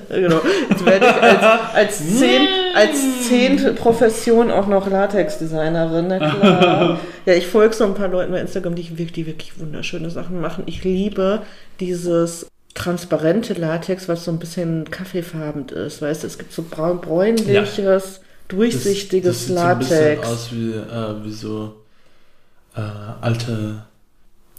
genau. 0.08 0.40
Jetzt 0.70 0.84
werde 0.84 1.06
ich 1.06 1.22
als, 1.22 1.74
als, 1.74 2.18
zehn, 2.18 2.48
als 2.74 3.28
zehnte 3.28 3.72
Profession 3.72 4.50
auch 4.50 4.66
noch 4.66 4.90
Latex-Designerin, 4.90 6.08
na 6.08 6.18
klar. 6.18 7.00
Ja, 7.26 7.34
ich 7.34 7.46
folge 7.46 7.74
so 7.74 7.84
ein 7.84 7.94
paar 7.94 8.08
Leuten 8.08 8.32
bei 8.32 8.40
Instagram, 8.40 8.74
die 8.74 8.88
wirklich, 8.90 9.12
die 9.12 9.26
wirklich 9.26 9.58
wunderschöne 9.58 10.10
Sachen 10.10 10.40
machen. 10.40 10.64
Ich 10.66 10.84
liebe 10.84 11.42
dieses 11.80 12.46
transparente 12.76 13.54
Latex, 13.54 14.08
was 14.08 14.24
so 14.24 14.30
ein 14.30 14.38
bisschen 14.38 14.88
kaffeefarben 14.90 15.68
ist. 15.70 16.00
Weißt 16.00 16.22
du, 16.22 16.26
es 16.28 16.38
gibt 16.38 16.52
so 16.52 16.62
braun, 16.62 17.00
bräunliches, 17.00 17.76
Das- 17.84 18.20
durchsichtiges 18.48 19.38
das 19.38 19.46
sieht 19.48 19.56
So 19.56 19.62
ein 19.62 19.78
bisschen 19.80 19.98
Latex. 19.98 20.28
aus 20.28 20.48
wie, 20.52 20.70
äh, 20.72 21.24
wie 21.24 21.32
so 21.32 21.74
äh, 22.76 22.80
alte. 23.20 23.82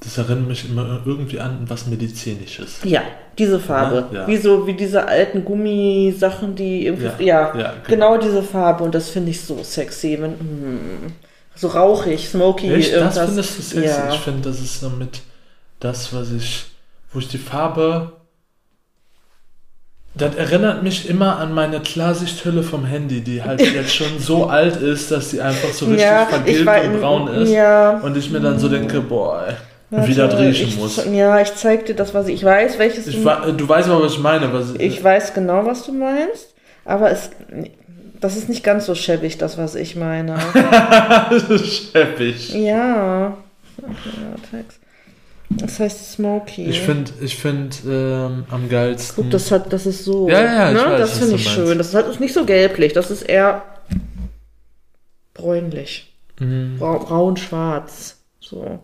Das 0.01 0.17
erinnert 0.17 0.47
mich 0.47 0.69
immer 0.69 1.01
irgendwie 1.05 1.39
an 1.39 1.59
was 1.67 1.87
Medizinisches. 1.87 2.79
Ja, 2.83 3.01
diese 3.37 3.59
Farbe. 3.59 4.07
Ja, 4.11 4.21
ja. 4.21 4.27
Wie 4.27 4.37
so 4.37 4.67
wie 4.67 4.73
diese 4.73 5.07
alten 5.07 5.43
Gummisachen, 5.45 6.55
die 6.55 6.85
irgendwie. 6.85 7.25
Ja, 7.25 7.53
Ja, 7.55 7.57
ja, 7.59 7.73
genau. 7.87 8.17
diese 8.17 8.43
Farbe. 8.43 8.83
Und 8.83 8.93
das 8.93 9.09
finde 9.09 9.31
ich 9.31 9.41
so 9.41 9.63
sexy. 9.63 10.17
Wenn, 10.19 10.31
mm, 10.33 11.13
so 11.55 11.67
rauchig, 11.69 12.27
smoky, 12.29 12.71
Echt? 12.73 12.89
Das 12.93 13.15
irgendwas. 13.17 13.25
findest 13.27 13.57
du 13.57 13.61
sexy? 13.63 13.87
Ja. 13.87 14.13
Ich 14.13 14.19
finde, 14.19 14.41
das 14.49 14.59
ist 14.61 14.83
damit 14.83 15.21
das, 15.79 16.13
was 16.13 16.31
ich, 16.31 16.65
wo 17.11 17.19
ich 17.19 17.27
die 17.27 17.37
Farbe. 17.37 18.13
Das 20.15 20.35
erinnert 20.35 20.81
mich 20.81 21.07
immer 21.07 21.37
an 21.37 21.53
meine 21.53 21.79
Klarsichthülle 21.79 22.63
vom 22.63 22.85
Handy, 22.85 23.21
die 23.21 23.43
halt 23.43 23.61
jetzt 23.73 23.93
schon 23.93 24.19
so 24.19 24.47
alt 24.47 24.77
ist, 24.77 25.11
dass 25.11 25.29
sie 25.29 25.41
einfach 25.41 25.69
so 25.69 25.85
richtig 25.85 26.05
ja, 26.05 26.25
vergilbt 26.25 26.85
und 26.85 26.99
braun 26.99 27.27
ist. 27.27 27.51
Ja, 27.51 27.99
Und 27.99 28.17
ich 28.17 28.31
mir 28.31 28.39
dann 28.39 28.57
so 28.57 28.67
denke, 28.67 29.01
boah, 29.01 29.45
ey, 29.47 29.55
warte, 29.91 30.09
wie 30.09 30.15
das 30.15 30.37
riechen 30.37 30.79
muss. 30.79 31.05
Ja, 31.11 31.39
ich 31.39 31.53
zeig 31.53 31.85
dir 31.85 31.95
das, 31.95 32.13
was 32.13 32.27
ich, 32.27 32.35
ich 32.35 32.43
weiß, 32.43 32.79
welches 32.79 33.05
Ich, 33.07 33.21
du, 33.21 33.69
weißt 33.69 33.89
aber, 33.89 34.03
was 34.03 34.13
ich 34.13 34.19
meine. 34.19 34.51
Was, 34.51 34.73
ich 34.77 35.03
weiß 35.03 35.33
genau, 35.33 35.65
was 35.65 35.83
du 35.83 35.93
meinst. 35.93 36.55
Aber 36.83 37.11
es, 37.11 37.29
das 38.19 38.37
ist 38.37 38.49
nicht 38.49 38.63
ganz 38.63 38.85
so 38.85 38.95
schäbig, 38.95 39.37
das, 39.37 39.57
was 39.57 39.75
ich 39.75 39.95
meine. 39.95 40.37
Scheppig. 41.29 42.53
ja. 42.53 43.37
Latex. 43.81 44.79
Das 45.49 45.79
heißt 45.79 46.11
Smoky. 46.13 46.65
Ich 46.65 46.81
finde, 46.81 47.11
ich 47.21 47.37
find, 47.37 47.81
ähm, 47.87 48.45
am 48.49 48.67
geilsten. 48.69 49.23
Guck, 49.23 49.31
das 49.31 49.49
hat, 49.51 49.71
das 49.71 49.85
ist 49.85 50.03
so. 50.03 50.27
Ja, 50.29 50.43
ja, 50.43 50.71
ich 50.71 50.77
weiß, 50.77 50.99
das 50.99 51.17
finde 51.19 51.35
ich 51.35 51.49
schön. 51.49 51.77
Das 51.77 51.87
ist 51.87 51.93
halt 51.95 52.19
nicht 52.19 52.33
so 52.33 52.45
gelblich, 52.45 52.93
das 52.93 53.11
ist 53.11 53.21
eher 53.23 53.63
bräunlich. 55.33 56.13
Mhm. 56.39 56.77
Brau 56.77 56.99
braun-schwarz. 56.99 58.17
So. 58.39 58.79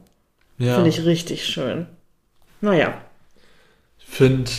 ja. 0.57 0.75
Finde 0.75 0.89
ich 0.89 1.03
richtig 1.05 1.45
schön. 1.45 1.85
Naja. 2.61 2.93
Ich 3.99 4.05
finde, 4.05 4.51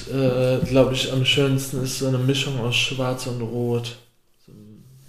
äh, 0.63 0.67
glaube 0.67 0.95
ich, 0.95 1.13
am 1.13 1.25
schönsten 1.25 1.83
ist 1.83 2.01
so 2.01 2.09
eine 2.09 2.19
Mischung 2.19 2.61
aus 2.61 2.75
Schwarz 2.75 3.27
und 3.27 3.41
Rot. 3.41 3.97
So 4.47 4.53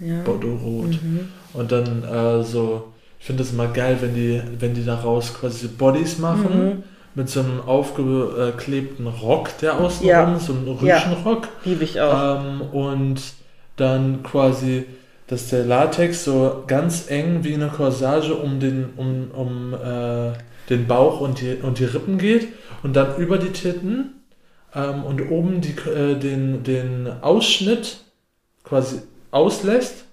Ja. 0.05 0.21
Bordeaux-Rot. 0.23 1.01
Mhm. 1.01 1.29
Und 1.53 1.71
dann 1.71 2.03
äh, 2.03 2.43
so, 2.43 2.93
ich 3.26 3.28
finde 3.28 3.41
das 3.41 3.53
immer 3.53 3.65
geil, 3.69 3.97
wenn 4.01 4.13
die, 4.13 4.39
wenn 4.59 4.76
die 4.76 4.86
daraus 4.86 5.34
quasi 5.34 5.67
Bodies 5.67 6.19
machen. 6.19 6.63
Mhm. 6.63 6.84
Mit 7.15 7.28
so 7.28 7.39
einem 7.39 7.59
aufgeklebten 7.59 9.07
Rock, 9.07 9.49
der 9.61 9.80
außen 9.80 10.05
Ja. 10.05 10.26
rum, 10.26 10.38
so 10.38 10.53
ein 10.53 10.67
Ja. 10.86 10.97
Rüschenrock. 10.97 11.47
Liebe 11.63 11.84
ich 11.86 11.99
auch. 11.99 12.43
Ähm, 12.43 12.61
und 12.61 13.19
dann 13.78 14.21
quasi, 14.21 14.86
dass 15.26 15.49
der 15.49 15.65
Latex 15.65 16.23
so 16.23 16.65
ganz 16.67 17.09
eng 17.09 17.43
wie 17.43 17.55
eine 17.55 17.69
Corsage 17.69 18.36
um 18.36 18.59
den, 18.59 18.89
um, 18.95 19.32
um, 19.32 19.73
äh, 19.73 20.34
den 20.69 20.86
Bauch 20.86 21.19
und 21.19 21.41
die, 21.41 21.55
und 21.63 21.80
die 21.80 21.86
Rippen 21.86 22.19
geht 22.19 22.49
und 22.84 22.95
dann 22.95 23.15
über 23.17 23.39
die 23.39 23.53
Titten 23.53 24.21
ähm, 24.76 25.03
und 25.03 25.32
oben 25.32 25.61
die, 25.61 25.76
äh, 25.89 26.13
den, 26.13 26.61
den 26.61 27.07
Ausschnitt 27.23 27.97
quasi 28.63 28.97
auslässt 29.32 30.04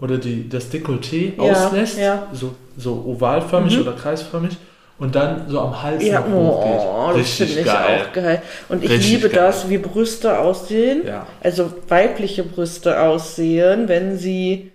oder 0.00 0.18
die, 0.18 0.48
das 0.48 0.70
Dekolleté 0.70 1.32
Ja, 1.36 1.66
auslässt, 1.66 1.98
ja. 1.98 2.26
So, 2.32 2.54
so 2.76 3.04
ovalförmig 3.06 3.74
Mhm. 3.76 3.82
oder 3.82 3.92
kreisförmig 3.92 4.56
und 4.98 5.14
dann 5.14 5.48
so 5.48 5.60
am 5.60 5.82
Hals 5.82 6.04
Ja, 6.04 6.24
oh, 6.26 7.12
das 7.16 7.30
finde 7.30 7.60
ich 7.60 7.70
auch 7.70 8.12
geil. 8.12 8.42
Und 8.68 8.84
ich 8.84 8.90
Richtig 8.90 9.10
liebe 9.12 9.28
geil. 9.30 9.46
das, 9.46 9.68
wie 9.68 9.78
Brüste 9.78 10.38
aussehen. 10.38 11.06
Ja. 11.06 11.26
Also 11.42 11.72
weibliche 11.88 12.42
Brüste 12.44 13.00
aussehen, 13.00 13.88
wenn 13.88 14.18
sie 14.18 14.72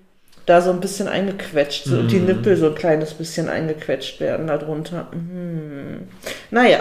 da 0.48 0.62
so 0.62 0.70
ein 0.72 0.80
bisschen 0.80 1.08
eingequetscht 1.08 1.86
sind 1.86 2.00
und 2.00 2.12
die 2.12 2.20
Mhm. 2.20 2.26
Nippel 2.28 2.56
so 2.58 2.68
ein 2.68 2.76
kleines 2.76 3.14
bisschen 3.16 3.50
eingequetscht 3.50 4.20
werden 4.20 4.46
darunter. 4.48 5.08
Mhm. 5.12 6.08
Naja. 6.52 6.80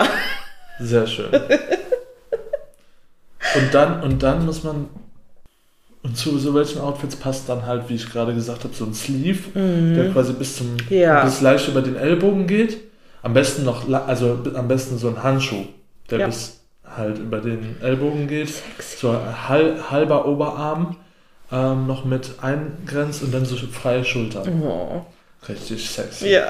Sehr 0.81 1.07
schön. 1.07 1.29
und 3.55 3.73
dann, 3.75 4.03
und 4.03 4.23
dann 4.23 4.45
muss 4.45 4.63
man, 4.65 4.89
und 6.05 6.17
zu 6.17 6.39
so 6.39 6.55
welchen 6.55 6.81
Outfits 6.81 7.17
passt 7.17 7.49
dann 7.49 7.67
halt, 7.67 7.89
wie 7.89 7.95
ich 7.97 8.11
gerade 8.13 8.33
gesagt 8.35 8.63
habe, 8.65 8.75
so 8.75 8.85
ein 8.85 8.95
Sleeve, 8.95 9.51
der 9.97 10.13
quasi 10.13 10.33
bis 10.35 10.57
zum, 10.57 10.75
Mhm. 10.75 10.79
Ja. 10.91 11.25
bis 11.25 11.41
leicht 11.41 11.67
über 11.69 11.83
den 11.83 11.97
Ellbogen 11.97 12.47
geht. 12.47 12.77
Am 13.23 13.33
besten 13.35 13.65
noch, 13.65 13.89
also 14.07 14.39
am 14.55 14.69
besten 14.69 14.99
so 14.99 15.09
ein 15.09 15.21
Handschuh, 15.23 15.65
der 16.11 16.19
Ja. 16.21 16.27
bis 16.27 16.61
halt 16.85 17.19
über 17.19 17.39
den 17.41 17.77
Ellbogen 17.83 18.29
geht. 18.29 18.51
So 19.01 19.17
hal, 19.49 19.91
halber 19.91 20.27
Oberarm 20.29 20.97
ähm, 21.51 21.87
noch 21.87 22.05
mit 22.05 22.33
eingrenzt 22.43 23.23
und 23.23 23.33
dann 23.33 23.45
so 23.47 23.57
freie 23.57 24.05
Schultern. 24.05 24.63
Oh. 24.63 25.03
Richtig 25.49 25.89
sexy. 25.91 26.29
Ja, 26.31 26.49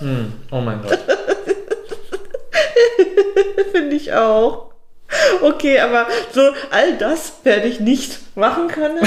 Hm, 0.00 0.32
oh 0.50 0.60
mein 0.60 0.82
Gott. 0.82 0.98
finde 3.72 3.96
ich 3.96 4.12
auch. 4.12 4.72
Okay, 5.42 5.78
aber 5.80 6.06
so 6.32 6.40
all 6.70 6.96
das 6.98 7.34
werde 7.44 7.68
ich 7.68 7.80
nicht 7.80 8.18
machen 8.36 8.68
können. 8.68 8.98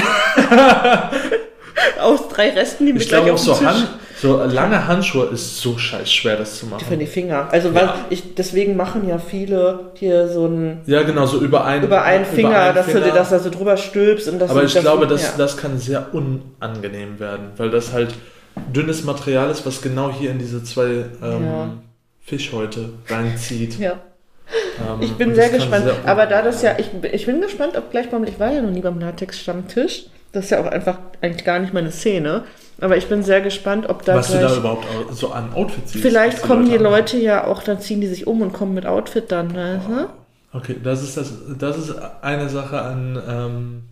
Aus 2.00 2.28
drei 2.28 2.50
Resten, 2.50 2.86
die 2.86 2.92
mir 2.92 3.00
Ich 3.00 3.08
glaube 3.08 3.32
auch 3.32 3.38
so, 3.38 3.54
Tisch 3.54 3.66
Hand, 3.66 3.88
so 4.20 4.36
lange 4.44 4.86
Handschuhe 4.86 5.26
ist 5.26 5.58
so 5.58 5.78
scheiß 5.78 6.12
schwer, 6.12 6.36
das 6.36 6.58
zu 6.58 6.66
machen. 6.66 6.84
für 6.86 6.96
die 6.96 7.06
Finger. 7.06 7.48
Also 7.50 7.68
Ja. 7.68 7.74
weil 7.74 7.88
ich 8.10 8.34
deswegen 8.34 8.76
machen 8.76 9.08
ja 9.08 9.18
viele 9.18 9.90
hier 9.94 10.28
so 10.28 10.46
ein 10.46 10.80
Ja, 10.86 11.02
genau, 11.02 11.24
so 11.26 11.38
über 11.38 11.64
einen, 11.64 11.84
über 11.84 12.02
einen 12.02 12.24
Finger, 12.26 12.58
einen 12.60 12.74
dass 12.74 12.86
du 12.86 12.92
Finger. 12.92 13.06
dir 13.06 13.12
das 13.12 13.30
da 13.30 13.38
so 13.38 13.48
drüber 13.50 13.76
stülpst 13.76 14.28
und 14.28 14.38
das 14.40 14.50
Aber 14.50 14.64
ich 14.64 14.74
das, 14.74 14.82
glaube, 14.82 15.06
das, 15.06 15.22
ja. 15.22 15.28
das 15.38 15.56
kann 15.56 15.78
sehr 15.78 16.08
unangenehm 16.12 17.18
werden, 17.18 17.52
weil 17.56 17.70
das 17.70 17.92
halt 17.92 18.14
dünnes 18.74 19.04
Material 19.04 19.48
ist, 19.50 19.64
was 19.64 19.80
genau 19.80 20.12
hier 20.12 20.30
in 20.32 20.38
diese 20.38 20.62
zwei 20.64 21.06
ähm, 21.22 21.44
Ja. 21.44 21.68
Fischhäute 22.20 22.90
reinzieht. 23.08 23.78
ja. 23.78 23.94
Ähm, 24.88 25.02
Ich 25.02 25.12
bin 25.14 25.34
sehr 25.34 25.48
gespannt. 25.50 25.84
sehr 25.84 25.94
aber 26.06 26.26
da 26.26 26.42
das 26.42 26.62
ja, 26.62 26.76
ich, 26.78 26.88
ich 27.12 27.26
bin 27.26 27.40
gespannt, 27.40 27.76
ob 27.76 27.90
gleich 27.90 28.08
beim, 28.10 28.24
ich 28.24 28.38
war 28.40 28.52
ja 28.52 28.62
noch 28.62 28.70
nie 28.70 28.80
beim 28.80 28.98
Latex-Stammtisch. 29.00 30.04
Das 30.32 30.44
ist 30.44 30.50
ja 30.50 30.60
auch 30.60 30.66
einfach 30.66 30.98
eigentlich 31.20 31.44
gar 31.44 31.58
nicht 31.58 31.72
meine 31.74 31.90
Szene. 31.90 32.44
Aber 32.80 32.96
ich 32.96 33.06
bin 33.08 33.22
sehr 33.22 33.40
gespannt, 33.42 33.88
ob 33.88 34.04
da 34.04 34.14
was 34.16 34.28
du 34.32 34.38
da 34.38 34.56
überhaupt 34.56 34.86
au- 34.86 35.12
so 35.12 35.32
an 35.32 35.52
Outfits 35.52 35.92
siehst. 35.92 36.02
vielleicht 36.02 36.40
kommen 36.42 36.64
die 36.64 36.78
anhaben. 36.78 36.84
Leute 36.94 37.18
ja 37.18 37.46
auch, 37.46 37.62
dann 37.62 37.80
ziehen 37.80 38.00
die 38.00 38.06
sich 38.06 38.26
um 38.26 38.40
und 38.40 38.52
kommen 38.52 38.72
mit 38.74 38.86
Outfit 38.86 39.30
dann. 39.30 39.48
Ne? 39.48 40.08
Okay, 40.52 40.76
das 40.82 41.02
ist 41.02 41.16
das, 41.16 41.32
das 41.58 41.76
ist 41.78 41.94
eine 42.22 42.48
Sache 42.48 42.80
an, 42.80 43.22
ähm, 43.28 43.82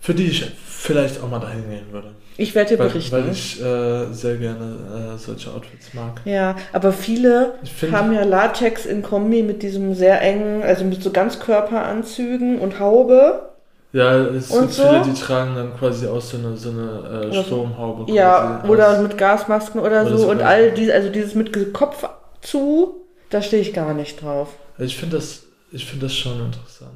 für 0.00 0.12
die 0.14 0.26
ich 0.26 0.52
vielleicht 0.66 1.22
auch 1.22 1.30
mal 1.30 1.38
dahin 1.40 1.68
gehen 1.70 1.86
würde. 1.92 2.10
Ich 2.38 2.54
werde 2.54 2.70
dir 2.70 2.78
Weil, 2.78 2.88
berichten. 2.88 3.12
weil 3.16 3.28
ich 3.32 3.60
äh, 3.62 4.12
sehr 4.12 4.36
gerne 4.36 5.14
äh, 5.14 5.18
solche 5.18 5.50
Outfits 5.52 5.94
mag. 5.94 6.20
ja, 6.26 6.54
aber 6.72 6.92
viele 6.92 7.54
find- 7.64 7.92
haben 7.92 8.12
ja 8.12 8.24
Latex 8.24 8.84
in 8.84 9.02
Kombi 9.02 9.42
mit 9.42 9.62
diesem 9.62 9.94
sehr 9.94 10.20
engen, 10.20 10.62
also 10.62 10.84
mit 10.84 11.02
so 11.02 11.10
Ganzkörperanzügen 11.10 12.58
und 12.58 12.78
Haube. 12.80 13.50
Ja, 13.92 14.14
es 14.26 14.48
gibt 14.50 14.72
so? 14.72 14.82
viele, 14.82 15.02
die 15.02 15.14
tragen 15.14 15.54
dann 15.54 15.76
quasi 15.78 16.06
aus 16.06 16.30
so 16.30 16.36
eine, 16.36 16.56
so 16.56 16.70
eine 16.70 16.82
äh, 16.82 17.26
Oder 17.28 17.32
so. 17.32 17.42
Sturmhaube. 17.44 18.12
Ja, 18.12 18.60
aus. 18.62 18.68
oder 18.68 19.00
mit 19.00 19.16
Gasmasken 19.16 19.80
oder, 19.80 20.02
Oder 20.02 20.10
so. 20.10 20.18
so 20.18 20.30
Und 20.30 20.42
all 20.42 20.72
diese, 20.72 20.92
also 20.92 21.08
dieses 21.08 21.34
mit 21.34 21.72
Kopf 21.72 22.06
zu, 22.42 22.96
da 23.30 23.40
stehe 23.40 23.62
ich 23.62 23.72
gar 23.72 23.94
nicht 23.94 24.20
drauf. 24.22 24.48
Ich 24.78 24.96
finde 24.98 25.16
das, 25.16 25.44
ich 25.72 25.86
finde 25.86 26.06
das 26.06 26.14
schon 26.14 26.38
interessant. 26.44 26.90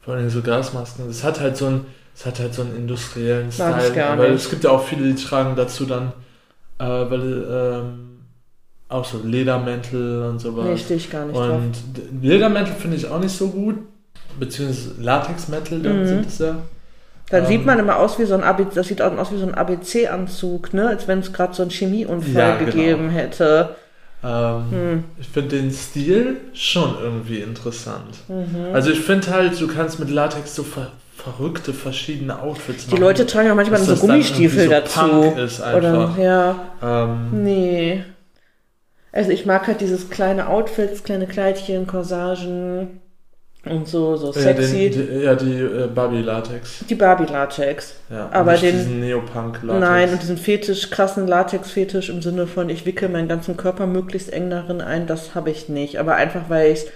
Vor 0.00 0.14
allem 0.14 0.30
so 0.30 0.40
Gasmasken. 0.40 1.10
Es 1.10 1.22
hat 1.22 1.40
halt 1.40 1.58
so 1.58 1.66
ein, 1.66 1.86
es 2.20 2.26
hat 2.26 2.38
halt 2.38 2.52
so 2.52 2.60
einen 2.62 2.76
industriellen 2.76 3.48
Mag 3.58 3.78
ich 3.78 3.84
Style. 3.84 3.94
gar 3.94 4.18
weil 4.18 4.32
nicht. 4.32 4.44
es 4.44 4.50
gibt 4.50 4.64
ja 4.64 4.70
auch 4.70 4.84
viele, 4.84 5.10
die 5.12 5.22
tragen 5.24 5.56
dazu 5.56 5.86
dann, 5.86 6.12
äh, 6.78 6.84
weil 6.84 7.46
ähm, 7.50 8.08
auch 8.90 9.04
so 9.06 9.20
Ledermäntel 9.24 10.24
und 10.24 10.38
sowas. 10.38 10.66
Nee, 10.66 10.76
stehe 10.76 10.98
ich 10.98 11.10
gar 11.10 11.24
nicht 11.24 11.36
drauf. 11.38 11.48
Und 11.48 11.72
d- 11.96 12.28
Ledermäntel 12.28 12.74
finde 12.74 12.96
ich 12.98 13.08
auch 13.08 13.20
nicht 13.20 13.34
so 13.34 13.48
gut. 13.48 13.76
Beziehungsweise 14.38 15.00
Latexmäntel, 15.00 15.82
dann 15.82 16.02
Mhm. 16.02 16.06
sind 16.06 16.26
es 16.26 16.38
ja. 16.40 16.56
Dann 17.30 17.42
Ähm, 17.44 17.48
sieht 17.48 17.64
man 17.64 17.78
immer 17.78 17.96
aus 17.96 18.18
wie 18.18 18.24
so 18.26 18.34
ein 18.34 18.42
ABC, 18.42 18.74
das 18.74 18.88
sieht 18.88 19.00
aus 19.00 19.32
wie 19.32 19.38
so 19.38 19.46
ein 19.46 19.54
ABC-Anzug, 19.54 20.74
ne? 20.74 20.88
Als 20.88 21.08
wenn 21.08 21.20
es 21.20 21.32
gerade 21.32 21.54
so 21.54 21.62
einen 21.62 21.70
Chemieunfall 21.70 22.32
Ja, 22.34 22.56
genau. 22.56 22.70
gegeben 22.70 23.08
hätte. 23.10 23.76
Ähm, 24.22 24.64
Hm. 24.70 25.04
Ich 25.18 25.28
finde 25.28 25.56
den 25.56 25.70
Stil 25.72 26.36
schon 26.52 26.96
irgendwie 27.00 27.38
interessant. 27.38 28.18
Mhm. 28.28 28.74
Also 28.74 28.90
ich 28.90 29.00
finde 29.00 29.30
halt, 29.30 29.58
du 29.60 29.66
kannst 29.68 29.98
mit 29.98 30.10
Latex 30.10 30.54
so 30.54 30.62
verrückte 31.22 31.72
verschiedene 31.72 32.40
Outfits 32.40 32.86
Die 32.86 32.96
Leute 32.96 33.26
tragen 33.26 33.48
ja 33.48 33.54
manchmal 33.54 33.80
so 33.80 33.94
Gummistiefel 33.96 34.64
so 34.64 34.70
dazu. 34.70 34.98
Punk 35.00 35.38
ist 35.38 35.60
einfach. 35.60 35.78
Oder 36.16 36.22
ja, 36.22 36.56
Ähm, 36.82 37.44
nee. 37.44 38.04
Also 39.12 39.30
ich 39.30 39.44
mag 39.44 39.66
halt 39.66 39.80
dieses 39.80 40.08
kleine 40.10 40.48
Outfits, 40.48 41.02
kleine 41.02 41.26
Kleidchen, 41.26 41.86
Corsagen 41.86 43.00
und 43.66 43.86
so, 43.88 44.16
so 44.16 44.28
ja, 44.28 44.40
sexy. 44.40 44.88
den, 44.90 45.08
die, 45.08 45.24
ja, 45.24 45.34
die 45.34 45.52
äh, 45.60 45.88
Barbie-Latex. 45.92 46.84
die 46.88 46.94
Barbie-Latex. 46.94 47.94
Ja, 48.08 48.30
Aber 48.32 48.52
nicht 48.52 48.62
den- 48.64 48.76
diesen 48.78 49.00
Neopunk-Latex. 49.00 49.80
Nein, 49.80 50.10
und 50.12 50.22
diesen 50.22 50.38
Fetisch, 50.38 50.90
krassen 50.90 51.26
Latex-Fetisch 51.26 52.08
im 52.08 52.22
Sinne 52.22 52.46
von, 52.46 52.70
ich 52.70 52.86
wickel 52.86 53.08
meinen 53.08 53.28
ganzen 53.28 53.56
Körper 53.56 53.86
möglichst 53.86 54.32
eng 54.32 54.48
darin 54.48 54.80
ein, 54.80 55.06
das 55.06 55.34
habe 55.34 55.50
ich 55.50 55.68
nicht. 55.68 55.98
Aber 55.98 56.14
einfach, 56.14 56.48
weil 56.48 56.72
ich 56.72 56.86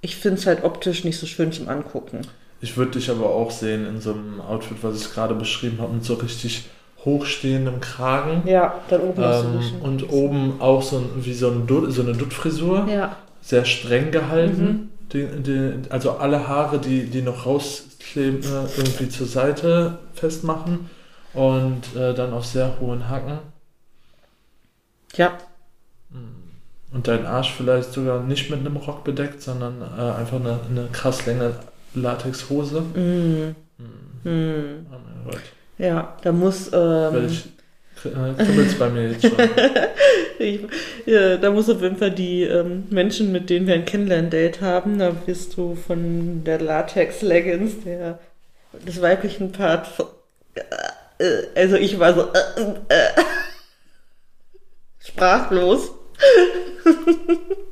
ich 0.00 0.16
finde 0.16 0.38
es 0.40 0.46
halt 0.46 0.62
optisch 0.64 1.04
nicht 1.04 1.18
so 1.18 1.26
schön 1.26 1.52
zum 1.52 1.68
Angucken. 1.68 2.20
Ich 2.60 2.76
würde 2.76 2.92
dich 2.92 3.10
aber 3.10 3.26
auch 3.30 3.50
sehen 3.50 3.86
in 3.86 4.00
so 4.00 4.12
einem 4.12 4.40
Outfit, 4.40 4.78
was 4.82 5.00
ich 5.00 5.12
gerade 5.12 5.34
beschrieben 5.34 5.78
habe, 5.80 5.94
mit 5.94 6.04
so 6.04 6.14
richtig 6.14 6.68
hochstehendem 7.04 7.80
Kragen. 7.80 8.42
Ja, 8.46 8.80
dann 8.88 9.00
oben 9.02 9.22
Ähm, 9.22 9.60
und 9.82 10.10
oben 10.10 10.60
auch 10.60 10.82
so, 10.82 10.98
ein, 10.98 11.10
wie 11.24 11.34
so, 11.34 11.48
ein 11.50 11.66
Dutt, 11.66 11.92
so 11.92 12.02
eine 12.02 12.12
Duttfrisur, 12.14 12.86
Ja, 12.88 13.16
sehr 13.40 13.64
streng 13.64 14.10
gehalten. 14.10 14.62
Mhm. 14.62 14.88
Die, 15.12 15.26
die, 15.42 15.90
also 15.90 16.12
alle 16.12 16.48
Haare, 16.48 16.78
die, 16.80 17.04
die 17.08 17.22
noch 17.22 17.46
rauskleben, 17.46 18.42
äh, 18.42 18.66
irgendwie 18.76 19.08
zur 19.08 19.26
Seite 19.26 19.98
festmachen 20.14 20.90
und 21.32 21.94
äh, 21.96 22.12
dann 22.14 22.32
auf 22.32 22.44
sehr 22.44 22.78
hohen 22.80 23.08
Hacken. 23.08 23.38
ja, 25.14 25.38
Und 26.92 27.06
dein 27.06 27.26
Arsch 27.26 27.52
vielleicht 27.52 27.92
sogar 27.92 28.22
nicht 28.22 28.50
mit 28.50 28.60
einem 28.60 28.76
Rock 28.76 29.04
bedeckt, 29.04 29.42
sondern 29.42 29.82
äh, 29.82 30.12
einfach 30.18 30.40
eine, 30.40 30.60
eine 30.68 30.88
krass 30.92 31.26
lange 31.26 31.54
Latexhose. 31.94 32.80
mm, 32.80 33.54
mm. 34.24 34.86
Oh 35.26 35.36
ja, 35.78 36.16
da 36.22 36.32
muss, 36.32 36.70
ähm, 36.72 37.30
äh, 38.04 38.44
kribbelt's 38.44 38.74
bei 38.74 38.90
mir 38.90 39.10
jetzt 39.10 39.22
schon. 39.22 39.32
ich, 40.38 40.60
ja, 41.06 41.36
da 41.36 41.50
muss 41.50 41.70
auf 41.70 41.80
jeden 41.82 41.96
Fall 41.96 42.10
die 42.10 42.42
ähm, 42.42 42.84
Menschen, 42.90 43.30
mit 43.30 43.48
denen 43.48 43.66
wir 43.66 43.74
ein 43.74 43.84
Kennenlern-Date 43.84 44.60
haben, 44.60 44.98
da 44.98 45.14
wirst 45.26 45.56
du 45.56 45.76
von 45.76 46.42
der 46.44 46.60
Latex-Leggings, 46.60 47.84
der 47.84 48.18
des 48.86 49.00
weiblichen 49.00 49.52
Parts, 49.52 49.90
äh, 50.54 51.24
äh, 51.24 51.46
also 51.54 51.76
ich 51.76 51.98
war 51.98 52.14
so, 52.14 52.22
äh, 52.22 52.94
äh, 52.94 53.22
sprachlos. 55.00 55.92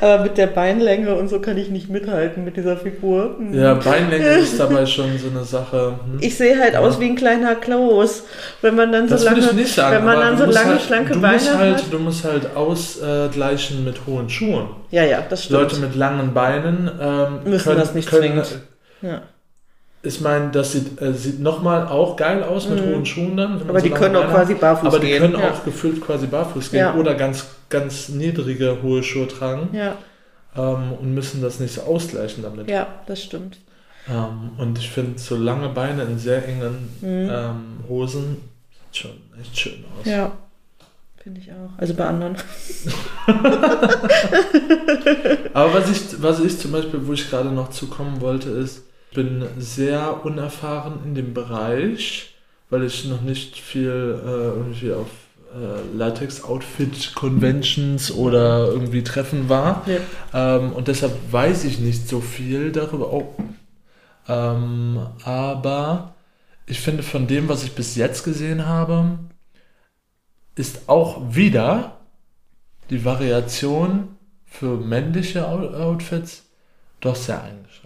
Aber 0.00 0.22
mit 0.24 0.36
der 0.38 0.48
Beinlänge 0.48 1.14
und 1.14 1.28
so 1.28 1.40
kann 1.40 1.56
ich 1.56 1.68
nicht 1.70 1.88
mithalten 1.88 2.44
mit 2.44 2.56
dieser 2.56 2.76
Figur. 2.76 3.36
Hm. 3.38 3.54
Ja, 3.54 3.74
Beinlänge 3.74 4.26
ist 4.38 4.58
dabei 4.58 4.86
schon 4.86 5.16
so 5.18 5.28
eine 5.28 5.44
Sache. 5.44 5.94
Hm? 6.04 6.18
Ich 6.20 6.36
sehe 6.36 6.58
halt 6.58 6.74
Ja. 6.74 6.80
aus 6.80 6.98
wie 7.00 7.06
ein 7.06 7.16
kleiner 7.16 7.54
Klaus, 7.54 8.24
wenn 8.62 8.74
man 8.74 8.92
dann 8.92 9.08
so 9.08 9.14
das 9.14 9.24
lange, 9.24 9.38
ich 9.38 9.52
nicht 9.52 9.74
sagen. 9.74 9.96
wenn 9.96 10.04
man 10.04 10.20
dann 10.20 10.38
so 10.38 10.44
lange 10.44 10.70
halt, 10.72 10.82
schlanke 10.82 11.18
Beine 11.18 11.34
musst 11.34 11.56
halt, 11.56 11.76
hat. 11.76 11.92
Du 11.92 11.98
musst 11.98 12.24
halt 12.24 12.56
ausgleichen 12.56 13.84
mit 13.84 14.06
hohen 14.06 14.28
Schuhen. 14.28 14.66
Ja, 14.90 15.04
ja, 15.04 15.22
das 15.28 15.44
stimmt. 15.44 15.60
Leute 15.60 15.76
mit 15.76 15.94
langen 15.94 16.34
Beinen 16.34 16.90
ähm, 17.00 17.40
Müssen 17.44 17.64
können, 17.64 17.80
das 17.80 17.94
nicht 17.94 18.08
können, 18.08 18.22
zwingend. 18.44 18.58
Ja. 19.02 19.22
Ich 20.04 20.20
meine, 20.20 20.50
das 20.50 20.72
sieht, 20.72 21.00
äh, 21.00 21.14
sieht 21.14 21.38
nochmal 21.40 21.86
auch 21.86 22.16
geil 22.16 22.42
aus 22.42 22.68
mit 22.68 22.84
Mhm. 22.84 22.90
hohen 22.92 23.06
Schuhen 23.06 23.36
dann. 23.36 23.62
Aber 23.68 23.78
so 23.78 23.86
die 23.86 23.92
können 23.92 24.16
auch 24.16 24.28
quasi 24.28 24.54
barfuß 24.54 24.88
Aber 24.88 24.98
die 24.98 25.06
gehen. 25.06 25.20
können 25.22 25.38
ja. 25.38 25.50
auch 25.52 25.64
gefühlt 25.64 26.00
quasi 26.00 26.26
barfuß 26.26 26.70
gehen 26.72 26.80
Ja. 26.80 26.94
oder 26.96 27.14
ganz, 27.14 27.46
ganz 27.68 28.08
niedrige 28.08 28.78
hohe 28.82 29.04
Schuhe 29.04 29.28
tragen 29.28 29.68
Ja, 29.72 29.94
ähm, 30.56 30.92
und 31.00 31.14
müssen 31.14 31.40
das 31.40 31.60
nicht 31.60 31.72
so 31.74 31.82
ausgleichen 31.82 32.42
damit. 32.42 32.68
ja, 32.68 32.88
das 33.06 33.22
stimmt. 33.22 33.58
Ähm, 34.10 34.50
und 34.58 34.76
ich 34.78 34.90
finde, 34.90 35.20
so 35.20 35.36
lange 35.36 35.68
Beine 35.68 36.02
in 36.02 36.18
sehr 36.18 36.44
engen 36.48 36.88
Mhm. 37.00 37.30
ähm, 37.30 37.54
Hosen 37.88 38.38
sieht 38.90 39.02
schon 39.02 39.12
echt 39.40 39.56
schön 39.56 39.84
aus. 40.00 40.04
Ja, 40.06 40.32
finde 41.22 41.40
ich 41.40 41.52
auch. 41.52 41.70
Also 41.78 41.94
bei 41.94 42.06
anderen. 42.06 42.34
Aber 45.54 45.74
was 45.74 45.90
ich, 45.90 46.22
was 46.22 46.40
ich 46.40 46.58
zum 46.58 46.72
Beispiel, 46.72 47.00
wo 47.06 47.12
ich 47.12 47.28
gerade 47.30 47.50
noch 47.50 47.70
zukommen 47.70 48.20
wollte, 48.20 48.50
ist, 48.50 48.82
bin 49.12 49.44
sehr 49.58 50.24
unerfahren 50.24 51.00
in 51.04 51.14
dem 51.14 51.34
Bereich, 51.34 52.34
weil 52.70 52.84
ich 52.84 53.04
noch 53.04 53.20
nicht 53.20 53.58
viel 53.58 54.18
äh, 54.24 54.28
irgendwie 54.28 54.92
auf 54.92 55.08
äh, 55.54 55.82
Latex-Outfit-Conventions 55.96 58.12
oder 58.12 58.68
irgendwie 58.68 59.04
Treffen 59.04 59.48
war. 59.48 59.86
Ja. 59.86 59.98
Ähm, 60.58 60.72
und 60.72 60.88
deshalb 60.88 61.12
weiß 61.30 61.64
ich 61.64 61.78
nicht 61.78 62.08
so 62.08 62.20
viel 62.20 62.72
darüber. 62.72 63.12
Oh. 63.12 63.34
Ähm, 64.28 65.06
aber 65.24 66.14
ich 66.66 66.80
finde, 66.80 67.02
von 67.02 67.26
dem, 67.26 67.48
was 67.48 67.64
ich 67.64 67.72
bis 67.72 67.96
jetzt 67.96 68.24
gesehen 68.24 68.66
habe, 68.66 69.18
ist 70.54 70.88
auch 70.88 71.34
wieder 71.34 71.98
die 72.90 73.04
Variation 73.04 74.16
für 74.46 74.76
männliche 74.76 75.48
Out- 75.48 75.74
Outfits 75.74 76.44
doch 77.00 77.16
sehr 77.16 77.42
eingeschränkt. 77.42 77.81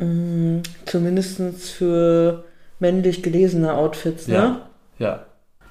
Mm, 0.00 0.62
Zumindest 0.86 1.40
für 1.72 2.44
männlich 2.78 3.22
gelesene 3.22 3.74
Outfits, 3.74 4.26
ne? 4.28 4.34
Ja. 4.34 4.60
Ja, 4.98 5.20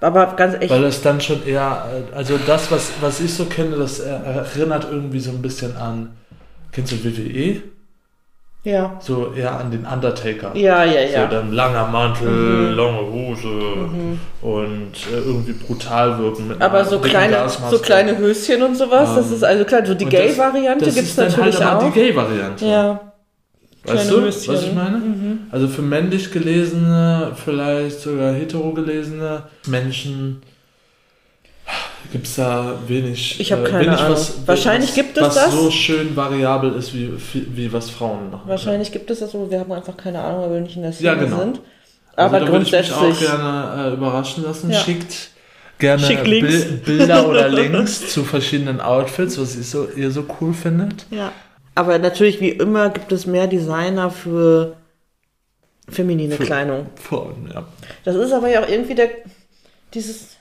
Aber 0.01 0.27
ganz 0.35 0.55
echt. 0.59 0.69
weil 0.71 0.81
das 0.83 1.01
dann 1.01 1.19
schon 1.21 1.45
eher, 1.45 1.85
äh, 2.11 2.15
also 2.15 2.37
das, 2.45 2.71
was, 2.71 2.91
was 3.01 3.19
ich 3.19 3.33
so 3.33 3.45
kenne, 3.45 3.75
das 3.77 3.99
er- 3.99 4.23
erinnert 4.23 4.87
irgendwie 4.91 5.19
so 5.19 5.31
ein 5.31 5.41
bisschen 5.41 5.75
an, 5.77 6.11
kennst 6.71 6.91
du 6.93 7.03
WWE? 7.03 7.61
ja. 8.63 8.97
So 8.99 9.33
eher 9.33 9.57
an 9.59 9.71
den 9.71 9.85
Undertaker. 9.85 10.55
Ja, 10.55 10.83
ja, 10.83 11.07
So 11.07 11.13
ja. 11.13 11.27
dann 11.27 11.51
langer 11.53 11.87
Mantel, 11.87 12.27
Mhm. 12.29 12.75
lange 12.75 13.01
Hose 13.11 13.47
Mhm. 13.47 14.19
und 14.41 14.91
äh, 15.11 15.17
irgendwie 15.25 15.53
brutal 15.53 16.19
wirken 16.19 16.49
mit 16.49 16.61
Aber 16.61 16.83
so 16.85 16.99
kleine, 16.99 17.33
Gasmaske. 17.33 17.75
so 17.77 17.81
kleine 17.81 18.17
Höschen 18.17 18.61
und 18.61 18.75
sowas, 18.75 19.15
das 19.15 19.27
Ähm, 19.29 19.33
ist 19.35 19.43
also 19.43 19.63
klar, 19.65 19.85
so 19.85 19.93
die 19.95 20.05
das- 20.05 20.13
Gay-Variante 20.13 20.85
Das 20.85 20.93
gibt 20.95 21.07
es 21.07 21.15
dann 21.15 21.27
natürlich 21.29 21.63
halt 21.63 21.75
auch. 21.81 21.85
die 21.85 21.91
Gay-Variante. 21.99 22.65
Ja, 22.65 22.99
Weißt 23.89 24.11
du, 24.11 24.25
was 24.25 24.63
ich 24.63 24.73
meine? 24.73 24.97
Mhm. 24.97 25.39
Also 25.51 25.67
für 25.67 25.81
männlich 25.81 26.31
gelesene, 26.31 27.31
vielleicht 27.43 27.99
sogar 27.99 28.33
hetero 28.33 28.71
gelesene 28.73 29.43
Menschen 29.67 30.41
gibt 32.11 32.27
es 32.27 32.35
da 32.35 32.73
wenig. 32.87 33.39
Ich 33.39 33.51
hab 33.51 33.59
äh, 33.59 33.69
keine 33.69 33.85
wenig, 33.85 33.99
Ahnung. 33.99 34.13
Was, 34.13 34.47
Wahrscheinlich 34.47 34.89
was, 34.89 34.95
gibt 34.95 35.17
es 35.17 35.23
was 35.23 35.35
das. 35.35 35.51
so 35.53 35.69
schön 35.71 36.15
variabel 36.15 36.73
ist, 36.73 36.93
wie, 36.93 37.11
wie, 37.33 37.71
was 37.71 37.89
Frauen 37.89 38.31
machen. 38.31 38.47
Wahrscheinlich 38.47 38.91
gibt 38.91 39.11
es 39.11 39.19
das, 39.19 39.35
aber 39.35 39.49
wir 39.51 39.59
haben 39.59 39.71
einfach 39.71 39.95
keine 39.95 40.19
Ahnung, 40.19 40.41
weil 40.43 40.53
wir 40.55 40.61
nicht 40.61 40.75
in 40.75 40.81
der 40.83 40.91
Szene 40.93 41.09
Ja, 41.09 41.15
genau. 41.15 41.39
sind. 41.39 41.61
Also 42.15 42.35
Aber 42.35 42.45
da 42.45 42.51
würde 42.51 42.65
ich 42.65 42.71
mich 42.71 42.91
auch 42.91 42.99
grundsätzlich. 42.99 43.29
gerne 43.29 43.89
äh, 43.89 43.93
überraschen 43.93 44.43
lassen. 44.43 44.71
Ja. 44.71 44.79
Schickt 44.79 45.29
gerne. 45.77 46.05
Bil 46.23 46.81
Bilder 46.85 47.27
oder 47.27 47.47
Links 47.49 48.11
zu 48.11 48.23
verschiedenen 48.23 48.81
Outfits, 48.81 49.39
was 49.39 49.55
ihr 49.55 49.63
so, 49.63 49.87
ihr 49.95 50.11
so 50.11 50.25
cool 50.41 50.53
findet. 50.53 51.05
Ja. 51.11 51.31
Aber 51.79 51.97
natürlich, 51.97 52.41
wie 52.41 52.49
immer, 52.49 52.89
gibt 52.89 53.11
es 53.13 53.25
mehr 53.25 53.47
Designer 53.47 54.11
für 54.11 54.75
feminine 55.87 56.35
Kleidung. 56.35 56.87
Frauen, 56.95 57.49
ja. 57.53 57.63
Das 58.03 58.15
ist 58.15 58.33
aber 58.33 58.49
ja 58.49 58.61
auch 58.61 58.67
irgendwie 58.67 58.95
der, 58.95 59.07
dieses, 59.93 60.35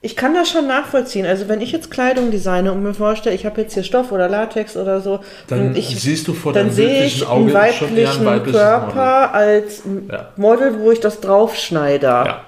ich 0.00 0.14
kann 0.14 0.32
das 0.34 0.48
schon 0.48 0.68
nachvollziehen. 0.68 1.26
Also 1.26 1.48
wenn 1.48 1.60
ich 1.60 1.72
jetzt 1.72 1.90
Kleidung 1.90 2.30
designe 2.30 2.70
und 2.72 2.82
mir 2.84 2.94
vorstelle, 2.94 3.34
ich 3.34 3.44
habe 3.44 3.60
jetzt 3.62 3.74
hier 3.74 3.82
Stoff 3.82 4.12
oder 4.12 4.28
Latex 4.28 4.76
oder 4.76 5.00
so, 5.00 5.18
Dann 5.48 5.74
ich, 5.74 6.00
siehst 6.00 6.28
du 6.28 6.34
vor 6.34 6.52
dann 6.52 6.70
sehe 6.70 7.04
ich 7.04 7.26
einen 7.26 7.30
Auge 7.30 7.72
schon 7.72 7.96
eher 7.96 8.10
ein 8.10 8.24
weiblichen 8.24 8.24
weibliches 8.26 8.60
Körper 8.60 9.34
als 9.34 9.84
M- 9.84 10.08
Ja. 10.10 10.32
Model, 10.36 10.78
wo 10.80 10.92
ich 10.92 11.00
das 11.00 11.20
draufschneide. 11.20 12.06
Ja. 12.06 12.44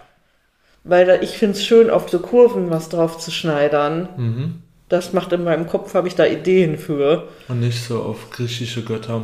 Weil 0.84 1.18
ich 1.22 1.36
finde 1.38 1.56
es 1.56 1.64
schön, 1.64 1.90
auf 1.90 2.08
so 2.08 2.20
Kurven 2.20 2.70
was 2.70 2.88
drauf 2.88 3.18
zu 3.18 3.30
schneidern. 3.32 4.08
Mhm. 4.16 4.62
Das 4.88 5.12
macht 5.12 5.32
in 5.32 5.44
meinem 5.44 5.66
Kopf, 5.66 5.94
habe 5.94 6.08
ich 6.08 6.14
da 6.14 6.24
Ideen 6.24 6.78
für. 6.78 7.28
Und 7.48 7.60
nicht 7.60 7.82
so 7.82 8.02
auf 8.02 8.30
griechische 8.30 8.82
Götter. 8.82 9.22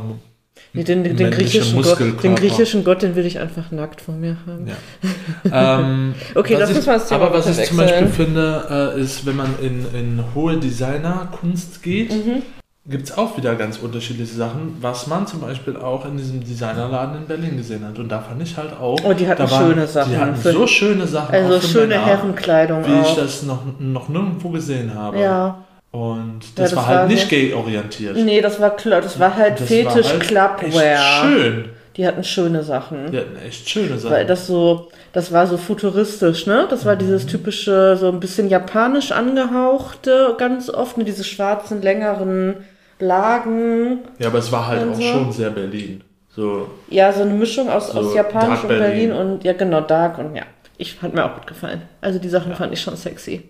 Nee, 0.73 0.83
den, 0.83 1.03
den, 1.03 1.15
den, 1.15 1.31
griechischen 1.31 1.81
Gott, 1.81 1.99
den 2.23 2.35
griechischen 2.35 2.83
Gott, 2.83 3.01
den 3.01 3.15
will 3.15 3.25
ich 3.25 3.39
einfach 3.39 3.71
nackt 3.71 4.01
vor 4.01 4.15
mir 4.15 4.37
haben. 4.45 4.67
Ja. 4.67 5.79
ähm, 5.79 6.15
Okay, 6.33 6.55
uns 6.55 6.85
mal 6.85 6.93
das 6.93 7.11
Aber 7.11 7.33
was 7.33 7.57
ich 7.57 7.67
zum. 7.67 7.77
Beispiel 7.77 8.07
finde, 8.07 8.93
äh, 8.97 9.01
ist, 9.01 9.25
wenn 9.25 9.37
man 9.37 9.55
in, 9.61 9.85
in 9.93 10.23
hohe 10.33 10.57
Designerkunst 10.57 11.81
geht, 11.81 12.11
Mhm. 12.11 12.41
Gibt 12.87 13.09
es 13.09 13.17
auch 13.17 13.35
wieder 13.37 13.55
ganz 13.55 13.77
unterschiedliche 13.79 14.33
Sachen, 14.35 14.77
was 14.79 15.07
man 15.07 15.25
zum 15.25 15.41
Beispiel 15.41 15.75
auch 15.75 16.05
in 16.05 16.17
diesem 16.17 16.43
Designerladen 16.43 17.17
in 17.17 17.25
Berlin 17.27 17.57
gesehen 17.57 17.83
hat. 17.85 17.97
Und 17.97 18.09
da 18.09 18.19
fand 18.19 18.41
ich 18.43 18.55
halt 18.55 18.73
auch. 18.79 18.97
Oh, 19.03 19.13
die 19.13 19.27
hatten 19.27 19.43
da 19.43 19.49
waren- 19.51 19.71
schöne 19.73 19.87
Sachen 19.87 20.11
Die 20.11 20.17
hatten 20.17 20.35
so 20.35 20.67
schöne 20.67 21.07
Sachen. 21.07 21.33
Also 21.33 21.67
schöne 21.67 21.87
Männer, 21.87 22.05
Herrenkleidung 22.05 22.85
Wie 22.85 22.91
ich 23.01 23.07
auch. 23.07 23.15
das 23.17 23.43
noch, 23.43 23.63
noch 23.79 24.07
nirgendwo 24.09 24.49
gesehen 24.49 24.93
habe. 24.93 25.19
Ja. 25.19 25.63
Und 25.91 26.41
das, 26.55 26.71
das 26.71 26.75
war 26.75 26.87
halt 26.87 26.99
war 26.99 27.07
nicht 27.07 27.29
gay-orientiert. 27.29 28.17
Nee, 28.17 28.41
das 28.41 28.59
war 28.59 28.75
klar, 28.75 29.01
das 29.01 29.17
war 29.19 29.35
halt 29.35 29.59
Das 29.61 29.67
Fetisch 29.67 30.05
war 30.05 30.11
halt 30.11 30.59
Clubwear. 30.61 31.23
Schön. 31.23 31.69
Die 31.95 32.05
hatten 32.05 32.23
schöne 32.25 32.61
Sachen. 32.61 33.09
Die 33.11 33.17
hatten 33.17 33.37
echt 33.47 33.69
schöne 33.69 33.97
Sachen. 33.97 34.13
Weil 34.13 34.25
das 34.25 34.45
so, 34.47 34.89
das 35.13 35.31
war 35.31 35.47
so 35.47 35.55
futuristisch, 35.55 36.45
ne? 36.45 36.67
Das 36.69 36.83
war 36.85 36.95
Mhm. 36.95 36.99
dieses 36.99 37.25
typische, 37.25 37.95
so 37.97 38.09
ein 38.09 38.19
bisschen 38.19 38.49
japanisch 38.49 39.13
angehauchte, 39.13 40.35
ganz 40.37 40.69
oft, 40.69 40.97
ne? 40.97 41.05
Diese 41.05 41.23
schwarzen, 41.23 41.81
längeren 41.81 42.55
Lagen. 42.99 43.99
ja, 44.19 44.27
aber 44.27 44.39
es 44.39 44.51
war 44.51 44.67
halt 44.67 44.89
auch 44.89 44.95
so. 44.95 45.01
schon 45.01 45.31
sehr 45.31 45.49
Berlin. 45.49 46.03
So, 46.29 46.69
Ja, 46.89 47.11
so 47.13 47.21
eine 47.21 47.33
Mischung 47.33 47.69
aus, 47.69 47.91
So 47.91 47.99
aus 47.99 48.13
japanisch 48.15 48.61
und 48.61 48.67
Berlin. 48.67 49.09
Berlin. 49.09 49.11
und, 49.13 49.43
ja, 49.43 49.53
genau, 49.53 49.81
Dark 49.81 50.17
und 50.17 50.35
ja. 50.35 50.43
Ich 50.77 51.01
hat 51.01 51.13
mir 51.13 51.23
auch 51.25 51.35
gut 51.35 51.47
gefallen. 51.47 51.83
Also 52.01 52.19
die 52.19 52.27
Sachen 52.29 52.53
fand 52.55 52.73
ich 52.73 52.81
schon 52.81 52.97
sexy. 52.97 53.49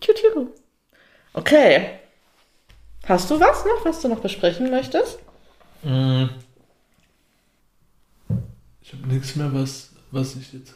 Tiu. 0.00 0.48
Okay. 1.32 1.86
Hast 3.06 3.30
du 3.30 3.40
was 3.40 3.64
noch, 3.64 3.84
was 3.84 4.00
du 4.02 4.08
noch 4.08 4.20
besprechen 4.20 4.70
möchtest? 4.70 5.18
Mm. 5.82 6.24
Ich 8.82 8.92
habe 8.92 9.06
nichts 9.06 9.34
mehr, 9.36 9.52
was, 9.54 9.90
was 10.10 10.34
ich 10.36 10.52
jetzt 10.52 10.74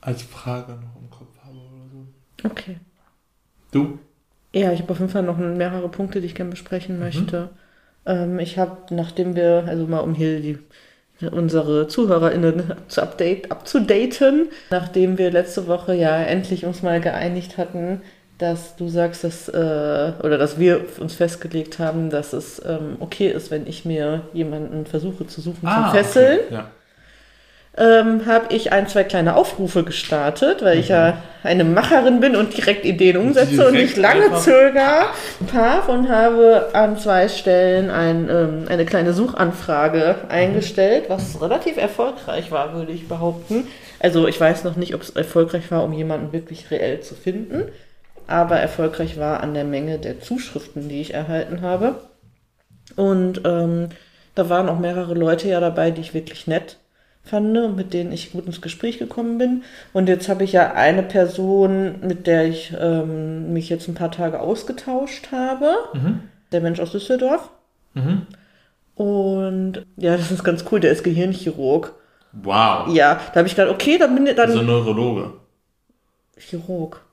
als 0.00 0.22
Frage 0.22 0.72
noch 0.72 0.96
im 1.00 1.10
Kopf 1.10 1.28
habe 1.44 1.56
oder 1.56 1.90
so. 1.92 2.48
Okay. 2.48 2.78
Du? 3.72 3.98
Ja, 4.54 4.72
ich 4.72 4.80
habe 4.80 4.92
auf 4.92 4.98
jeden 5.00 5.10
Fall 5.10 5.22
noch 5.22 5.36
mehrere 5.38 5.88
Punkte, 5.88 6.20
die 6.20 6.26
ich 6.26 6.34
gerne 6.34 6.48
Mhm. 6.48 6.52
besprechen 6.52 6.98
möchte. 6.98 7.50
Ähm, 8.06 8.38
ich 8.38 8.58
habe, 8.58 8.94
nachdem 8.94 9.36
wir, 9.36 9.64
also 9.66 9.86
mal 9.86 10.00
um 10.00 10.14
hier 10.14 10.40
die, 10.40 10.58
unsere 11.30 11.88
ZuhörerInnen 11.88 12.74
zu 12.88 13.02
update, 13.02 13.50
abzudaten, 13.50 14.48
nachdem 14.70 15.18
wir 15.18 15.30
letzte 15.30 15.66
Woche 15.66 15.94
ja 15.94 16.22
endlich 16.22 16.64
uns 16.66 16.82
mal 16.82 17.00
geeinigt 17.00 17.56
hatten, 17.58 18.02
dass 18.38 18.76
du 18.76 18.88
sagst, 18.88 19.24
dass, 19.24 19.48
äh, 19.48 20.12
oder 20.22 20.36
dass 20.38 20.58
wir 20.58 20.84
uns 21.00 21.14
festgelegt 21.14 21.78
haben, 21.78 22.10
dass 22.10 22.32
es 22.34 22.62
ähm, 22.66 22.96
okay 23.00 23.28
ist, 23.30 23.50
wenn 23.50 23.66
ich 23.66 23.84
mir 23.86 24.28
jemanden 24.34 24.84
versuche 24.86 25.26
zu 25.26 25.40
suchen 25.40 25.70
zum 25.70 25.86
Fesseln 25.86 26.38
Ah, 26.40 26.44
Okay. 26.44 26.54
Ja. 26.54 26.70
Ähm, 27.78 28.24
habe 28.26 28.54
ich 28.54 28.72
ein, 28.72 28.88
zwei 28.88 29.04
kleine 29.04 29.36
Aufrufe 29.36 29.84
gestartet, 29.84 30.64
weil 30.64 30.78
ich 30.78 30.88
ja 30.88 31.18
eine 31.42 31.64
Macherin 31.64 32.20
bin 32.20 32.34
und 32.34 32.56
direkt 32.56 32.84
Ideen 32.84 33.18
umsetze 33.18 33.66
und 33.66 33.74
Direkt 33.74 33.74
nicht 33.74 33.96
lange 33.98 34.34
zöger. 34.38 35.10
Paf 35.46 35.88
und 35.88 36.08
habe 36.08 36.70
an 36.72 36.98
zwei 36.98 37.28
Stellen 37.28 37.90
ein, 37.90 38.28
ähm, 38.30 38.64
eine 38.68 38.86
kleine 38.86 39.12
Suchanfrage 39.12 40.16
eingestellt, 40.28 41.04
was 41.08 41.40
relativ 41.40 41.76
erfolgreich 41.76 42.50
war, 42.50 42.74
würde 42.74 42.92
ich 42.92 43.08
behaupten. 43.08 43.66
Also 44.00 44.26
ich 44.26 44.40
weiß 44.40 44.64
noch 44.64 44.76
nicht, 44.76 44.94
ob 44.94 45.02
es 45.02 45.10
erfolgreich 45.10 45.70
war, 45.70 45.84
um 45.84 45.92
jemanden 45.92 46.32
wirklich 46.32 46.70
reell 46.70 47.00
zu 47.00 47.14
finden, 47.14 47.64
aber 48.26 48.56
erfolgreich 48.56 49.18
war 49.18 49.40
an 49.40 49.52
der 49.52 49.64
Menge 49.64 49.98
der 49.98 50.20
Zuschriften, 50.20 50.88
die 50.88 51.00
ich 51.00 51.14
erhalten 51.14 51.60
habe. 51.60 51.96
Und 52.96 53.42
ähm, 53.44 53.90
da 54.34 54.48
waren 54.48 54.68
auch 54.68 54.78
mehrere 54.78 55.14
Leute 55.14 55.48
ja 55.48 55.60
dabei, 55.60 55.90
die 55.90 56.00
ich 56.00 56.14
wirklich 56.14 56.46
nett 56.46 56.78
fand 57.26 57.56
und 57.56 57.76
mit 57.76 57.92
denen 57.92 58.12
ich 58.12 58.32
gut 58.32 58.46
ins 58.46 58.60
Gespräch 58.60 58.98
gekommen 58.98 59.38
bin. 59.38 59.64
Und 59.92 60.08
jetzt 60.08 60.28
habe 60.28 60.44
ich 60.44 60.52
ja 60.52 60.72
eine 60.72 61.02
Person, 61.02 61.96
mit 62.00 62.26
der 62.26 62.46
ich 62.46 62.74
ähm, 62.78 63.52
mich 63.52 63.68
jetzt 63.68 63.88
ein 63.88 63.94
paar 63.94 64.10
Tage 64.10 64.40
ausgetauscht 64.40 65.32
habe. 65.32 65.70
Mhm. 65.94 66.20
Der 66.52 66.60
Mensch 66.60 66.80
aus 66.80 66.92
Düsseldorf. 66.92 67.50
Mhm. 67.94 68.22
Und 68.94 69.84
ja, 69.96 70.16
das 70.16 70.30
ist 70.30 70.44
ganz 70.44 70.64
cool, 70.70 70.80
der 70.80 70.92
ist 70.92 71.04
Gehirnchirurg. 71.04 71.94
Wow. 72.32 72.88
Ja, 72.94 73.20
da 73.32 73.38
habe 73.40 73.48
ich 73.48 73.56
gedacht, 73.56 73.72
okay, 73.72 73.98
dann 73.98 74.14
bin 74.14 74.26
ich 74.26 74.34
dann 74.34 74.50
Also 74.50 74.62
Neurologe. 74.62 75.32
Chirurg. 76.38 77.05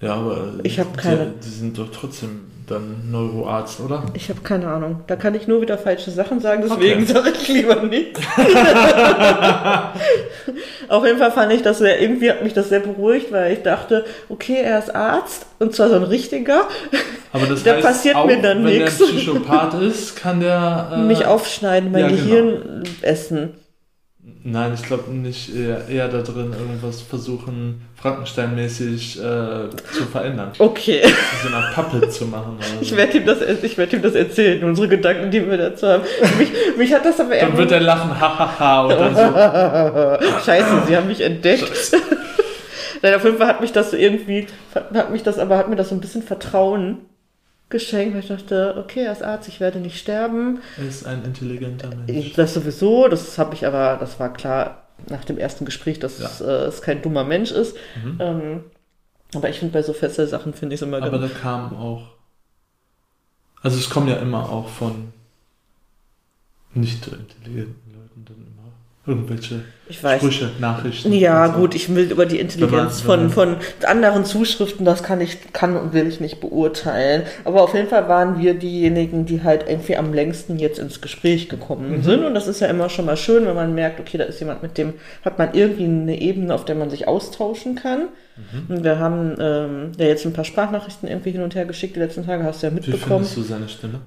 Ja, 0.00 0.14
aber 0.14 0.48
Ich 0.62 0.78
hab 0.78 0.92
die- 0.94 0.98
keine- 1.02 1.32
Die 1.42 1.48
sind 1.48 1.78
doch 1.78 1.88
trotzdem 1.90 2.40
dann 2.66 3.10
Neuroarzt, 3.10 3.80
oder? 3.80 4.02
Ich 4.14 4.28
habe 4.28 4.40
keine 4.42 4.66
Ahnung. 4.68 5.00
Da 5.06 5.14
kann 5.16 5.34
ich 5.36 5.46
nur 5.46 5.60
wieder 5.62 5.78
falsche 5.78 6.10
Sachen 6.10 6.40
sagen, 6.40 6.64
deswegen 6.68 7.04
Okay. 7.04 7.12
sage 7.12 7.30
ich 7.30 7.48
lieber 7.48 7.76
nichts. 7.82 8.20
Auf 10.88 11.04
jeden 11.04 11.18
Fall 11.18 11.30
fand 11.32 11.52
ich 11.52 11.62
das 11.62 11.78
sehr, 11.78 12.00
irgendwie 12.00 12.30
hat 12.30 12.42
mich 12.44 12.52
das 12.54 12.68
sehr 12.68 12.80
beruhigt, 12.80 13.32
weil 13.32 13.52
ich 13.52 13.62
dachte, 13.62 14.04
okay, 14.28 14.60
er 14.62 14.78
ist 14.78 14.94
Arzt 14.94 15.46
und 15.58 15.74
zwar 15.74 15.88
so 15.88 15.96
ein 15.96 16.02
richtiger, 16.04 16.62
Aber 17.32 17.46
das 17.46 17.62
Da 17.62 17.74
heißt 17.74 17.82
passiert 17.86 18.16
auch, 18.16 18.26
mir 18.26 18.40
dann 18.40 18.64
wenn 18.64 18.78
nix. 18.78 18.98
der 18.98 19.04
Psychopath 19.06 19.74
ist, 19.80 20.16
kann 20.16 20.40
der... 20.40 20.90
Äh, 20.94 20.98
mich 20.98 21.24
aufschneiden, 21.26 21.90
mein 21.92 22.02
ja, 22.02 22.08
genau. 22.08 22.20
Gehirn 22.22 22.82
essen. 23.02 23.50
Nein, 24.48 24.74
ich 24.74 24.82
glaube 24.82 25.10
nicht. 25.10 25.52
Eher, 25.56 25.88
eher 25.88 26.06
da 26.06 26.22
drin 26.22 26.52
irgendwas 26.52 27.02
versuchen, 27.02 27.82
Frankenstein-mäßig 27.96 29.18
äh, 29.18 29.70
zu 29.92 30.04
verändern. 30.12 30.52
Okay, 30.60 31.02
So 31.42 31.48
eine 31.48 31.66
Puppet 31.74 32.12
zu 32.12 32.26
machen. 32.26 32.56
Oder 32.56 32.80
ich 32.80 32.90
so. 32.90 32.96
werde 32.96 33.18
ihm, 33.18 33.26
das, 33.26 33.38
ich 33.40 33.76
werd 33.76 33.92
ihm 33.92 34.02
das 34.02 34.14
erzählen, 34.14 34.62
unsere 34.62 34.86
Gedanken, 34.86 35.32
die 35.32 35.44
wir 35.44 35.58
dazu 35.58 35.88
haben. 35.88 36.04
Mich, 36.38 36.52
mich 36.78 36.94
hat 36.94 37.04
das 37.04 37.18
aber 37.18 37.34
eher... 37.34 37.48
Dann 37.48 37.58
wird 37.58 37.72
er 37.72 37.80
lachen, 37.80 38.20
hahaha, 38.20 38.82
und 38.82 38.90
dann 38.90 39.16
so. 39.16 40.38
Scheiße, 40.44 40.82
sie 40.86 40.96
haben 40.96 41.08
mich 41.08 41.22
entdeckt. 41.22 41.92
Nein, 43.02 43.14
auf 43.16 43.24
jeden 43.24 43.38
Fall 43.38 43.48
hat 43.48 43.60
mich 43.60 43.72
das 43.72 43.90
so 43.90 43.96
irgendwie, 43.96 44.46
hat 44.94 45.10
mich 45.10 45.24
das, 45.24 45.40
aber 45.40 45.58
hat 45.58 45.68
mir 45.68 45.74
das 45.76 45.88
so 45.88 45.96
ein 45.96 46.00
bisschen 46.00 46.22
Vertrauen 46.22 46.98
geschenkt, 47.68 48.14
weil 48.14 48.20
ich 48.22 48.28
dachte, 48.28 48.76
okay, 48.78 49.10
ist 49.10 49.22
Arzt, 49.22 49.48
ich 49.48 49.60
werde 49.60 49.78
nicht 49.80 49.98
sterben. 49.98 50.60
Er 50.76 50.86
ist 50.86 51.06
ein 51.06 51.24
intelligenter 51.24 51.90
Mensch. 51.94 52.32
Das 52.34 52.54
sowieso, 52.54 53.08
das 53.08 53.38
habe 53.38 53.54
ich 53.54 53.66
aber, 53.66 53.96
das 53.98 54.20
war 54.20 54.32
klar 54.32 54.86
nach 55.08 55.24
dem 55.24 55.38
ersten 55.38 55.64
Gespräch, 55.64 55.98
dass 55.98 56.18
Ja. 56.18 56.26
es, 56.26 56.40
äh, 56.40 56.44
es 56.44 56.82
kein 56.82 57.02
dummer 57.02 57.24
Mensch 57.24 57.50
ist. 57.50 57.76
Mhm. 58.02 58.16
Ähm, 58.20 58.64
aber 59.34 59.48
ich 59.50 59.58
finde 59.58 59.72
bei 59.72 59.82
so 59.82 59.92
Fesselsachen 59.92 60.54
finde 60.54 60.74
ich 60.74 60.80
es 60.80 60.86
immer 60.86 61.02
Aber 61.02 61.18
da 61.18 61.28
kam 61.28 61.76
auch. 61.76 62.14
Also 63.62 63.78
es 63.78 63.90
kommen 63.90 64.08
ja 64.08 64.16
immer 64.16 64.48
auch 64.48 64.68
von 64.68 65.12
nicht 66.74 67.04
so 67.04 67.10
intelligenten 67.16 67.85
irgendwelche. 69.06 69.60
Sprüche, 69.88 70.50
Nachrichten. 70.58 71.12
Ja, 71.12 71.46
so. 71.46 71.60
gut, 71.60 71.76
ich 71.76 71.94
will 71.94 72.10
über 72.10 72.26
die 72.26 72.40
Intelligenz 72.40 73.00
von, 73.02 73.30
von 73.30 73.54
anderen 73.86 74.24
Zuschriften, 74.24 74.84
das 74.84 75.04
kann 75.04 75.20
ich, 75.20 75.52
kann 75.52 75.76
und 75.76 75.92
will 75.92 76.08
ich 76.08 76.18
nicht 76.18 76.40
beurteilen. 76.40 77.22
Aber 77.44 77.62
auf 77.62 77.72
jeden 77.72 77.86
Fall 77.88 78.08
waren 78.08 78.40
wir 78.40 78.54
diejenigen, 78.54 79.26
die 79.26 79.44
halt 79.44 79.64
irgendwie 79.68 79.96
am 79.96 80.12
längsten 80.12 80.58
jetzt 80.58 80.80
ins 80.80 81.00
Gespräch 81.00 81.48
gekommen 81.48 81.98
Mhm. 81.98 82.02
sind. 82.02 82.24
Und 82.24 82.34
das 82.34 82.48
ist 82.48 82.58
ja 82.58 82.66
immer 82.66 82.88
schon 82.88 83.04
mal 83.06 83.16
schön, 83.16 83.46
wenn 83.46 83.54
man 83.54 83.76
merkt, 83.76 84.00
okay, 84.00 84.18
da 84.18 84.24
ist 84.24 84.40
jemand, 84.40 84.60
mit 84.60 84.76
dem 84.76 84.94
hat 85.24 85.38
man 85.38 85.54
irgendwie 85.54 85.84
eine 85.84 86.20
Ebene, 86.20 86.52
auf 86.52 86.64
der 86.64 86.74
man 86.74 86.90
sich 86.90 87.06
austauschen 87.06 87.76
kann. 87.76 88.08
Mhm. 88.68 88.74
Und 88.76 88.82
wir 88.82 88.98
haben 88.98 89.36
ähm, 89.38 89.92
ja 89.98 90.06
jetzt 90.06 90.26
ein 90.26 90.32
paar 90.32 90.44
Sprachnachrichten 90.44 91.08
irgendwie 91.08 91.30
hin 91.30 91.42
und 91.42 91.54
her 91.54 91.64
geschickt 91.64 91.94
die 91.94 92.00
letzten 92.00 92.26
Tage, 92.26 92.42
hast 92.42 92.60
du 92.60 92.66
ja 92.66 92.72
Wie 92.72 92.76
mitbekommen. 92.76 93.24
findest 93.24 93.36
du 93.36 93.42
seine 93.42 93.68
Stimme? 93.68 94.00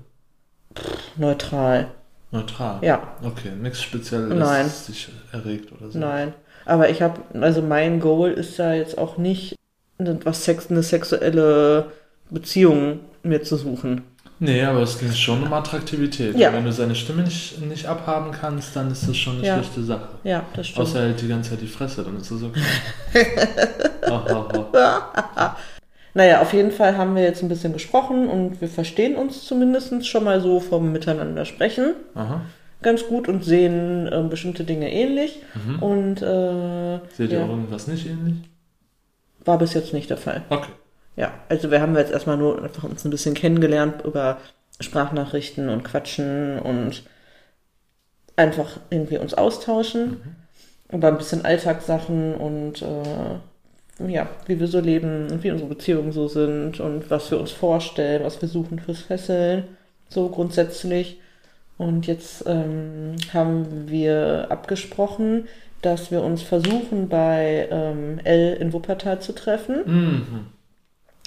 Neutral. 1.15 1.87
Neutral. 2.31 2.79
Ja, 2.83 3.01
Okay, 3.23 3.51
nichts 3.59 3.81
Spezielles, 3.81 4.29
Nein. 4.37 4.71
dich 4.87 5.09
erregt 5.31 5.71
oder 5.71 5.89
so. 5.91 5.97
Nein. 5.99 6.33
Aber 6.65 6.89
ich 6.89 7.01
habe, 7.01 7.21
also 7.41 7.61
mein 7.61 7.99
Goal 7.99 8.31
ist 8.31 8.57
ja 8.57 8.73
jetzt 8.73 8.97
auch 8.97 9.17
nicht, 9.17 9.55
eine, 9.97 10.19
was 10.25 10.45
Sex, 10.45 10.69
eine 10.69 10.83
sexuelle 10.83 11.91
Beziehung 12.29 12.99
mir 13.23 13.41
zu 13.41 13.55
suchen. 13.57 14.03
Nee, 14.41 14.63
aber 14.63 14.81
es 14.83 15.01
ist 15.01 15.19
schon 15.19 15.43
um 15.43 15.51
Attraktivität. 15.51 16.37
Ja. 16.37 16.53
Wenn 16.53 16.63
du 16.63 16.71
seine 16.71 16.95
Stimme 16.95 17.23
nicht, 17.23 17.59
nicht 17.61 17.85
abhaben 17.87 18.31
kannst, 18.31 18.73
dann 18.75 18.89
ist 18.89 19.05
das 19.09 19.17
schon 19.17 19.37
eine 19.39 19.47
Ja. 19.47 19.55
schlechte 19.55 19.83
Sache. 19.83 20.07
Ja, 20.23 20.45
das 20.55 20.67
stimmt. 20.67 20.87
Außer 20.87 20.99
er 21.01 21.07
hält 21.07 21.21
die 21.21 21.27
ganze 21.27 21.49
Zeit 21.49 21.61
die 21.61 21.67
Fresse, 21.67 22.03
dann 22.03 22.15
ist 22.15 22.31
das 22.31 22.41
okay. 22.43 22.61
oh, 24.09 24.19
oh, 24.29 24.45
oh. 24.53 24.77
Naja, 26.19 26.41
auf 26.41 26.51
jeden 26.51 26.71
Fall 26.71 26.97
haben 26.97 27.15
wir 27.15 27.23
jetzt 27.23 27.41
ein 27.41 27.47
bisschen 27.47 27.71
gesprochen 27.71 28.27
und 28.27 28.59
wir 28.59 28.67
verstehen 28.67 29.15
uns 29.15 29.45
zumindest 29.45 30.05
schon 30.05 30.25
mal 30.25 30.41
so 30.41 30.59
vom 30.59 30.91
Miteinander 30.91 31.45
sprechen 31.45 31.93
Aha. 32.13 32.41
ganz 32.81 33.07
gut 33.07 33.29
und 33.29 33.45
sehen 33.45 34.09
ähm, 34.11 34.27
bestimmte 34.27 34.65
Dinge 34.65 34.91
ähnlich. 34.91 35.41
Mhm. 35.55 35.81
Und 35.81 36.21
äh, 36.21 36.99
Seht 37.13 37.31
ihr 37.31 37.39
ja, 37.39 37.45
auch 37.45 37.49
irgendwas 37.49 37.87
nicht 37.87 38.05
ähnlich? 38.05 38.35
war 39.45 39.57
bis 39.59 39.73
jetzt 39.73 39.93
nicht 39.93 40.09
der 40.09 40.17
Fall. 40.17 40.41
Okay. 40.49 40.73
Ja, 41.15 41.31
also 41.47 41.71
wir 41.71 41.79
haben 41.79 41.95
jetzt 41.95 42.11
erstmal 42.11 42.35
nur 42.35 42.61
einfach 42.61 42.83
uns 42.83 43.05
ein 43.05 43.11
bisschen 43.11 43.33
kennengelernt 43.33 44.03
über 44.03 44.39
Sprachnachrichten 44.81 45.69
und 45.69 45.85
Quatschen 45.85 46.59
und 46.59 47.03
einfach 48.35 48.81
irgendwie 48.89 49.19
uns 49.19 49.35
austauschen 49.35 50.17
über 50.91 51.07
ein 51.07 51.17
bisschen 51.17 51.45
Alltagssachen 51.45 52.35
und 52.35 52.81
äh, 52.81 53.39
ja, 54.07 54.27
wie 54.47 54.59
wir 54.59 54.67
so 54.67 54.79
leben 54.79 55.27
und 55.31 55.43
wie 55.43 55.51
unsere 55.51 55.69
Beziehungen 55.69 56.11
so 56.11 56.27
sind 56.27 56.79
und 56.79 57.09
was 57.09 57.29
wir 57.31 57.39
uns 57.39 57.51
vorstellen, 57.51 58.23
was 58.23 58.41
wir 58.41 58.47
suchen 58.49 58.79
fürs 58.79 58.99
Fesseln, 59.01 59.63
so 60.07 60.29
grundsätzlich. 60.29 61.19
Und 61.77 62.07
jetzt 62.07 62.43
ähm, 62.47 63.15
haben 63.33 63.89
wir 63.89 64.47
abgesprochen, 64.49 65.47
dass 65.81 66.11
wir 66.11 66.21
uns 66.23 66.41
versuchen, 66.41 67.07
bei 67.07 67.67
ähm, 67.71 68.19
L 68.25 68.57
in 68.59 68.73
Wuppertal 68.73 69.21
zu 69.21 69.33
treffen 69.33 69.77
Mhm. 69.85 70.45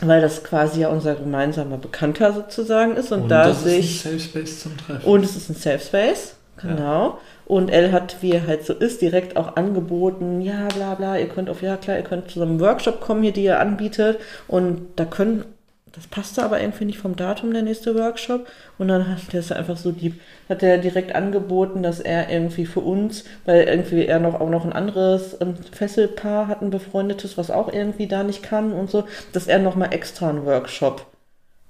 weil 0.03 0.21
das 0.21 0.43
quasi 0.45 0.81
ja 0.81 0.89
unser 0.89 1.15
gemeinsamer 1.15 1.79
Bekannter 1.79 2.33
sozusagen 2.33 2.97
ist 2.97 3.13
und, 3.13 3.29
da 3.29 3.47
das 3.47 3.65
sich 3.65 4.05
ist 4.05 4.07
ein 4.07 4.19
Safe 4.19 4.21
Space 4.21 4.61
zum 4.61 4.77
Treffen. 4.77 5.07
und 5.09 5.25
es 5.25 5.37
ist 5.37 5.49
ein 5.49 5.55
Safe 5.55 5.79
Space, 5.79 6.35
genau. 6.61 7.19
Und 7.53 7.69
Elle 7.69 7.93
hat, 7.93 8.23
wie 8.23 8.33
er 8.33 8.47
halt 8.47 8.65
so 8.65 8.73
ist, 8.73 9.03
direkt 9.03 9.37
auch 9.37 9.57
angeboten, 9.57 10.41
ja, 10.41 10.69
bla 10.75 10.95
bla, 10.95 11.19
ihr 11.19 11.29
könnt 11.29 11.51
auf, 11.51 11.61
ja 11.61 11.77
klar, 11.77 11.99
ihr 11.99 12.03
könnt 12.03 12.31
zu 12.31 12.39
so 12.39 12.47
einem 12.47 12.61
Workshop 12.61 13.03
kommen 13.03 13.23
hier, 13.23 13.35
die 13.35 13.45
er 13.45 13.61
anbietet. 13.61 14.21
Und 14.49 14.87
da 14.97 15.05
können, 15.05 15.45
das 15.93 16.07
passte 16.07 16.43
aber 16.45 16.63
irgendwie 16.63 16.87
nicht 16.87 16.99
vom 16.99 17.15
Datum, 17.15 17.53
der 17.53 17.61
nächste 17.61 17.95
Workshop. 17.95 18.47
Und 18.79 18.89
dann 18.89 19.07
hat 19.07 19.35
der 19.35 19.41
ist 19.41 19.53
einfach 19.53 19.77
so 19.77 19.91
lieb, 19.91 20.19
hat 20.49 20.63
er 20.63 20.79
direkt 20.79 21.15
angeboten, 21.15 21.83
dass 21.83 22.01
er 22.01 22.31
irgendwie 22.31 22.65
für 22.65 22.81
uns, 22.81 23.25
weil 23.45 23.65
irgendwie 23.65 24.07
er 24.07 24.19
noch 24.19 24.41
auch 24.41 24.49
noch 24.49 24.65
ein 24.65 24.73
anderes 24.73 25.37
ähm, 25.43 25.55
Fesselpaar 25.73 26.49
hat, 26.49 26.63
ein 26.63 26.71
befreundetes, 26.71 27.37
was 27.37 27.51
auch 27.51 27.71
irgendwie 27.71 28.07
da 28.07 28.23
nicht 28.23 28.43
kann 28.43 28.73
und 28.73 28.91
so, 28.91 29.05
dass 29.35 29.47
er 29.47 29.59
nochmal 29.59 29.93
extra 29.93 30.31
einen 30.31 30.47
Workshop 30.47 31.12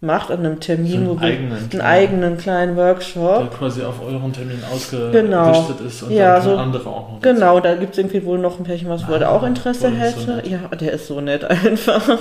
macht 0.02 0.30
an 0.30 0.40
einem 0.40 0.60
Termin, 0.60 1.06
So 1.06 1.12
einen 1.12 1.18
eigenen 1.20 1.52
einen 1.52 1.70
kleinen- 1.70 1.86
eigenen 1.86 2.36
kleinen 2.36 2.76
Workshop. 2.76 3.38
der 3.38 3.46
quasi 3.58 3.82
auf 3.82 4.02
euren 4.04 4.32
Termin 4.32 4.58
ausgerichtet 4.70 5.12
Genau. 5.24 5.66
ist 5.86 6.02
und 6.02 6.10
Ja, 6.10 6.34
dann 6.34 6.42
so- 6.42 6.56
andere 6.56 6.88
auch 6.90 7.12
noch. 7.12 7.20
Genau, 7.22 7.60
da 7.60 7.74
gibt 7.76 7.92
es 7.92 7.98
irgendwie 7.98 8.24
wohl 8.24 8.38
noch 8.38 8.58
ein 8.58 8.64
Pärchen, 8.64 8.88
was 8.88 9.06
wohl 9.08 9.22
Ah, 9.22 9.30
auch 9.30 9.42
Interesse 9.44 9.80
so 9.82 9.88
hätte. 9.88 10.30
nett. 10.36 10.46
ja, 10.48 10.58
der 10.76 10.92
ist 10.92 11.06
so 11.06 11.20
nett 11.20 11.44
einfach. 11.50 12.18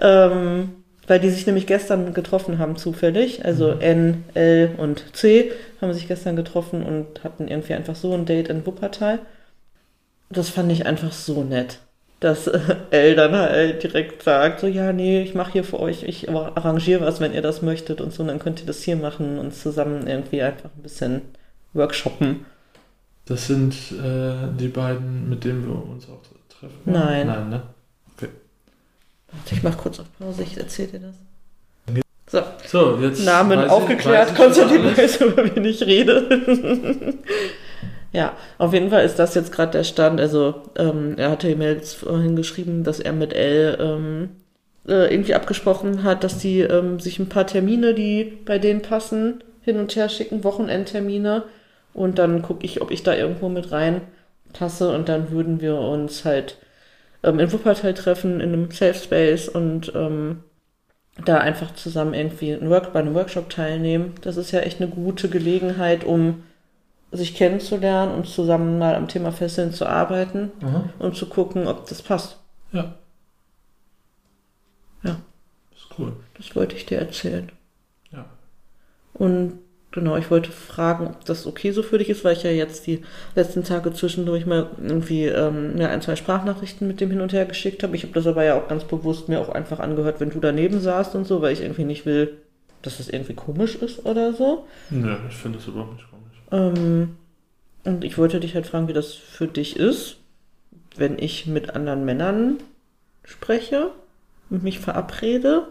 ähm, 0.00 0.70
weil 1.06 1.18
die 1.20 1.30
sich 1.30 1.46
nämlich 1.46 1.66
gestern 1.66 2.14
getroffen 2.14 2.58
haben, 2.58 2.76
zufällig. 2.76 3.44
Also 3.44 3.74
Mhm. 3.74 3.80
N, 3.80 4.24
L 4.34 4.70
und 4.76 5.04
C 5.16 5.50
haben 5.80 5.92
sich 5.92 6.06
gestern 6.08 6.36
getroffen 6.36 6.82
und 6.84 7.24
hatten 7.24 7.48
irgendwie 7.48 7.74
einfach 7.74 7.94
so 7.96 8.12
ein 8.12 8.26
Date 8.26 8.48
in 8.48 8.66
Wuppertal. 8.66 9.20
Das 10.30 10.48
fand 10.50 10.70
ich 10.70 10.86
einfach 10.86 11.12
so 11.12 11.42
nett. 11.42 11.78
Dass 12.20 12.46
äh, 12.46 12.60
L 12.90 13.16
dann 13.16 13.32
halt 13.32 13.82
direkt 13.82 14.22
sagt, 14.22 14.60
so 14.60 14.66
ja, 14.66 14.92
nee, 14.92 15.22
ich 15.22 15.34
mache 15.34 15.52
hier 15.52 15.64
für 15.64 15.80
euch, 15.80 16.02
ich 16.02 16.28
arrangiere 16.28 17.00
was, 17.00 17.18
wenn 17.20 17.32
ihr 17.32 17.42
das 17.42 17.62
möchtet 17.62 18.00
und 18.00 18.12
so, 18.12 18.22
und 18.22 18.28
dann 18.28 18.38
könnt 18.38 18.60
ihr 18.60 18.66
das 18.66 18.82
hier 18.82 18.96
machen 18.96 19.38
und 19.38 19.54
zusammen 19.54 20.06
irgendwie 20.06 20.42
einfach 20.42 20.70
ein 20.76 20.82
bisschen 20.82 21.22
workshoppen. 21.72 22.44
Das 23.24 23.46
sind 23.46 23.74
äh, 23.92 24.48
die 24.58 24.68
beiden, 24.68 25.30
mit 25.30 25.44
denen 25.44 25.66
wir 25.66 25.74
uns 25.88 26.08
auch 26.08 26.20
treffen. 26.48 26.76
Nein. 26.84 27.26
Nein, 27.26 27.48
ne? 27.48 27.62
Warte, 29.32 29.54
Ich 29.54 29.62
mach 29.62 29.76
kurz 29.78 30.00
auf 30.00 30.06
Pause, 30.18 30.42
ich 30.42 30.56
erzähl 30.56 30.88
dir 30.88 31.00
das. 31.00 31.14
Okay. 31.88 32.02
So, 32.26 32.42
So, 32.66 32.98
jetzt. 33.00 33.24
Namen 33.24 33.68
aufgeklärt, 33.68 34.34
Konstantin 34.34 34.84
weiß, 34.84 35.20
über 35.20 35.54
wen 35.54 35.64
ich 35.64 35.82
rede. 35.82 36.26
ja, 38.12 38.36
auf 38.58 38.72
jeden 38.72 38.90
Fall 38.90 39.04
ist 39.04 39.18
das 39.18 39.34
jetzt 39.34 39.52
gerade 39.52 39.72
der 39.72 39.84
Stand. 39.84 40.20
Also, 40.20 40.62
ähm, 40.76 41.14
er 41.16 41.30
hatte 41.30 41.54
mir 41.56 41.72
jetzt 41.72 41.94
vorhin 41.96 42.36
geschrieben, 42.36 42.84
dass 42.84 43.00
er 43.00 43.12
mit 43.12 43.32
L 43.32 43.78
ähm, 43.80 44.30
äh, 44.88 45.12
irgendwie 45.12 45.34
abgesprochen 45.34 46.02
hat, 46.02 46.24
dass 46.24 46.38
die 46.38 46.60
ähm, 46.60 46.98
sich 46.98 47.18
ein 47.18 47.28
paar 47.28 47.46
Termine, 47.46 47.94
die 47.94 48.24
bei 48.44 48.58
denen 48.58 48.82
passen, 48.82 49.44
hin 49.62 49.78
und 49.78 49.94
her 49.94 50.08
schicken, 50.08 50.44
Wochenendtermine. 50.44 51.44
Und 51.92 52.18
dann 52.18 52.42
gucke 52.42 52.64
ich, 52.64 52.82
ob 52.82 52.90
ich 52.90 53.02
da 53.02 53.14
irgendwo 53.14 53.48
mit 53.48 53.72
rein 53.72 54.02
passe 54.52 54.92
und 54.92 55.08
dann 55.08 55.30
würden 55.30 55.60
wir 55.60 55.76
uns 55.78 56.24
halt 56.24 56.58
ähm, 57.22 57.38
in 57.38 57.52
Wuppertal 57.52 57.94
treffen, 57.94 58.40
in 58.40 58.52
einem 58.52 58.70
Safe 58.70 58.94
Space 58.94 59.48
und 59.48 59.92
ähm, 59.94 60.42
da 61.24 61.38
einfach 61.38 61.74
zusammen 61.74 62.14
irgendwie 62.14 62.52
ein 62.52 62.70
Work 62.70 62.92
bei 62.92 63.00
einem 63.00 63.14
Workshop 63.14 63.50
teilnehmen. 63.50 64.14
Das 64.22 64.36
ist 64.36 64.52
ja 64.52 64.60
echt 64.60 64.80
eine 64.80 64.90
gute 64.90 65.28
Gelegenheit, 65.28 66.04
um 66.04 66.42
sich 67.12 67.34
kennenzulernen 67.34 68.14
und 68.14 68.26
zusammen 68.26 68.78
mal 68.78 68.94
am 68.94 69.08
Thema 69.08 69.32
Fesseln 69.32 69.72
zu 69.72 69.86
arbeiten 69.86 70.52
Aha. 70.62 70.90
und 70.98 71.16
zu 71.16 71.26
gucken, 71.26 71.66
ob 71.66 71.88
das 71.88 72.02
passt. 72.02 72.38
Ja. 72.72 72.94
Ja. 75.02 75.16
Ist 75.74 75.98
cool. 75.98 76.12
Das 76.36 76.54
wollte 76.54 76.76
ich 76.76 76.86
dir 76.86 76.98
erzählen. 76.98 77.50
Ja. 78.12 78.26
Und 79.14 79.58
genau, 79.90 80.16
ich 80.16 80.30
wollte 80.30 80.52
fragen, 80.52 81.08
ob 81.08 81.24
das 81.24 81.46
okay 81.46 81.72
so 81.72 81.82
für 81.82 81.98
dich 81.98 82.10
ist, 82.10 82.24
weil 82.24 82.36
ich 82.36 82.44
ja 82.44 82.50
jetzt 82.50 82.86
die 82.86 83.02
letzten 83.34 83.64
Tage 83.64 83.92
zwischendurch 83.92 84.46
mal 84.46 84.70
irgendwie 84.80 85.24
ähm, 85.24 85.78
ja, 85.78 85.88
ein, 85.88 86.02
zwei 86.02 86.14
Sprachnachrichten 86.14 86.86
mit 86.86 87.00
dem 87.00 87.10
hin 87.10 87.20
und 87.20 87.32
her 87.32 87.44
geschickt 87.44 87.82
habe. 87.82 87.96
Ich 87.96 88.04
habe 88.04 88.12
das 88.12 88.28
aber 88.28 88.44
ja 88.44 88.56
auch 88.56 88.68
ganz 88.68 88.84
bewusst 88.84 89.28
mir 89.28 89.40
auch 89.40 89.48
einfach 89.48 89.80
angehört, 89.80 90.20
wenn 90.20 90.30
du 90.30 90.38
daneben 90.38 90.80
saßt 90.80 91.16
und 91.16 91.26
so, 91.26 91.42
weil 91.42 91.52
ich 91.52 91.62
irgendwie 91.62 91.84
nicht 91.84 92.06
will, 92.06 92.36
dass 92.82 92.98
das 92.98 93.08
irgendwie 93.08 93.34
komisch 93.34 93.74
ist 93.74 94.06
oder 94.06 94.32
so. 94.32 94.66
Nö, 94.90 95.16
ich 95.28 95.36
finde 95.36 95.58
das 95.58 95.66
überhaupt 95.66 95.94
nicht 95.94 96.08
komisch. 96.08 96.19
Ähm, 96.52 97.16
und 97.84 98.04
ich 98.04 98.18
wollte 98.18 98.40
dich 98.40 98.54
halt 98.54 98.66
fragen, 98.66 98.88
wie 98.88 98.92
das 98.92 99.14
für 99.14 99.48
dich 99.48 99.76
ist, 99.76 100.16
wenn 100.96 101.18
ich 101.18 101.46
mit 101.46 101.70
anderen 101.70 102.04
Männern 102.04 102.58
spreche 103.24 103.90
und 104.50 104.62
mich 104.62 104.80
verabrede. 104.80 105.68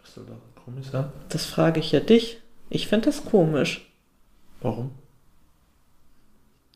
Was 0.00 0.14
soll 0.14 0.26
da 0.26 0.36
komisch 0.64 0.86
sein? 0.90 1.10
Das 1.28 1.44
frage 1.44 1.80
ich 1.80 1.92
ja 1.92 2.00
dich. 2.00 2.40
Ich 2.70 2.88
finde 2.88 3.06
das 3.06 3.24
komisch. 3.24 3.90
Warum? 4.60 4.92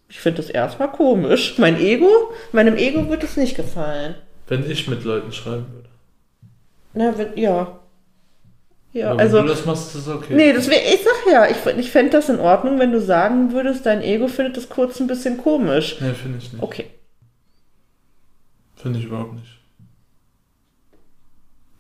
Ich 0.09 0.21
finde 0.21 0.43
das 0.43 0.51
erstmal 0.51 0.91
komisch. 0.91 1.59
Mein 1.59 1.79
Ego, 1.79 2.09
meinem 2.53 2.77
Ego 2.77 3.09
wird 3.09 3.25
es 3.25 3.37
nicht 3.37 3.57
gefallen. 3.57 4.15
Wenn 4.47 4.69
ich 4.71 4.89
mit 4.89 5.05
Leuten 5.05 5.33
schreiben 5.33 5.67
würde. 5.73 5.89
Na, 6.95 7.17
wenn, 7.17 7.37
ja. 7.37 7.79
Ja, 8.99 9.11
Aber 9.13 9.21
also. 9.21 9.37
Wenn 9.39 9.47
du 9.47 9.53
das 9.53 9.65
machst, 9.65 9.95
ist 9.95 10.07
das 10.07 10.15
okay. 10.15 10.35
Nee, 10.35 10.53
das 10.53 10.69
wär, 10.69 10.77
ich 10.95 11.01
sag 11.03 11.33
ja, 11.33 11.47
ich, 11.49 11.79
ich 11.79 11.91
fände 11.91 12.11
das 12.13 12.29
in 12.29 12.39
Ordnung, 12.41 12.79
wenn 12.79 12.93
du 12.93 13.01
sagen 13.01 13.53
würdest, 13.53 13.87
dein 13.87 14.03
Ego 14.03 14.29
findet 14.29 14.57
das 14.57 14.69
kurz 14.69 15.01
ein 15.01 15.07
bisschen 15.07 15.37
komisch. 15.39 15.97
Nee, 16.01 16.13
finde 16.15 16.39
ich 16.39 16.53
nicht. 16.53 16.63
Okay. 16.63 16.87
Finde 18.77 18.99
ich 18.99 19.05
überhaupt 19.07 19.35
nicht. 19.35 19.59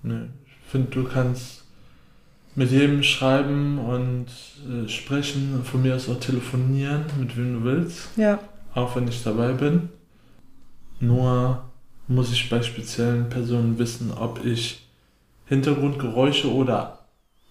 Nee, 0.02 0.26
ich 0.46 0.70
finde, 0.70 0.90
du 0.90 1.04
kannst 1.04 1.64
mit 2.54 2.70
jedem 2.70 3.02
schreiben 3.02 3.78
und 3.78 4.26
äh, 4.68 4.88
sprechen 4.88 5.54
und 5.54 5.66
von 5.66 5.82
mir 5.82 5.94
aus 5.94 6.08
auch 6.08 6.18
telefonieren, 6.20 7.04
mit 7.18 7.36
wem 7.36 7.54
du 7.60 7.64
willst, 7.64 8.08
Ja. 8.16 8.38
auch 8.74 8.96
wenn 8.96 9.06
ich 9.08 9.22
dabei 9.22 9.52
bin. 9.52 9.88
Nur 11.00 11.64
muss 12.08 12.32
ich 12.32 12.48
bei 12.50 12.62
speziellen 12.62 13.28
Personen 13.28 13.78
wissen, 13.78 14.10
ob 14.12 14.44
ich 14.44 14.88
Hintergrundgeräusche 15.46 16.52
oder 16.52 16.97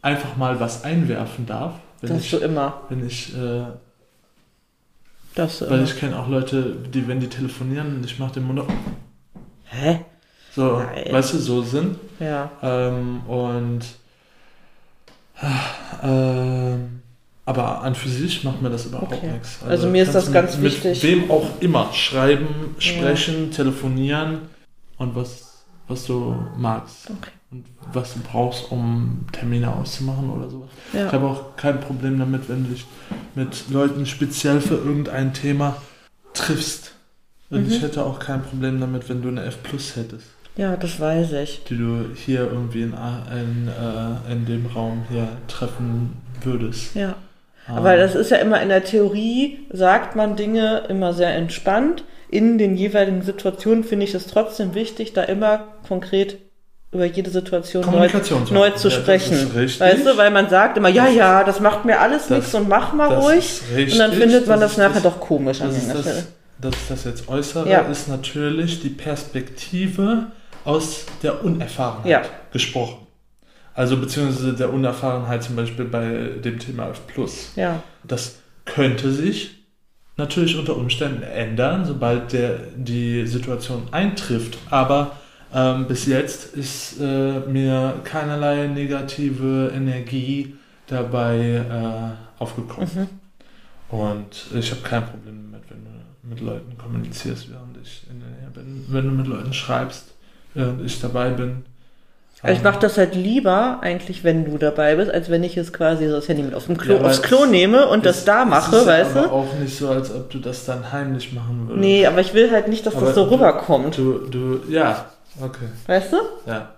einfach 0.08 0.38
mal 0.38 0.60
was 0.60 0.84
einwerfen 0.84 1.46
darf. 1.46 1.74
Wenn 2.02 2.12
Darfst 2.12 2.26
ich, 2.26 2.32
du 2.32 2.46
immer. 2.46 2.82
wenn 2.90 3.06
ich, 3.06 3.34
äh, 3.36 3.38
du 3.38 3.76
weil 5.36 5.68
immer. 5.80 5.84
ich 5.84 5.98
kenne 5.98 6.18
auch 6.20 6.28
Leute, 6.28 6.76
die, 6.94 7.08
wenn 7.08 7.20
die 7.20 7.28
telefonieren 7.28 7.98
und 7.98 8.06
ich 8.06 8.18
mache 8.20 8.34
den 8.34 8.44
Mund 8.48 8.60
auf, 8.60 8.68
Hä? 9.66 10.06
so, 10.56 10.78
Nein. 10.80 11.12
weißt 11.14 11.34
du, 11.34 11.38
so 11.38 11.62
sind. 11.62 11.98
Ja. 12.20 12.50
Ähm, 12.62 13.22
und 13.28 13.82
ähm, 16.04 17.02
aber 17.46 17.82
an 17.82 17.96
für 17.96 18.10
sich 18.10 18.44
macht 18.44 18.62
mir 18.62 18.70
das 18.70 18.86
überhaupt 18.88 19.14
Okay. 19.14 19.32
nichts. 19.32 19.60
Also 19.68 19.88
mir 19.88 20.04
ist 20.04 20.14
das 20.16 20.32
ganz 20.32 20.58
mit, 20.58 20.84
wichtig. 20.84 21.02
Mit 21.02 21.12
wem 21.12 21.32
auch 21.32 21.62
immer 21.62 21.94
schreiben, 21.94 22.76
sprechen, 22.80 23.52
telefonieren 23.52 24.42
und 24.98 25.16
was, 25.16 25.64
was 25.88 26.06
du 26.06 26.36
magst. 26.58 27.10
Okay. 27.10 27.32
Und 27.52 27.66
was 27.94 28.14
du 28.14 28.20
brauchst, 28.20 28.72
um 28.72 29.26
Termine 29.32 29.74
auszumachen 29.74 30.30
oder 30.30 30.50
sowas. 30.50 30.70
Ich 30.92 31.00
Ja. 31.00 31.12
habe 31.12 31.28
auch 31.28 31.56
kein 31.56 31.80
Problem 31.80 32.20
damit, 32.20 32.50
wenn 32.50 32.66
du 32.66 32.72
dich 32.72 32.86
mit 33.36 33.70
Leuten 33.70 34.06
speziell 34.06 34.60
für 34.60 34.76
irgendein 34.76 35.34
Thema 35.34 35.78
triffst. 36.34 36.94
Und 37.50 37.66
Mhm. 37.66 37.72
ich 37.72 37.82
hätte 37.82 38.04
auch 38.06 38.20
kein 38.20 38.44
Problem 38.44 38.82
damit, 38.82 39.08
wenn 39.08 39.22
du 39.22 39.30
eine 39.30 39.46
F 39.46 39.64
Plus 39.64 39.96
hättest. 39.96 40.26
Ja, 40.58 40.76
das 40.76 41.00
weiß 41.00 41.34
ich. 41.34 41.64
Die 41.70 41.78
du 41.78 42.08
hier 42.16 42.42
irgendwie 42.42 42.82
in, 42.82 42.94
in, 42.94 43.68
äh, 43.70 44.32
in 44.34 44.46
dem 44.46 44.66
Raum 44.66 45.04
hier 45.10 45.28
treffen 45.48 46.18
würdest. 46.44 46.96
Ja. 46.96 47.16
Aber 47.68 47.96
das 47.98 48.16
ist 48.16 48.32
ja 48.32 48.38
immer 48.38 48.62
in 48.62 48.70
der 48.70 48.84
Theorie, 48.84 49.60
sagt 49.72 50.16
man 50.16 50.36
Dinge 50.36 50.84
immer 50.90 51.14
sehr 51.14 51.36
entspannt. 51.36 52.04
In 52.30 52.58
den 52.58 52.76
jeweiligen 52.76 53.22
Situationen 53.22 53.84
finde 53.84 54.06
ich 54.06 54.14
es 54.14 54.28
trotzdem 54.28 54.74
wichtig, 54.74 55.14
da 55.14 55.24
immer 55.24 55.66
konkret 55.88 56.38
über 56.98 57.06
jede 57.06 57.30
Situation 57.30 57.86
neu, 57.86 58.10
neu 58.52 58.70
zu 58.72 58.90
ja, 58.90 58.96
sprechen. 58.96 59.54
Weißt 59.56 60.06
du, 60.06 60.18
weil 60.18 60.32
man 60.32 60.50
sagt 60.50 60.78
immer, 60.78 60.90
ja, 60.90 61.08
ja, 61.08 61.44
das 61.44 61.60
macht 61.60 61.86
mir 61.86 62.00
alles 62.00 62.30
nichts 62.30 62.54
und 62.54 62.68
mach 62.68 62.94
mal 62.94 63.14
ruhig. 63.14 63.62
Richtig, 63.76 63.94
und 63.94 64.00
dann 64.00 64.12
findet 64.14 64.48
man 64.48 64.60
das, 64.60 64.76
das 64.76 64.78
nachher 64.78 65.02
das, 65.02 65.04
doch 65.04 65.20
komisch 65.20 65.62
an 65.62 65.72
der 65.72 65.80
Stelle. 65.80 66.24
Dass 66.60 66.74
ich 66.74 66.88
das 66.90 67.04
jetzt 67.04 67.30
äußere, 67.30 67.70
ja. 67.70 67.82
ist 67.82 68.08
natürlich 68.08 68.82
die 68.82 68.90
Perspektive 68.90 70.28
aus 70.66 71.06
der 71.22 71.44
Unerfahrenheit 71.44 72.06
ja. 72.10 72.22
gesprochen. 72.52 73.08
Also 73.74 73.98
beziehungsweise 73.98 74.54
der 74.54 74.74
Unerfahrenheit 74.74 75.44
zum 75.44 75.56
Beispiel 75.56 75.86
bei 75.86 76.32
dem 76.44 76.58
Thema 76.58 76.90
F+. 76.90 77.02
Ja. 77.56 77.84
Das 78.04 78.40
könnte 78.66 79.12
sich 79.12 79.58
natürlich 80.18 80.58
unter 80.58 80.76
Umständen 80.76 81.22
ändern, 81.22 81.86
sobald 81.86 82.34
der, 82.34 82.58
die 82.76 83.28
Situation 83.28 83.84
eintrifft. 83.92 84.58
Aber 84.72 85.12
ähm, 85.54 85.88
bis 85.88 86.06
jetzt 86.06 86.56
ist 86.56 87.00
äh, 87.00 87.40
mir 87.40 88.02
keinerlei 88.04 88.68
negative 88.68 89.72
Energie 89.74 90.56
dabei 90.88 91.38
äh, 91.40 92.42
aufgekommen. 92.42 92.90
Mhm. 92.94 93.98
Und 93.98 94.48
ich 94.54 94.72
habe 94.72 94.82
kein 94.82 95.06
Problem 95.06 95.50
damit, 95.52 95.70
wenn 95.70 95.84
du 95.86 96.30
mit 96.30 96.42
Leuten 96.42 96.78
kommunizierst, 96.78 97.50
während 97.50 97.78
ich 97.82 98.06
in 98.12 98.20
der 98.20 98.30
Nähe 98.30 98.50
bin. 98.54 98.86
Wenn 98.90 99.06
du 99.06 99.12
mit 99.12 99.28
Leuten 99.28 99.54
schreibst, 99.54 100.14
während 100.54 100.86
ich 100.86 101.00
dabei 101.00 101.30
bin. 101.30 101.64
Also 102.44 102.56
ich 102.56 102.64
mache 102.64 102.80
das 102.80 102.98
halt 102.98 103.16
lieber 103.16 103.80
eigentlich, 103.82 104.24
wenn 104.24 104.46
du 104.46 104.60
dabei 104.60 104.96
bist, 104.96 105.10
als 105.10 105.30
wenn 105.32 105.44
ich 105.44 105.58
es 105.58 105.74
quasi 105.74 106.08
so 106.08 106.16
das 106.16 106.28
Handy 106.28 106.44
mit 106.44 106.54
auf 106.54 106.68
dem 106.68 106.78
Klo, 106.78 106.96
ja, 106.96 107.02
aufs 107.02 107.24
Klo 107.24 107.46
nehme 107.46 107.88
und 107.88 108.06
das 108.06 108.26
da 108.26 108.46
mache, 108.46 108.76
ist 108.76 108.86
weißt 108.86 109.16
du? 109.16 109.20
aber 109.20 109.32
auch 109.32 109.54
nicht 109.60 109.76
so, 109.76 109.90
als 109.90 110.14
ob 110.14 110.30
du 110.30 110.38
das 110.38 110.66
dann 110.66 110.92
heimlich 110.92 111.34
machen 111.34 111.68
würdest. 111.68 111.80
Nee, 111.80 112.06
aber 112.06 112.22
ich 112.22 112.36
will 112.36 112.52
halt 112.52 112.68
nicht, 112.68 112.86
dass 112.86 112.96
aber 112.96 113.08
das 113.08 113.16
so 113.16 113.26
du, 113.26 113.32
rüberkommt. 113.32 113.98
Du, 113.98 114.20
du, 114.30 114.62
ja, 114.70 115.08
okay. 115.42 115.68
Weißt 115.86 116.14
du? 116.14 116.18
Ja. 116.46 116.76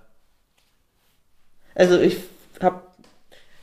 Also 1.75 1.99
ich 1.99 2.17
hab, 2.61 2.95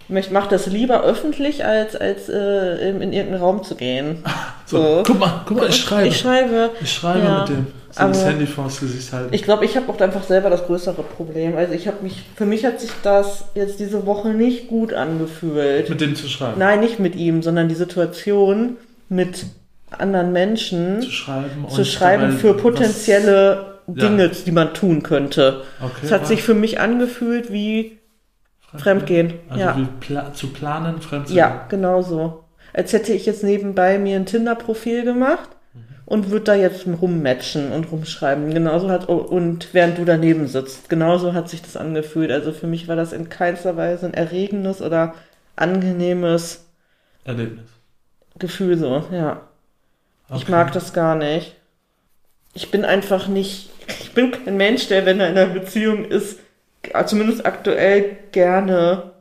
ich 0.08 0.30
mache 0.30 0.48
das 0.48 0.66
lieber 0.66 1.02
öffentlich, 1.02 1.64
als, 1.64 1.96
als 1.96 2.28
äh, 2.28 2.88
in, 2.88 3.02
in 3.02 3.12
irgendeinen 3.12 3.42
Raum 3.42 3.64
zu 3.64 3.74
gehen. 3.74 4.24
So, 4.68 4.78
so. 4.78 5.02
guck 5.06 5.20
mal, 5.20 5.44
guck 5.46 5.58
mal, 5.58 5.68
ich 5.68 5.76
schreibe. 5.76 6.08
Ich 6.08 6.18
schreibe. 6.18 6.70
Ich 6.80 6.92
schreibe 6.92 7.24
ja. 7.24 7.38
mit 7.38 7.48
dem. 7.50 7.66
So 7.92 8.00
aber 8.00 8.12
das 8.12 8.24
Handy 8.24 8.46
vors 8.46 8.80
Gesicht 8.80 9.12
halten. 9.12 9.32
Ich 9.32 9.44
glaube, 9.44 9.64
ich 9.64 9.76
habe 9.76 9.90
auch 9.90 10.00
einfach 10.00 10.24
selber 10.24 10.50
das 10.50 10.66
größere 10.66 11.04
Problem. 11.04 11.56
Also 11.56 11.72
ich 11.72 11.86
habe 11.86 12.02
mich, 12.02 12.24
für 12.34 12.46
mich 12.46 12.64
hat 12.64 12.80
sich 12.80 12.90
das 13.04 13.44
jetzt 13.54 13.78
diese 13.78 14.06
Woche 14.06 14.30
nicht 14.30 14.66
gut 14.66 14.92
angefühlt. 14.92 15.88
Mit 15.88 16.00
dem 16.00 16.16
zu 16.16 16.28
schreiben? 16.28 16.58
Nein, 16.58 16.80
nicht 16.80 16.98
mit 16.98 17.14
ihm, 17.14 17.44
sondern 17.44 17.68
die 17.68 17.76
Situation 17.76 18.76
mit 19.08 19.46
anderen 19.90 20.32
Menschen 20.32 21.00
zu 21.00 21.10
schreiben, 21.10 21.66
zu 21.68 21.84
schreiben 21.84 22.32
für 22.32 22.54
potenzielle 22.54 23.56
was, 23.60 23.75
Dinge, 23.86 24.26
ja. 24.26 24.32
die 24.46 24.52
man 24.52 24.74
tun 24.74 25.02
könnte. 25.02 25.62
Okay, 25.80 26.00
es 26.02 26.12
hat 26.12 26.22
was? 26.22 26.28
sich 26.28 26.42
für 26.42 26.54
mich 26.54 26.80
angefühlt 26.80 27.52
wie 27.52 27.98
Fremdgehen. 28.76 29.34
Also 29.48 29.60
ja. 29.60 29.76
wie 29.76 29.86
pla 30.00 30.32
zu 30.32 30.48
planen, 30.48 31.00
Fremdgehen. 31.00 31.36
Ja, 31.36 31.66
genau 31.68 32.02
so. 32.02 32.44
Als 32.72 32.92
hätte 32.92 33.12
ich 33.12 33.26
jetzt 33.26 33.42
nebenbei 33.42 33.98
mir 33.98 34.16
ein 34.16 34.26
Tinder-Profil 34.26 35.04
gemacht 35.04 35.48
und 36.06 36.30
wird 36.30 36.46
da 36.46 36.54
jetzt 36.54 36.86
rummatchen 36.86 37.72
und 37.72 37.90
rumschreiben. 37.90 38.54
Genauso 38.54 38.88
hat, 38.88 39.08
und 39.08 39.74
während 39.74 39.98
du 39.98 40.04
daneben 40.04 40.46
sitzt. 40.46 40.88
Genauso 40.88 41.34
hat 41.34 41.48
sich 41.48 41.62
das 41.62 41.76
angefühlt. 41.76 42.30
Also 42.30 42.52
für 42.52 42.68
mich 42.68 42.86
war 42.86 42.96
das 42.96 43.12
in 43.12 43.28
keinster 43.28 43.76
Weise 43.76 44.06
ein 44.06 44.14
erregendes 44.14 44.80
oder 44.80 45.14
angenehmes 45.56 46.64
Erlebnis. 47.24 47.66
Gefühl 48.38 48.78
so, 48.78 49.04
ja. 49.10 49.40
Okay. 50.28 50.38
Ich 50.38 50.48
mag 50.48 50.72
das 50.72 50.92
gar 50.92 51.16
nicht. 51.16 51.56
Ich 52.54 52.70
bin 52.70 52.84
einfach 52.84 53.26
nicht, 53.26 53.70
ich 53.88 54.12
bin 54.12 54.30
kein 54.30 54.56
Mensch, 54.56 54.88
der, 54.88 55.06
wenn 55.06 55.20
er 55.20 55.30
in 55.30 55.38
einer 55.38 55.52
Beziehung 55.52 56.04
ist, 56.04 56.38
zumindest 57.06 57.44
aktuell 57.46 58.16
gerne 58.32 59.12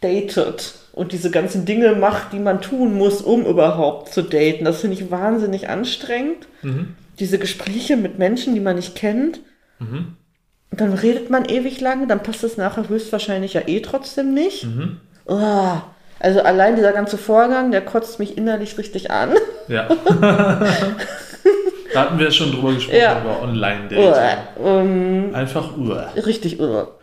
datet 0.00 0.74
und 0.92 1.12
diese 1.12 1.30
ganzen 1.30 1.64
Dinge 1.64 1.94
macht, 1.94 2.32
die 2.32 2.38
man 2.38 2.60
tun 2.60 2.94
muss, 2.94 3.22
um 3.22 3.46
überhaupt 3.46 4.12
zu 4.12 4.22
daten. 4.22 4.64
Das 4.64 4.80
finde 4.80 4.96
ich 4.96 5.10
wahnsinnig 5.10 5.68
anstrengend. 5.68 6.46
Mhm. 6.62 6.94
Diese 7.18 7.38
Gespräche 7.38 7.96
mit 7.96 8.18
Menschen, 8.18 8.54
die 8.54 8.60
man 8.60 8.76
nicht 8.76 8.94
kennt. 8.94 9.40
Mhm. 9.78 10.16
Dann 10.70 10.94
redet 10.94 11.30
man 11.30 11.44
ewig 11.44 11.80
lange, 11.80 12.06
dann 12.06 12.22
passt 12.22 12.44
es 12.44 12.56
nachher 12.56 12.88
höchstwahrscheinlich 12.88 13.54
ja 13.54 13.62
eh 13.66 13.80
trotzdem 13.80 14.34
nicht. 14.34 14.64
Mhm. 14.64 15.00
Oh, 15.26 15.76
also 16.18 16.40
allein 16.42 16.76
dieser 16.76 16.92
ganze 16.92 17.18
Vorgang, 17.18 17.70
der 17.70 17.82
kotzt 17.82 18.18
mich 18.18 18.36
innerlich 18.36 18.78
richtig 18.78 19.10
an. 19.10 19.30
Ja. 19.68 19.88
da 21.92 22.00
hatten 22.02 22.18
wir 22.18 22.30
schon 22.30 22.52
drüber 22.52 22.72
gesprochen, 22.72 22.98
ja. 22.98 23.20
über 23.20 23.42
Online-Dating. 23.42 24.62
Um, 24.62 25.34
Einfach 25.34 25.76
Uhr. 25.76 26.06
Richtig 26.16 26.60
Uhr. 26.60 26.98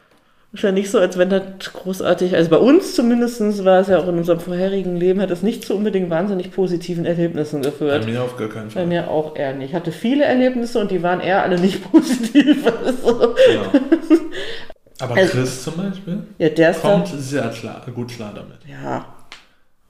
Ist 0.52 0.64
ja 0.64 0.72
nicht 0.72 0.90
so, 0.90 0.98
als 0.98 1.16
wenn 1.20 1.30
das 1.30 1.44
großartig, 1.74 2.36
also 2.36 2.50
bei 2.50 2.58
uns 2.58 2.96
zumindest 2.96 3.64
war 3.66 3.82
es 3.82 3.88
ja 3.88 4.00
auch 4.00 4.08
in 4.08 4.18
unserem 4.18 4.40
vorherigen 4.40 4.96
Leben, 4.96 5.22
hat 5.22 5.30
es 5.30 5.44
nicht 5.44 5.64
zu 5.64 5.76
unbedingt 5.76 6.10
wahnsinnig 6.10 6.52
positiven 6.52 7.06
Erlebnissen 7.06 7.62
geführt. 7.62 8.06
Bei 8.06 8.12
mir 8.12 8.24
auf 8.24 8.36
gar 8.36 8.50
keinen 8.50 8.72
Fall. 8.72 8.84
Bei 8.84 8.88
mir 8.88 9.12
auch 9.12 9.36
eher 9.36 9.54
nicht. 9.54 9.70
Ich 9.70 9.76
hatte 9.76 9.92
viele 9.92 10.24
Erlebnisse 10.24 10.80
und 10.80 10.90
die 10.90 11.04
waren 11.04 11.20
eher 11.20 11.44
alle 11.44 11.60
nicht 11.60 11.84
positiv. 11.92 12.66
Also. 12.66 13.36
Genau. 13.48 13.86
Aber 15.02 15.16
also, 15.16 15.32
Chris 15.32 15.64
zum 15.64 15.78
Beispiel 15.78 16.24
ja, 16.40 16.50
der 16.50 16.72
ist 16.72 16.82
kommt 16.82 17.14
da, 17.14 17.18
sehr 17.18 17.50
klar, 17.50 17.82
gut 17.94 18.10
klar 18.10 18.34
damit. 18.36 18.58
Ja. 18.68 19.06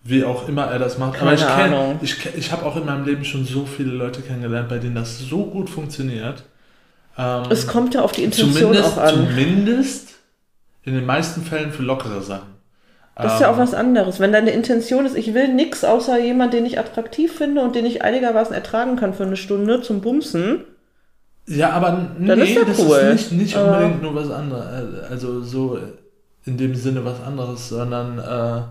Wie 0.04 0.24
auch 0.24 0.48
immer 0.48 0.66
er 0.66 0.80
das 0.80 0.98
macht. 0.98 1.20
Keine 1.20 1.32
Aber 1.32 2.00
ich 2.02 2.26
ich, 2.26 2.36
ich 2.36 2.52
habe 2.52 2.66
auch 2.66 2.78
in 2.78 2.86
meinem 2.86 3.06
Leben 3.06 3.26
schon 3.26 3.46
so 3.46 3.66
viele 3.66 3.92
Leute 3.92 4.22
kennengelernt, 4.22 4.70
bei 4.70 4.78
denen 4.78 4.96
das 4.96 5.20
so 5.20 5.46
gut 5.46 5.70
funktioniert. 5.70 6.44
Ähm, 7.18 7.44
es 7.50 7.68
kommt 7.68 7.94
ja 7.94 8.02
auf 8.02 8.14
die 8.14 8.24
Intention 8.24 8.78
auch 8.78 8.98
an. 8.98 9.16
Zumindest 9.16 10.16
in 10.84 10.94
den 10.94 11.06
meisten 11.06 11.42
Fällen 11.42 11.72
für 11.72 11.84
lockere 11.84 12.22
Sachen. 12.22 12.60
Das 13.16 13.34
ist 13.34 13.42
ja 13.42 13.50
auch 13.50 13.58
ähm, 13.58 13.64
was 13.64 13.74
anderes. 13.74 14.22
Wenn 14.22 14.32
deine 14.32 14.52
Intention 14.52 15.06
ist, 15.06 15.18
ich 15.18 15.34
will 15.34 15.54
nichts 15.54 15.84
außer 15.84 16.18
jemand, 16.20 16.54
den 16.54 16.66
ich 16.66 16.80
attraktiv 16.80 17.34
finde 17.34 17.62
und 17.62 17.76
den 17.76 17.86
ich 17.86 18.02
einigermaßen 18.02 18.56
ertragen 18.56 18.96
kann 18.96 19.14
für 19.14 19.24
eine 19.24 19.36
Stunde 19.36 19.82
zum 19.82 20.00
Bumsen. 20.00 20.64
Ja, 21.46 21.72
aber 21.72 22.12
nee, 22.18 22.34
ist 22.34 22.56
ja 22.56 22.64
das 22.64 22.80
cool. 22.80 22.98
ist 22.98 23.32
nicht, 23.34 23.56
nicht 23.56 23.58
unbedingt 23.58 24.02
nur 24.02 24.16
was 24.16 24.32
anderes. 24.32 25.10
Also 25.10 25.42
so 25.42 25.78
in 26.46 26.58
dem 26.58 26.76
Sinne 26.76 27.04
was 27.04 27.22
anderes, 27.22 27.68
sondern 27.68 28.20
äh, 28.20 28.62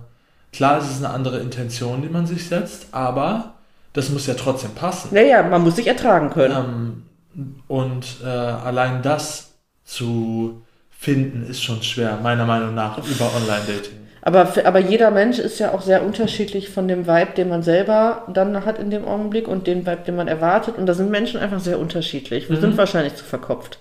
klar 0.53 0.79
ist 0.79 0.91
es 0.91 0.99
eine 0.99 1.11
andere 1.13 1.39
Intention, 1.39 2.03
die 2.03 2.09
man 2.09 2.27
sich 2.27 2.49
setzt, 2.49 2.87
aber 2.93 3.55
das 3.93 4.11
muss 4.11 4.27
ja 4.27 4.35
trotzdem 4.35 4.73
passen. 4.75 5.09
Naja, 5.13 5.43
man 5.43 5.63
muss 5.63 5.77
sich 5.77 5.87
ertragen 5.87 6.31
können. 6.31 7.05
Ähm, 7.37 7.53
und 7.69 8.05
äh, 8.25 8.27
allein 8.27 9.03
das 9.03 9.55
zu 9.85 10.63
finden 10.91 11.49
ist 11.49 11.63
schon 11.63 11.83
schwer, 11.83 12.19
meiner 12.23 12.45
Meinung 12.45 12.75
nach, 12.75 12.99
über 12.99 13.31
Online-Dating. 13.37 14.09
Aber, 14.23 14.53
aber 14.65 14.79
jeder 14.81 15.11
Mensch 15.11 15.39
ist 15.39 15.59
ja 15.59 15.73
auch 15.73 15.81
sehr 15.81 16.05
unterschiedlich 16.05 16.69
von 16.69 16.89
dem 16.89 17.07
Vibe, 17.07 17.33
den 17.37 17.49
man 17.49 17.63
selber 17.63 18.25
dann 18.29 18.65
hat 18.65 18.79
in 18.79 18.91
dem 18.91 19.07
Augenblick 19.07 19.49
und 19.49 19.67
dem 19.67 19.87
Vibe, 19.87 20.03
den 20.07 20.17
man 20.17 20.29
erwartet. 20.29 20.77
Und 20.77 20.87
da 20.87 20.95
sind 20.95 21.11
Menschen 21.11 21.41
einfach 21.41 21.61
sehr 21.61 21.79
unterschiedlich. 21.79 22.51
Wir 22.51 22.57
mhm. 22.57 22.61
sind 22.61 22.77
wahrscheinlich 22.77 23.15
zu 23.15 23.25
verkopft. 23.25 23.79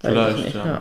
Vielleicht, 0.00 0.54
ja. 0.54 0.66
ja. 0.66 0.80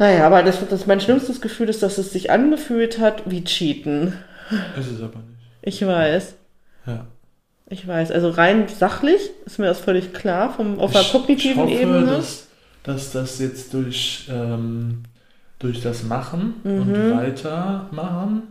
Naja, 0.00 0.26
aber 0.26 0.42
das, 0.42 0.66
das 0.66 0.86
mein 0.86 1.00
schlimmstes 1.00 1.42
Gefühl 1.42 1.68
ist, 1.68 1.82
dass 1.82 1.98
es 1.98 2.10
sich 2.10 2.30
angefühlt 2.30 2.98
hat 2.98 3.22
wie 3.26 3.44
Cheaten. 3.44 4.14
Ist 4.78 4.90
es 4.90 5.02
aber 5.02 5.18
nicht. 5.18 5.38
Ich 5.60 5.86
weiß. 5.86 6.34
Ja. 6.86 7.06
Ich 7.68 7.86
weiß. 7.86 8.10
Also 8.10 8.30
rein 8.30 8.66
sachlich 8.66 9.20
ist 9.44 9.58
mir 9.58 9.66
das 9.66 9.78
völlig 9.78 10.14
klar, 10.14 10.54
vom, 10.54 10.80
auf 10.80 10.92
der 10.92 11.04
kognitiven 11.04 11.68
ich 11.68 11.74
hoffe, 11.74 11.82
Ebene. 11.82 12.06
Dass 12.06 12.46
dass 12.82 13.12
das 13.12 13.38
jetzt 13.38 13.74
durch, 13.74 14.26
ähm, 14.30 15.02
durch 15.58 15.82
das 15.82 16.02
Machen 16.02 16.54
mhm. 16.64 16.80
und 16.80 17.16
Weitermachen 17.16 18.42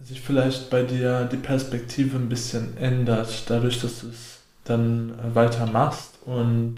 sich 0.00 0.20
vielleicht 0.20 0.68
bei 0.68 0.82
dir 0.82 1.28
die 1.30 1.36
Perspektive 1.36 2.16
ein 2.16 2.28
bisschen 2.28 2.76
ändert, 2.76 3.44
dadurch, 3.48 3.80
dass 3.80 4.00
du 4.00 4.08
es 4.08 4.40
dann 4.64 5.12
weitermachst 5.32 6.18
und 6.26 6.74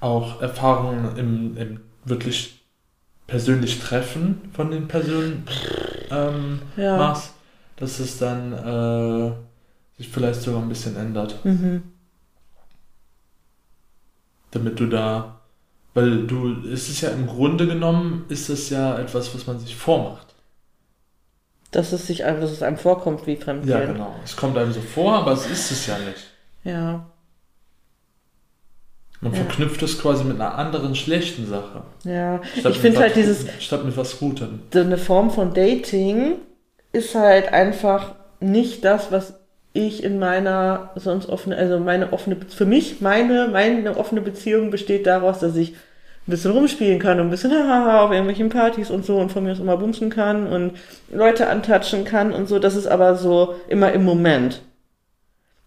auch 0.00 0.40
Erfahrungen 0.40 1.18
im, 1.18 1.56
im 1.58 1.80
wirklich 2.06 2.55
persönlich 3.26 3.80
Treffen 3.80 4.50
von 4.52 4.70
den 4.70 4.88
Personen 4.88 5.46
ähm, 6.10 6.60
ja. 6.76 6.96
machst, 6.96 7.32
dass 7.76 7.98
es 7.98 8.18
dann 8.18 8.52
äh, 8.52 9.32
sich 9.96 10.08
vielleicht 10.08 10.42
sogar 10.42 10.62
ein 10.62 10.68
bisschen 10.68 10.96
ändert. 10.96 11.44
Mhm. 11.44 11.82
Damit 14.50 14.78
du 14.78 14.86
da 14.86 15.36
weil 15.96 16.26
du, 16.26 16.68
es 16.70 16.90
ist 16.90 17.00
ja 17.00 17.08
im 17.08 17.26
Grunde 17.26 17.66
genommen, 17.66 18.26
ist 18.28 18.50
es 18.50 18.68
ja 18.68 18.98
etwas, 18.98 19.34
was 19.34 19.46
man 19.46 19.58
sich 19.58 19.74
vormacht. 19.74 20.26
Dass 21.70 21.92
es 21.92 22.06
sich 22.06 22.18
dass 22.18 22.50
es 22.50 22.62
einem 22.62 22.76
vorkommt 22.76 23.26
wie 23.26 23.36
Fremdgehen. 23.36 23.80
Ja, 23.80 23.86
genau. 23.86 24.14
Es 24.22 24.36
kommt 24.36 24.58
einem 24.58 24.74
so 24.74 24.82
vor, 24.82 25.14
aber 25.14 25.32
es 25.32 25.46
ist 25.46 25.70
es 25.70 25.86
ja 25.86 25.96
nicht. 25.98 26.30
Ja. 26.64 27.06
Man 29.30 29.34
Ja. 29.34 29.44
verknüpft 29.46 29.82
es 29.82 30.00
quasi 30.00 30.24
mit 30.24 30.36
einer 30.40 30.56
anderen 30.56 30.94
schlechten 30.94 31.46
Sache. 31.46 31.82
Ja, 32.04 32.40
Statt 32.58 32.72
ich 32.72 32.78
finde 32.78 33.00
halt 33.00 33.16
dieses, 33.16 33.46
Statt 33.60 33.84
mit 33.84 33.96
was 33.96 34.18
Gutem. 34.18 34.60
so 34.72 34.80
eine 34.80 34.98
Form 34.98 35.30
von 35.30 35.52
Dating 35.54 36.36
ist 36.92 37.14
halt 37.14 37.52
einfach 37.52 38.14
nicht 38.40 38.84
das, 38.84 39.10
was 39.10 39.34
ich 39.72 40.02
in 40.04 40.18
meiner 40.18 40.90
sonst 40.94 41.28
offene, 41.28 41.56
also 41.56 41.78
meine 41.78 42.12
offene, 42.12 42.36
für 42.48 42.64
mich, 42.64 43.00
meine, 43.00 43.48
meine 43.48 43.96
offene 43.96 44.20
Beziehung 44.22 44.70
besteht 44.70 45.06
daraus, 45.06 45.40
dass 45.40 45.54
ich 45.56 45.72
ein 45.72 46.30
bisschen 46.30 46.52
rumspielen 46.52 46.98
kann 46.98 47.20
und 47.20 47.26
ein 47.26 47.30
bisschen 47.30 47.50
hahaha 47.52 48.00
auf 48.04 48.10
irgendwelchen 48.10 48.48
Partys 48.48 48.90
und 48.90 49.04
so 49.04 49.18
und 49.18 49.30
von 49.32 49.44
mir 49.44 49.52
aus 49.52 49.58
immer 49.58 49.76
bumsen 49.76 50.08
kann 50.10 50.46
und 50.46 50.72
Leute 51.12 51.48
antatschen 51.48 52.04
kann 52.04 52.32
und 52.32 52.48
so. 52.48 52.58
Das 52.58 52.74
ist 52.76 52.86
aber 52.86 53.16
so 53.16 53.56
immer 53.68 53.92
im 53.92 54.04
Moment. 54.04 54.62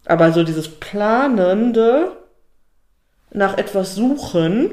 Aber 0.06 0.32
so 0.32 0.44
dieses 0.44 0.68
Planende 0.70 2.12
nach 3.32 3.58
etwas 3.58 3.96
suchen, 3.96 4.72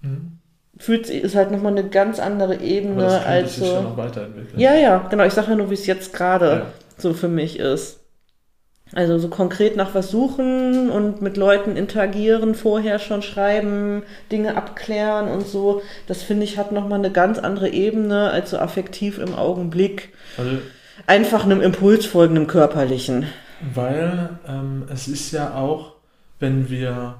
Mhm. 0.00 0.38
fühlt 0.78 1.06
sich, 1.06 1.22
ist 1.22 1.36
halt 1.36 1.50
nochmal 1.52 1.72
eine 1.72 1.88
ganz 1.88 2.18
andere 2.18 2.54
Aber 2.54 2.62
Ebene 2.64 3.02
das 3.02 3.12
könnte 3.14 3.26
als 3.28 3.54
sich 3.56 3.64
ja 3.68 3.76
so. 3.76 3.82
noch 3.82 3.96
weiterentwickeln. 3.96 4.58
Ja, 4.58 4.74
ja, 4.74 5.06
genau. 5.10 5.24
Ich 5.24 5.32
sage 5.32 5.50
ja 5.50 5.56
nur, 5.56 5.70
wie 5.70 5.74
es 5.74 5.86
jetzt 5.86 6.12
gerade 6.12 6.46
Ja. 6.50 6.66
so 6.98 7.14
für 7.14 7.28
mich 7.28 7.58
ist. 7.60 8.00
Also 8.94 9.18
so 9.18 9.28
konkret 9.28 9.76
nach 9.76 9.94
was 9.94 10.10
suchen 10.10 10.90
und 10.90 11.22
mit 11.22 11.38
Leuten 11.38 11.76
interagieren, 11.76 12.54
vorher 12.54 12.98
schon 12.98 13.22
schreiben, 13.22 14.02
Dinge 14.30 14.54
abklären 14.56 15.28
und 15.28 15.46
so. 15.46 15.80
Das 16.08 16.22
finde 16.22 16.44
ich 16.44 16.58
hat 16.58 16.72
nochmal 16.72 16.98
eine 16.98 17.10
ganz 17.10 17.38
andere 17.38 17.70
Ebene 17.70 18.30
als 18.30 18.50
so 18.50 18.58
affektiv 18.58 19.18
im 19.18 19.34
Augenblick. 19.34 20.10
Also, 20.36 20.58
Einfach 21.06 21.44
einem 21.44 21.62
Impuls 21.62 22.04
folgen, 22.06 22.36
einem 22.36 22.46
körperlichen. 22.48 23.26
weil 23.74 24.30
ähm, 24.46 24.84
es 24.92 25.08
ist 25.08 25.32
ja 25.32 25.54
auch, 25.54 25.94
wenn 26.38 26.68
wir 26.68 27.14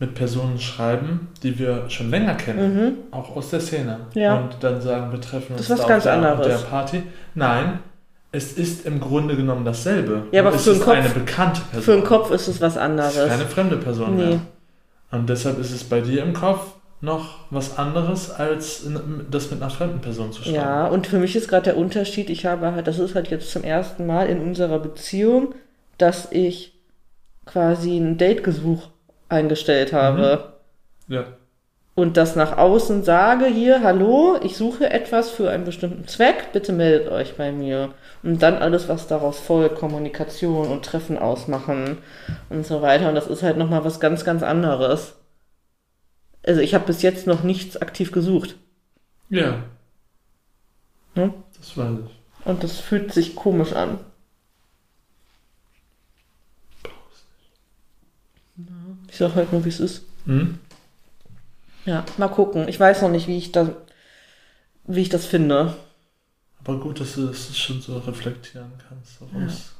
mit 0.00 0.14
Personen 0.14 0.58
schreiben, 0.58 1.28
die 1.44 1.58
wir 1.58 1.88
schon 1.88 2.10
länger 2.10 2.34
kennen, 2.34 2.74
Mhm. 2.74 2.92
auch 3.12 3.36
aus 3.36 3.50
der 3.50 3.60
Szene, 3.60 4.00
Ja. 4.14 4.38
und 4.40 4.56
dann 4.60 4.80
sagen, 4.80 5.12
wir 5.12 5.20
treffen 5.20 5.52
uns 5.52 5.68
Das 5.68 5.70
ist 5.70 5.70
was 5.70 5.80
da 5.82 5.88
ganz 5.88 6.06
auf 6.06 6.12
der, 6.20 6.30
anderes. 6.32 6.46
der 6.62 6.68
Party. 6.68 7.02
Nein, 7.34 7.78
es 8.32 8.54
ist 8.54 8.86
im 8.86 8.98
Grunde 8.98 9.36
genommen 9.36 9.64
dasselbe. 9.64 10.22
Ja, 10.32 10.40
aber 10.42 10.52
für 10.52 10.70
den 10.70 10.78
ist 10.78 10.84
Kopf- 10.84 10.94
eine 10.96 11.08
bekannte 11.10 11.60
Person. 11.70 11.82
Für 11.82 11.92
den 12.00 12.04
Kopf 12.04 12.30
ist 12.30 12.48
es 12.48 12.60
was 12.60 12.72
Es 12.72 12.76
ist 12.76 12.82
anderes. 12.82 13.28
keine 13.28 13.44
fremde 13.46 13.76
Person 13.76 14.16
Nee. 14.16 14.24
mehr. 14.26 14.40
Und 15.12 15.28
deshalb 15.28 15.58
ist 15.58 15.70
es 15.72 15.84
bei 15.84 16.00
dir 16.00 16.22
im 16.22 16.32
Kopf 16.32 16.74
noch 17.02 17.38
was 17.50 17.76
anderes, 17.78 18.30
als 18.30 18.84
das 19.30 19.50
mit 19.50 19.60
einer 19.60 19.70
fremden 19.70 20.00
Person 20.00 20.32
zu 20.32 20.42
schreiben. 20.42 20.54
Ja, 20.56 20.86
und 20.86 21.06
für 21.06 21.18
mich 21.18 21.34
ist 21.36 21.48
gerade 21.48 21.64
der 21.64 21.76
Unterschied, 21.76 22.30
ich 22.30 22.46
habe 22.46 22.72
halt, 22.72 22.86
das 22.86 22.98
ist 22.98 23.14
halt 23.14 23.28
jetzt 23.28 23.50
zum 23.50 23.64
ersten 23.64 24.06
Mal 24.06 24.28
in 24.28 24.40
unserer 24.40 24.78
Beziehung, 24.78 25.54
dass 25.98 26.30
ich 26.30 26.74
quasi 27.46 27.96
ein 27.98 28.16
Dategesuch 28.18 28.88
eingestellt 29.30 29.92
habe 29.92 30.54
Ja. 31.08 31.24
und 31.94 32.16
das 32.16 32.36
nach 32.36 32.56
außen 32.58 33.04
sage, 33.04 33.46
hier, 33.46 33.82
hallo, 33.82 34.38
ich 34.42 34.56
suche 34.56 34.90
etwas 34.90 35.30
für 35.30 35.50
einen 35.50 35.64
bestimmten 35.64 36.06
Zweck, 36.08 36.52
bitte 36.52 36.72
meldet 36.72 37.08
euch 37.08 37.36
bei 37.36 37.52
mir. 37.52 37.94
Und 38.22 38.42
dann 38.42 38.56
alles, 38.58 38.88
was 38.88 39.06
daraus 39.06 39.38
folgt, 39.38 39.76
Kommunikation 39.76 40.68
und 40.68 40.84
Treffen 40.84 41.18
ausmachen 41.18 41.98
und 42.50 42.66
so 42.66 42.82
weiter. 42.82 43.08
Und 43.08 43.14
das 43.14 43.26
ist 43.28 43.42
halt 43.42 43.56
nochmal 43.56 43.84
was 43.84 43.98
ganz, 43.98 44.24
ganz 44.24 44.42
anderes. 44.42 45.14
Also 46.46 46.60
ich 46.60 46.74
habe 46.74 46.86
bis 46.86 47.02
jetzt 47.02 47.26
noch 47.26 47.42
nichts 47.42 47.76
aktiv 47.76 48.12
gesucht. 48.12 48.56
Ja. 49.30 49.62
Hm? 51.14 51.32
Das 51.58 51.76
weiß 51.76 51.98
ich. 52.06 52.46
Und 52.46 52.62
das 52.62 52.78
fühlt 52.78 53.12
sich 53.12 53.36
komisch 53.36 53.72
an. 53.74 53.98
Ich 59.10 59.16
sag 59.16 59.34
halt 59.34 59.52
nur, 59.52 59.64
wie 59.64 59.70
es 59.70 59.80
ist. 59.80 60.02
Hm? 60.24 60.58
Ja, 61.84 62.04
mal 62.16 62.28
gucken. 62.28 62.68
Ich 62.68 62.78
weiß 62.78 63.02
noch 63.02 63.10
nicht, 63.10 63.26
wie 63.26 63.38
ich 63.38 63.52
das, 63.52 63.70
wie 64.84 65.00
ich 65.00 65.08
das 65.08 65.26
finde. 65.26 65.74
Aber 66.62 66.78
gut, 66.78 67.00
dass 67.00 67.14
du 67.14 67.26
das 67.26 67.56
schon 67.56 67.80
so 67.80 67.98
reflektieren 67.98 68.72
kannst, 68.88 69.20
daraus 69.20 69.72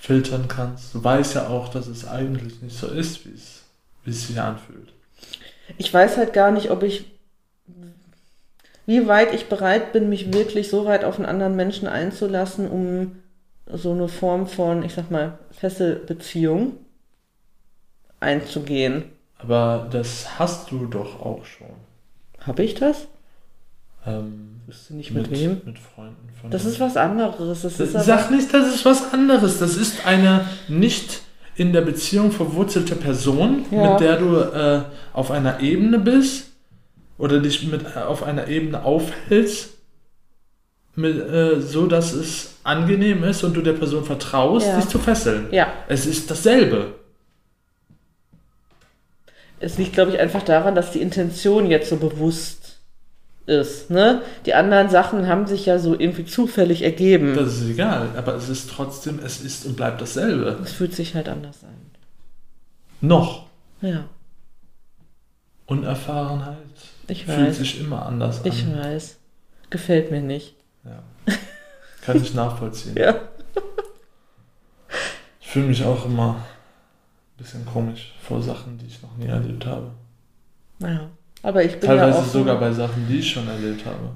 filtern 0.00 0.46
kannst. 0.48 0.94
Du 0.94 1.02
weißt 1.02 1.34
ja 1.34 1.48
auch, 1.48 1.68
dass 1.68 1.88
es 1.88 2.06
eigentlich 2.06 2.62
nicht 2.62 2.76
so 2.76 2.86
ist, 2.86 3.26
wie 3.26 3.34
es, 3.34 3.64
wie 4.04 4.10
es 4.10 4.28
sich 4.28 4.40
anfühlt. 4.40 4.92
Ich 5.76 5.92
weiß 5.92 6.16
halt 6.16 6.32
gar 6.32 6.50
nicht, 6.50 6.70
ob 6.70 6.82
ich, 6.82 7.04
wie 8.86 9.06
weit 9.06 9.34
ich 9.34 9.46
bereit 9.46 9.92
bin, 9.92 10.08
mich 10.08 10.32
wirklich 10.32 10.70
so 10.70 10.86
weit 10.86 11.04
auf 11.04 11.16
einen 11.16 11.26
anderen 11.26 11.56
Menschen 11.56 11.88
einzulassen, 11.88 12.70
um 12.70 13.16
so 13.66 13.92
eine 13.92 14.08
Form 14.08 14.46
von, 14.46 14.82
ich 14.82 14.94
sag 14.94 15.10
mal, 15.10 15.38
Fesselbeziehung 15.50 16.76
einzugehen. 18.20 19.04
Aber 19.38 19.86
das 19.90 20.38
hast 20.38 20.70
du 20.70 20.86
doch 20.86 21.20
auch 21.20 21.44
schon. 21.44 21.68
Habe 22.40 22.62
ich 22.64 22.74
das? 22.74 23.06
Ähm, 24.06 24.60
Wüsste 24.66 24.94
nicht 24.94 25.10
mit, 25.12 25.30
wem. 25.30 25.60
Mit 25.64 25.78
Freunden 25.78 26.28
von 26.40 26.50
Das 26.50 26.64
ist 26.64 26.80
was 26.80 26.96
anderes. 26.96 27.62
Das 27.62 27.78
ist 27.80 27.94
aber, 27.94 28.04
Sag 28.04 28.30
nicht, 28.30 28.52
das 28.52 28.74
ist 28.74 28.84
was 28.84 29.12
anderes. 29.12 29.58
Das 29.58 29.76
ist 29.76 30.06
eine 30.06 30.44
nicht 30.68 31.22
in 31.56 31.72
der 31.72 31.80
Beziehung 31.82 32.30
verwurzelte 32.30 32.94
Person, 32.96 33.64
Ja. 33.70 33.90
mit 33.92 34.00
der 34.00 34.16
du 34.16 34.36
äh, 34.36 34.82
auf 35.12 35.30
einer 35.30 35.60
Ebene 35.60 35.98
bist 35.98 36.50
oder 37.18 37.40
dich 37.40 37.66
mit 37.66 37.82
äh, 37.96 37.98
auf 38.00 38.22
einer 38.22 38.46
Ebene 38.48 38.84
aufhältst, 38.84 39.70
mit, 40.94 41.16
äh, 41.18 41.60
so 41.60 41.86
dass 41.86 42.12
es 42.12 42.54
angenehm 42.64 43.24
ist 43.24 43.42
und 43.44 43.56
du 43.56 43.62
der 43.62 43.72
Person 43.72 44.04
vertraust, 44.04 44.66
Ja. 44.66 44.76
dich 44.76 44.88
zu 44.88 44.98
fesseln. 44.98 45.46
ja. 45.52 45.68
Es 45.88 46.06
ist 46.06 46.30
dasselbe. 46.30 46.94
Es 49.60 49.78
liegt, 49.78 49.92
glaube 49.94 50.12
ich, 50.12 50.20
einfach 50.20 50.42
daran, 50.42 50.74
dass 50.74 50.92
die 50.92 51.00
Intention 51.00 51.68
jetzt 51.70 51.88
so 51.90 51.96
bewusst 51.96 52.78
ist. 53.46 53.90
Ne? 53.90 54.22
Die 54.46 54.54
anderen 54.54 54.88
Sachen 54.88 55.26
haben 55.26 55.46
sich 55.46 55.66
ja 55.66 55.78
so 55.78 55.98
irgendwie 55.98 56.24
zufällig 56.26 56.82
ergeben. 56.82 57.34
Das 57.34 57.56
ist 57.60 57.68
egal, 57.68 58.08
aber 58.16 58.34
es 58.34 58.48
ist 58.48 58.70
trotzdem, 58.70 59.18
es 59.24 59.40
ist 59.40 59.64
und 59.66 59.76
bleibt 59.76 60.00
dasselbe. 60.00 60.58
Es 60.62 60.72
fühlt 60.72 60.94
sich 60.94 61.14
halt 61.14 61.28
anders 61.28 61.64
an. 61.64 61.74
Noch. 63.00 63.46
Ja, 63.80 64.04
Unerfahrenheit 65.66 66.56
ich 67.08 67.24
fühlt 67.26 67.48
weiß. 67.48 67.58
sich 67.58 67.80
immer 67.80 68.06
anders 68.06 68.40
Ich 68.44 68.64
an. 68.64 68.78
weiß. 68.78 69.16
Gefällt 69.70 70.10
mir 70.10 70.20
nicht. 70.22 70.54
Ja. 70.84 71.02
Kann 72.04 72.20
ich 72.22 72.34
nachvollziehen. 72.34 72.94
Ja. 72.98 73.14
Ich 75.40 75.48
fühle 75.48 75.66
mich 75.66 75.84
auch 75.84 76.04
immer 76.04 76.44
bisschen 77.38 77.64
komisch 77.64 78.14
vor 78.20 78.42
Sachen, 78.42 78.76
die 78.78 78.86
ich 78.86 79.00
noch 79.02 79.16
nie 79.16 79.26
erlebt 79.26 79.64
habe. 79.64 79.90
Naja. 80.78 81.08
Aber 81.42 81.64
ich 81.64 81.72
bin 81.72 81.82
Teilweise 81.88 82.18
ja 82.18 82.24
sogar 82.24 82.58
bei 82.60 82.72
Sachen, 82.72 83.06
die 83.08 83.20
ich 83.20 83.30
schon 83.30 83.48
erlebt 83.48 83.86
habe. 83.86 84.10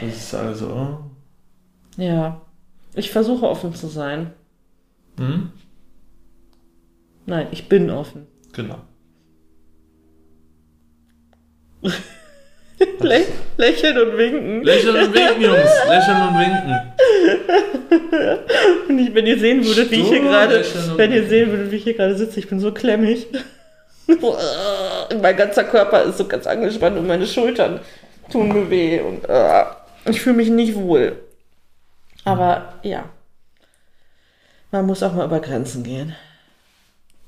Das 0.00 0.16
ist 0.16 0.34
also, 0.34 0.68
oh, 0.68 0.98
Ja. 2.00 2.40
Ich 2.94 3.10
versuche 3.10 3.46
offen 3.48 3.74
zu 3.74 3.86
sein. 3.88 4.32
hm? 5.18 5.52
Nein, 7.26 7.48
ich 7.50 7.68
bin 7.68 7.90
offen. 7.90 8.26
genau. 8.52 8.78
Lä 13.00 13.24
lächeln 13.56 13.98
und 13.98 14.18
winken. 14.18 14.62
Lächeln 14.62 14.96
und 14.96 15.14
winken, 15.14 15.42
Jungs. 15.42 15.70
Lächeln 15.88 16.28
und 16.28 16.38
winken. 16.38 16.78
Und 18.88 18.98
ich, 18.98 19.14
wenn 19.14 19.26
ihr 19.26 19.38
sehen 19.38 19.64
würdet, 19.64 19.90
wie 19.90 20.00
ich 20.00 20.08
hier 20.08 20.20
gerade, 20.20 20.64
wenn 20.96 21.12
ihr 21.12 21.26
sehen 21.26 21.50
würdet, 21.50 21.70
wie 21.70 21.76
ich 21.76 21.84
hier 21.84 21.94
gerade 21.94 22.16
sitze, 22.16 22.38
ich 22.38 22.48
bin 22.48 22.60
so 22.60 22.72
klemmig. 22.72 23.26
mein 25.20 25.36
ganzer 25.36 25.64
Körper 25.64 26.02
ist 26.04 26.18
so 26.18 26.26
ganz 26.26 26.46
angespannt 26.46 26.96
und 26.98 27.06
meine 27.06 27.26
Schultern 27.26 27.80
tun 28.30 28.48
mir 28.48 28.70
weh 28.70 29.00
und 29.00 29.28
äh, 29.28 29.64
ich 30.06 30.20
fühle 30.20 30.36
mich 30.36 30.50
nicht 30.50 30.74
wohl. 30.74 31.16
Aber 32.24 32.74
ja, 32.82 33.08
man 34.70 34.86
muss 34.86 35.02
auch 35.02 35.14
mal 35.14 35.26
über 35.26 35.40
Grenzen 35.40 35.82
gehen. 35.82 36.14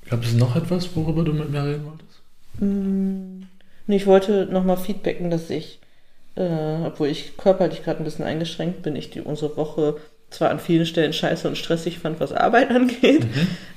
Gab 0.09 0.23
es 0.25 0.33
noch 0.33 0.57
etwas, 0.57 0.95
worüber 0.95 1.23
du 1.23 1.33
mit 1.33 1.51
mir 1.51 1.65
reden 1.65 1.85
wolltest? 1.85 2.21
Mm, 2.59 3.40
nee, 3.87 3.97
ich 3.97 4.07
wollte 4.07 4.47
nochmal 4.47 4.77
feedbacken, 4.77 5.31
dass 5.31 5.51
ich, 5.51 5.81
äh, 6.37 6.85
obwohl 6.87 7.09
ich 7.09 7.37
körperlich 7.37 7.83
gerade 7.85 7.99
ein 8.01 8.05
bisschen 8.05 8.25
eingeschränkt 8.25 8.83
bin, 8.83 8.97
ich 8.97 9.11
die 9.11 9.21
unsere 9.21 9.57
Woche 9.57 9.97
zwar 10.31 10.51
an 10.51 10.61
vielen 10.61 10.87
Stellen 10.87 11.13
scheiße 11.13 11.49
und 11.49 11.59
stressig 11.59 11.99
fand, 11.99 12.21
was 12.21 12.33
Arbeit 12.33 12.71
angeht, 12.75 13.27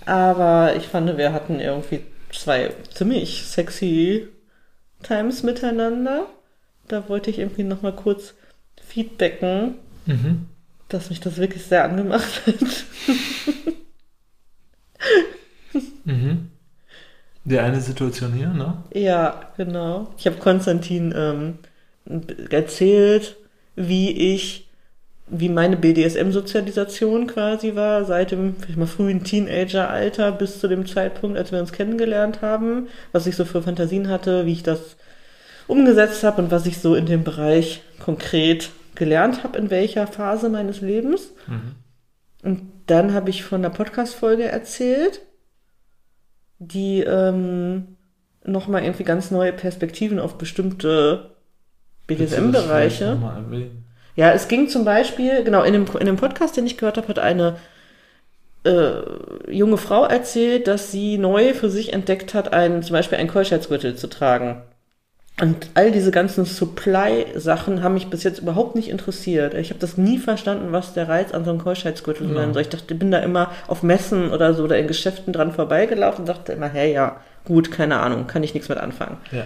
aber 0.06 0.76
ich 0.76 0.84
fand, 0.88 1.18
wir 1.18 1.34
hatten 1.34 1.60
irgendwie 1.60 2.01
zwei 2.32 2.72
ziemlich 2.93 3.43
sexy 3.43 4.28
Times 5.04 5.43
miteinander. 5.43 6.28
Da 6.88 7.08
wollte 7.10 7.30
ich 7.30 7.39
irgendwie 7.39 7.64
nochmal 7.64 7.93
kurz 7.95 8.34
feedbacken, 8.86 9.76
Mhm. 10.06 10.47
dass 10.89 11.10
mich 11.10 11.22
das 11.22 11.38
wirklich 11.38 11.64
sehr 11.64 11.86
angemacht 11.86 12.41
hat. 12.45 12.86
Mhm. 16.06 16.49
Die 17.45 17.59
eine 17.59 17.81
Situation 17.81 18.33
hier, 18.33 18.49
ne? 18.49 18.83
Ja, 18.93 19.51
genau. 19.57 20.07
Ich 20.17 20.25
habe 20.25 20.37
Konstantin 20.37 21.13
ähm, 21.15 21.59
erzählt, 22.49 23.35
wie 23.75 24.33
ich 24.33 24.67
wie 25.27 25.49
meine 25.49 25.77
BDSM-Sozialisation 25.77 27.27
quasi 27.27 27.75
war, 27.75 28.05
seit 28.05 28.31
dem 28.31 28.55
ich 28.67 28.75
mal, 28.75 28.87
frühen 28.87 29.23
Teenager-Alter 29.23 30.31
bis 30.33 30.59
zu 30.59 30.67
dem 30.67 30.85
Zeitpunkt, 30.85 31.37
als 31.37 31.51
wir 31.51 31.59
uns 31.59 31.71
kennengelernt 31.71 32.41
haben, 32.41 32.87
was 33.13 33.25
ich 33.25 33.35
so 33.35 33.45
für 33.45 33.61
Fantasien 33.61 34.09
hatte, 34.09 34.45
wie 34.45 34.51
ich 34.51 34.63
das 34.63 34.97
umgesetzt 35.67 36.23
habe 36.23 36.41
und 36.41 36.51
was 36.51 36.65
ich 36.65 36.77
so 36.79 36.93
in 36.93 37.05
dem 37.05 37.23
Bereich 37.23 37.81
konkret 37.99 38.69
gelernt 38.95 39.43
habe, 39.43 39.57
in 39.57 39.69
welcher 39.69 40.07
Phase 40.07 40.49
meines 40.49 40.81
Lebens. 40.81 41.31
Mhm. 41.47 41.75
Und 42.43 42.71
dann 42.87 43.13
habe 43.13 43.29
ich 43.29 43.43
von 43.43 43.61
einer 43.61 43.73
Podcast-Folge 43.73 44.43
erzählt, 44.43 45.21
die 46.68 47.01
ähm, 47.01 47.95
nochmal 48.43 48.84
irgendwie 48.84 49.03
ganz 49.03 49.32
neue 49.32 49.53
Perspektiven 49.53 50.20
auf 50.20 50.38
bestimmte 50.38 51.32
BDSM-Bereiche. 52.07 53.18
Ja, 54.16 54.32
es 54.32 54.47
ging 54.47 54.68
zum 54.68 54.86
Beispiel, 54.86 55.43
genau, 55.43 55.64
in 55.64 55.74
dem, 55.74 55.86
in 55.99 56.05
dem 56.05 56.18
Podcast, 56.18 56.55
den 56.55 56.66
ich 56.66 56.78
gehört 56.78 56.97
habe, 56.97 57.07
hat 57.07 57.20
eine 57.20 57.57
äh, 58.64 59.51
junge 59.51 59.78
Frau 59.78 60.05
erzählt, 60.05 60.68
dass 60.68 60.91
sie 60.91 61.18
neu 61.18 61.53
für 61.53 61.70
sich 61.70 61.93
entdeckt 61.93 62.34
hat, 62.34 62.53
einen, 62.53 62.84
zum 62.84 62.93
Beispiel 62.93 63.18
einen 63.18 63.30
Keuschheitsgürtel 63.30 63.95
zu 63.95 64.07
tragen. 64.07 64.61
Und 65.41 65.69
all 65.73 65.91
diese 65.91 66.11
ganzen 66.11 66.45
Supply-Sachen 66.45 67.81
haben 67.81 67.95
mich 67.95 68.07
bis 68.07 68.23
jetzt 68.23 68.39
überhaupt 68.39 68.75
nicht 68.75 68.89
interessiert. 68.89 69.55
Ich 69.55 69.71
habe 69.71 69.79
das 69.79 69.97
nie 69.97 70.19
verstanden, 70.19 70.71
was 70.71 70.93
der 70.93 71.09
Reiz 71.09 71.34
an 71.34 71.43
so 71.43 71.49
einem 71.49 71.59
Keuschheitsgürtel 71.59 72.27
ja. 72.27 72.36
sein 72.36 72.53
soll. 72.53 72.61
Ich 72.61 72.69
dachte, 72.69 72.93
ich 72.93 72.99
bin 72.99 73.09
da 73.09 73.19
immer 73.19 73.49
auf 73.67 73.81
Messen 73.81 74.31
oder 74.31 74.53
so 74.53 74.63
oder 74.63 74.77
in 74.77 74.88
Geschäften 74.88 75.34
dran 75.34 75.51
vorbeigelaufen 75.51 76.21
und 76.21 76.29
dachte 76.29 76.53
immer, 76.53 76.69
hey, 76.69 76.93
ja, 76.93 77.17
gut, 77.45 77.71
keine 77.71 77.99
Ahnung, 77.99 78.27
kann 78.27 78.43
ich 78.43 78.53
nichts 78.53 78.69
mit 78.69 78.77
anfangen. 78.77 79.17
Ja. 79.31 79.45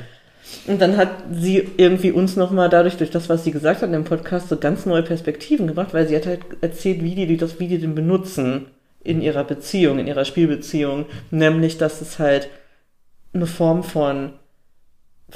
Und 0.67 0.81
dann 0.81 0.97
hat 0.97 1.09
sie 1.31 1.69
irgendwie 1.77 2.11
uns 2.11 2.35
nochmal 2.35 2.69
dadurch, 2.69 2.97
durch 2.97 3.11
das, 3.11 3.29
was 3.29 3.45
sie 3.45 3.51
gesagt 3.51 3.81
hat 3.81 3.87
in 3.87 3.93
dem 3.93 4.03
Podcast, 4.03 4.49
so 4.49 4.57
ganz 4.57 4.85
neue 4.85 5.03
Perspektiven 5.03 5.67
gebracht, 5.67 5.93
weil 5.93 6.07
sie 6.07 6.15
hat 6.15 6.25
halt 6.25 6.41
erzählt, 6.61 7.01
wie 7.01 7.15
die, 7.15 7.27
die 7.27 7.37
das, 7.37 7.59
wie 7.59 7.67
die 7.67 7.79
den 7.79 7.95
benutzen 7.95 8.67
in 9.03 9.21
ihrer 9.21 9.45
Beziehung, 9.45 9.99
in 9.99 10.07
ihrer 10.07 10.25
Spielbeziehung. 10.25 11.05
Nämlich, 11.31 11.77
dass 11.77 12.01
es 12.01 12.19
halt 12.19 12.49
eine 13.33 13.47
Form 13.47 13.83
von, 13.83 14.33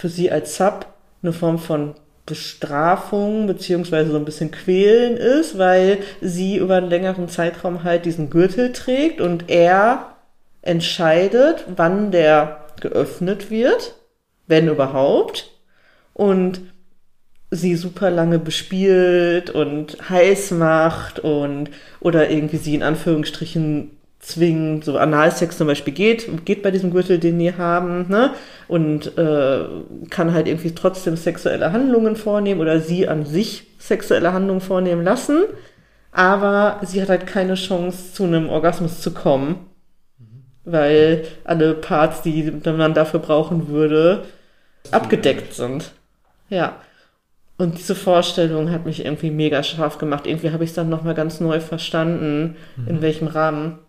für 0.01 0.09
sie 0.09 0.31
als 0.31 0.57
Sub, 0.57 0.87
eine 1.21 1.31
Form 1.31 1.59
von 1.59 1.93
Bestrafung 2.25 3.47
beziehungsweise 3.47 4.11
so 4.11 4.17
ein 4.17 4.25
bisschen 4.25 4.51
quälen 4.51 5.15
ist, 5.17 5.57
weil 5.57 5.99
sie 6.21 6.57
über 6.57 6.75
einen 6.75 6.89
längeren 6.89 7.29
Zeitraum 7.29 7.83
halt 7.83 8.05
diesen 8.05 8.29
Gürtel 8.29 8.73
trägt 8.73 9.21
und 9.21 9.49
er 9.49 10.15
entscheidet, 10.61 11.65
wann 11.75 12.11
der 12.11 12.65
geöffnet 12.79 13.49
wird 13.49 13.95
wenn 14.51 14.67
überhaupt. 14.67 15.49
Und 16.13 16.61
sie 17.49 17.75
super 17.75 18.11
lange 18.11 18.37
bespielt 18.37 19.49
und 19.49 20.09
heiß 20.09 20.51
macht 20.51 21.19
und 21.19 21.69
oder 21.99 22.29
irgendwie 22.29 22.57
sie 22.57 22.75
in 22.75 22.83
Anführungsstrichen 22.83 23.97
zwingen, 24.21 24.81
so 24.81 24.97
Analsex 24.97 25.57
zum 25.57 25.67
Beispiel 25.67 25.93
geht, 25.93 26.45
geht 26.45 26.61
bei 26.61 26.71
diesem 26.71 26.91
Gürtel, 26.91 27.19
den 27.19 27.39
die 27.39 27.55
haben, 27.55 28.07
ne? 28.07 28.31
Und 28.67 29.17
äh, 29.17 29.65
kann 30.09 30.33
halt 30.33 30.47
irgendwie 30.47 30.73
trotzdem 30.73 31.17
sexuelle 31.17 31.73
Handlungen 31.73 32.15
vornehmen 32.15 32.61
oder 32.61 32.79
sie 32.79 33.07
an 33.07 33.25
sich 33.25 33.67
sexuelle 33.79 34.31
Handlungen 34.31 34.61
vornehmen 34.61 35.03
lassen. 35.03 35.43
Aber 36.11 36.79
sie 36.83 37.01
hat 37.01 37.09
halt 37.09 37.25
keine 37.25 37.55
Chance, 37.55 38.13
zu 38.13 38.23
einem 38.23 38.49
Orgasmus 38.49 39.01
zu 39.01 39.11
kommen. 39.11 39.65
Weil 40.63 41.25
alle 41.43 41.73
Parts, 41.73 42.21
die 42.21 42.51
man 42.65 42.93
dafür 42.93 43.19
brauchen 43.19 43.69
würde, 43.69 44.25
abgedeckt 44.91 45.53
sind. 45.53 45.91
Ja. 46.49 46.75
Und 47.57 47.77
diese 47.77 47.95
Vorstellung 47.95 48.71
hat 48.71 48.85
mich 48.85 49.05
irgendwie 49.05 49.31
mega 49.31 49.63
scharf 49.63 49.97
gemacht. 49.97 50.27
Irgendwie 50.27 50.51
habe 50.51 50.63
ich 50.63 50.71
es 50.71 50.75
dann 50.75 50.89
nochmal 50.89 51.15
ganz 51.15 51.39
neu 51.39 51.59
verstanden, 51.59 52.55
mhm. 52.75 52.87
in 52.87 53.01
welchem 53.01 53.27
Rahmen 53.27 53.79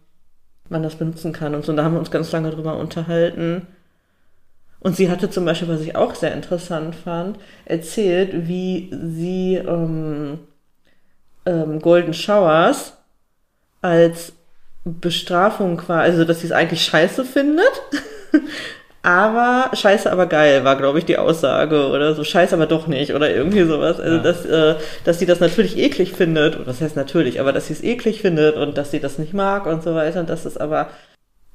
man 0.68 0.82
das 0.82 0.96
benutzen 0.96 1.32
kann. 1.32 1.54
Und 1.54 1.64
so, 1.64 1.72
und 1.72 1.76
da 1.76 1.84
haben 1.84 1.94
wir 1.94 1.98
uns 1.98 2.10
ganz 2.10 2.32
lange 2.32 2.50
drüber 2.50 2.76
unterhalten. 2.76 3.66
Und 4.80 4.96
sie 4.96 5.10
hatte 5.10 5.30
zum 5.30 5.44
Beispiel, 5.44 5.68
was 5.68 5.80
ich 5.80 5.94
auch 5.94 6.14
sehr 6.14 6.32
interessant 6.32 6.96
fand, 6.96 7.38
erzählt, 7.64 8.48
wie 8.48 8.90
sie 8.90 9.54
ähm, 9.56 10.40
ähm, 11.46 11.80
Golden 11.80 12.14
Showers 12.14 12.96
als 13.80 14.32
Bestrafung 14.84 15.76
quasi, 15.76 16.10
also 16.10 16.24
dass 16.24 16.40
sie 16.40 16.46
es 16.46 16.52
eigentlich 16.52 16.82
scheiße 16.82 17.24
findet, 17.24 17.70
aber 19.02 19.70
scheiße, 19.74 20.10
aber 20.10 20.26
geil 20.26 20.64
war, 20.64 20.76
glaube 20.76 20.98
ich, 20.98 21.04
die 21.04 21.18
Aussage 21.18 21.88
oder 21.88 22.14
so 22.14 22.22
scheiße, 22.22 22.54
aber 22.54 22.66
doch 22.66 22.86
nicht 22.86 23.14
oder 23.14 23.34
irgendwie 23.34 23.64
sowas. 23.64 23.98
Also 23.98 24.16
ja. 24.16 24.22
dass, 24.22 24.46
äh, 24.46 24.76
dass 25.04 25.18
sie 25.18 25.26
das 25.26 25.40
natürlich 25.40 25.76
eklig 25.76 26.12
findet, 26.12 26.56
oder 26.56 26.66
das 26.66 26.80
heißt 26.80 26.94
natürlich, 26.94 27.40
aber 27.40 27.52
dass 27.52 27.66
sie 27.66 27.72
es 27.72 27.82
eklig 27.82 28.20
findet 28.20 28.56
und 28.56 28.78
dass 28.78 28.92
sie 28.92 29.00
das 29.00 29.18
nicht 29.18 29.34
mag 29.34 29.66
und 29.66 29.82
so 29.82 29.94
weiter 29.94 30.20
und 30.20 30.30
dass 30.30 30.44
es 30.44 30.56
aber 30.56 30.88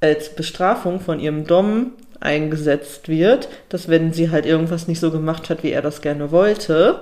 als 0.01 0.35
Bestrafung 0.35 0.99
von 0.99 1.19
ihrem 1.19 1.47
Dom 1.47 1.93
eingesetzt 2.19 3.07
wird, 3.07 3.47
dass 3.69 3.87
wenn 3.87 4.11
sie 4.11 4.29
halt 4.29 4.45
irgendwas 4.45 4.87
nicht 4.87 4.99
so 4.99 5.11
gemacht 5.11 5.49
hat, 5.49 5.63
wie 5.63 5.71
er 5.71 5.81
das 5.81 6.01
gerne 6.01 6.31
wollte, 6.31 7.01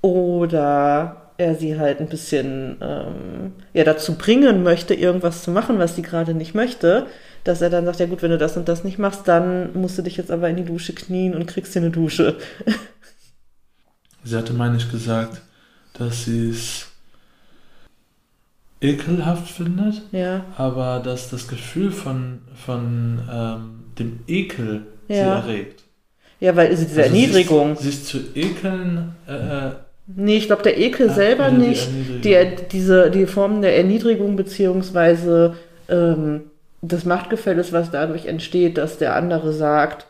oder 0.00 1.32
er 1.38 1.54
sie 1.56 1.78
halt 1.78 2.00
ein 2.00 2.08
bisschen 2.08 2.76
ähm, 2.80 3.52
ja 3.72 3.82
dazu 3.84 4.16
bringen 4.16 4.62
möchte, 4.62 4.94
irgendwas 4.94 5.42
zu 5.42 5.50
machen, 5.50 5.78
was 5.78 5.96
sie 5.96 6.02
gerade 6.02 6.34
nicht 6.34 6.54
möchte, 6.54 7.06
dass 7.44 7.60
er 7.60 7.70
dann 7.70 7.84
sagt, 7.84 8.00
ja 8.00 8.06
gut, 8.06 8.22
wenn 8.22 8.30
du 8.30 8.38
das 8.38 8.56
und 8.56 8.68
das 8.68 8.84
nicht 8.84 8.98
machst, 8.98 9.28
dann 9.28 9.72
musst 9.74 9.98
du 9.98 10.02
dich 10.02 10.16
jetzt 10.16 10.30
aber 10.30 10.48
in 10.48 10.56
die 10.56 10.64
Dusche 10.64 10.94
knien 10.94 11.34
und 11.34 11.46
kriegst 11.46 11.74
dir 11.74 11.80
eine 11.80 11.90
Dusche. 11.90 12.36
Sie 14.24 14.36
hatte, 14.36 14.54
meine 14.54 14.78
ich, 14.78 14.90
gesagt, 14.90 15.42
dass 15.92 16.24
sie 16.24 16.48
es 16.48 16.86
ekelhaft 18.80 19.50
findet, 19.50 20.02
ja. 20.12 20.44
aber 20.56 21.00
dass 21.04 21.30
das 21.30 21.46
Gefühl 21.46 21.90
von, 21.90 22.40
von 22.54 23.20
ähm, 23.30 23.84
dem 23.98 24.20
Ekel 24.26 24.86
ja. 25.08 25.14
sie 25.14 25.48
erregt. 25.48 25.84
Ja, 26.40 26.56
weil 26.56 26.70
diese 26.70 26.86
also 26.86 27.00
Erniedrigung. 27.00 27.76
Sich, 27.76 27.96
sich 27.96 28.04
zu 28.04 28.18
ekeln. 28.34 29.14
Äh, 29.26 29.70
nee, 30.06 30.36
ich 30.36 30.46
glaube, 30.46 30.62
der 30.62 30.78
Ekel 30.78 31.10
ah, 31.10 31.14
selber 31.14 31.50
nicht. 31.50 31.88
Die, 31.88 32.20
die, 32.20 32.56
diese, 32.72 33.10
die 33.10 33.26
Form 33.26 33.62
der 33.62 33.76
Erniedrigung 33.76 34.36
beziehungsweise 34.36 35.56
ähm, 35.88 36.42
das 36.88 37.04
Machtgefälle 37.04 37.60
ist, 37.60 37.72
was 37.72 37.90
dadurch 37.90 38.26
entsteht, 38.26 38.78
dass 38.78 38.98
der 38.98 39.16
andere 39.16 39.52
sagt, 39.52 40.06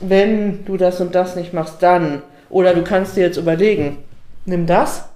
wenn 0.00 0.64
du 0.64 0.76
das 0.76 1.00
und 1.00 1.14
das 1.14 1.36
nicht 1.36 1.52
machst, 1.52 1.82
dann. 1.82 2.22
Oder 2.50 2.74
du 2.74 2.82
kannst 2.82 3.16
dir 3.16 3.22
jetzt 3.22 3.36
überlegen, 3.36 3.98
nimm 4.44 4.66
das 4.66 5.08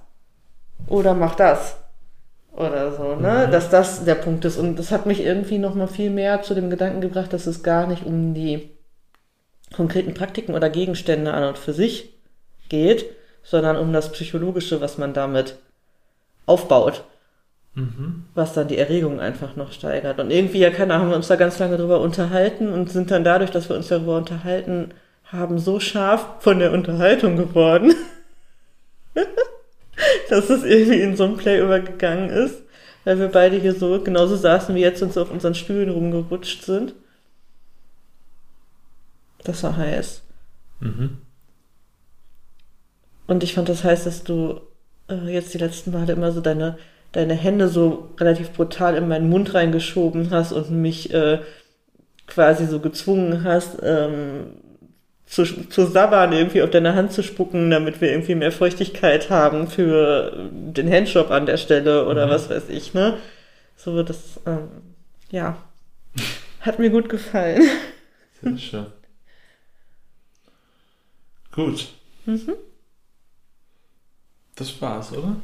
oder 0.87 1.13
mach 1.13 1.35
das. 1.35 1.77
Oder 2.55 2.91
so, 2.91 3.15
ne? 3.15 3.45
Mhm. 3.47 3.51
Dass 3.51 3.69
das 3.69 4.05
der 4.05 4.15
Punkt 4.15 4.45
ist. 4.45 4.57
Und 4.57 4.77
das 4.77 4.91
hat 4.91 5.05
mich 5.05 5.23
irgendwie 5.23 5.57
nochmal 5.57 5.87
viel 5.87 6.09
mehr 6.09 6.41
zu 6.43 6.53
dem 6.53 6.69
Gedanken 6.69 7.01
gebracht, 7.01 7.33
dass 7.33 7.47
es 7.47 7.63
gar 7.63 7.87
nicht 7.87 8.05
um 8.05 8.33
die 8.33 8.69
konkreten 9.75 10.13
Praktiken 10.13 10.53
oder 10.53 10.69
Gegenstände 10.69 11.33
an 11.33 11.43
und 11.43 11.57
für 11.57 11.73
sich 11.73 12.13
geht, 12.69 13.05
sondern 13.43 13.77
um 13.77 13.91
das 13.91 14.11
Psychologische, 14.11 14.81
was 14.81 14.97
man 14.97 15.13
damit 15.13 15.57
aufbaut. 16.45 17.03
Mhm. 17.75 18.25
Was 18.35 18.53
dann 18.53 18.67
die 18.67 18.77
Erregung 18.77 19.19
einfach 19.19 19.55
noch 19.55 19.71
steigert. 19.71 20.19
Und 20.19 20.29
irgendwie, 20.29 20.59
ja, 20.59 20.69
keine 20.69 20.93
Ahnung, 20.93 21.05
haben 21.05 21.11
wir 21.13 21.17
uns 21.17 21.27
da 21.27 21.35
ganz 21.35 21.57
lange 21.57 21.77
drüber 21.77 22.01
unterhalten 22.01 22.71
und 22.71 22.91
sind 22.91 23.09
dann 23.09 23.23
dadurch, 23.23 23.49
dass 23.49 23.69
wir 23.69 23.75
uns 23.75 23.87
darüber 23.87 24.17
unterhalten 24.17 24.93
haben, 25.25 25.57
so 25.57 25.79
scharf 25.79 26.27
von 26.39 26.59
der 26.59 26.71
Unterhaltung 26.71 27.35
geworden, 27.35 27.95
dass 30.29 30.49
es 30.49 30.63
irgendwie 30.63 31.01
in 31.01 31.15
so 31.15 31.23
ein 31.23 31.37
Play 31.37 31.59
übergegangen 31.59 32.29
ist, 32.29 32.61
weil 33.05 33.19
wir 33.19 33.29
beide 33.29 33.57
hier 33.57 33.73
so 33.73 33.99
genauso 34.01 34.35
saßen 34.35 34.75
wie 34.75 34.81
jetzt 34.81 35.01
und 35.01 35.11
so 35.11 35.23
auf 35.23 35.31
unseren 35.31 35.55
Stühlen 35.55 35.89
rumgerutscht 35.89 36.63
sind. 36.63 36.93
Das 39.43 39.63
war 39.63 39.75
heiß. 39.75 40.21
Mhm. 40.79 41.17
Und 43.25 43.43
ich 43.43 43.55
fand 43.55 43.67
das 43.67 43.83
heiß, 43.83 44.03
dass 44.03 44.23
du 44.23 44.61
äh, 45.09 45.33
jetzt 45.33 45.53
die 45.53 45.57
letzten 45.57 45.91
Male 45.91 46.13
immer 46.13 46.31
so 46.31 46.39
deine 46.39 46.77
deine 47.13 47.35
Hände 47.35 47.69
so 47.69 48.09
relativ 48.19 48.51
brutal 48.51 48.95
in 48.95 49.07
meinen 49.07 49.29
Mund 49.29 49.53
reingeschoben 49.53 50.29
hast 50.31 50.51
und 50.51 50.71
mich 50.71 51.13
äh, 51.13 51.39
quasi 52.27 52.65
so 52.65 52.79
gezwungen 52.79 53.43
hast, 53.43 53.77
ähm, 53.81 54.57
zu, 55.25 55.45
zu 55.45 55.85
sabbern, 55.85 56.33
irgendwie 56.33 56.61
auf 56.61 56.69
deine 56.69 56.95
Hand 56.95 57.11
zu 57.11 57.23
spucken, 57.23 57.71
damit 57.71 58.01
wir 58.01 58.11
irgendwie 58.11 58.35
mehr 58.35 58.51
Feuchtigkeit 58.51 59.29
haben 59.29 59.67
für 59.67 60.49
den 60.51 60.91
Handshop 60.91 61.31
an 61.31 61.45
der 61.45 61.57
Stelle 61.57 62.05
oder 62.07 62.27
mhm. 62.27 62.31
was 62.31 62.49
weiß 62.49 62.69
ich, 62.69 62.93
ne? 62.93 63.17
So 63.77 63.93
wird 63.95 64.09
das, 64.09 64.39
ähm, 64.45 64.69
ja, 65.31 65.57
hat 66.61 66.79
mir 66.79 66.89
gut 66.89 67.09
gefallen. 67.09 67.63
Sehr 68.41 68.57
schön. 68.57 68.85
Gut. 71.51 71.89
Mhm. 72.25 72.53
Das 74.55 74.81
war's, 74.81 75.11
oder? 75.13 75.35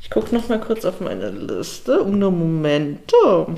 Ich 0.00 0.10
gucke 0.10 0.34
noch 0.34 0.48
mal 0.48 0.60
kurz 0.60 0.84
auf 0.84 1.00
meine 1.00 1.30
Liste. 1.30 2.02
Uno 2.02 2.30
momento. 2.30 3.54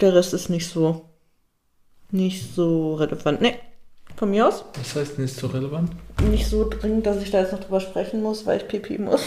Der 0.00 0.14
Rest 0.14 0.32
ist 0.34 0.48
nicht 0.48 0.68
so 0.68 1.10
nicht 2.12 2.54
so 2.54 2.94
relevant. 2.94 3.40
Ne, 3.40 3.54
Von 4.16 4.30
mir 4.30 4.48
aus. 4.48 4.64
Das 4.74 4.96
heißt 4.96 5.18
nicht 5.18 5.34
so 5.34 5.46
relevant? 5.48 5.92
Nicht 6.28 6.48
so 6.48 6.68
dringend, 6.68 7.06
dass 7.06 7.22
ich 7.22 7.30
da 7.30 7.40
jetzt 7.40 7.52
noch 7.52 7.60
drüber 7.60 7.80
sprechen 7.80 8.22
muss, 8.22 8.46
weil 8.46 8.58
ich 8.58 8.68
pipi 8.68 8.98
muss. 8.98 9.22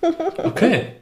Okay. 0.38 0.96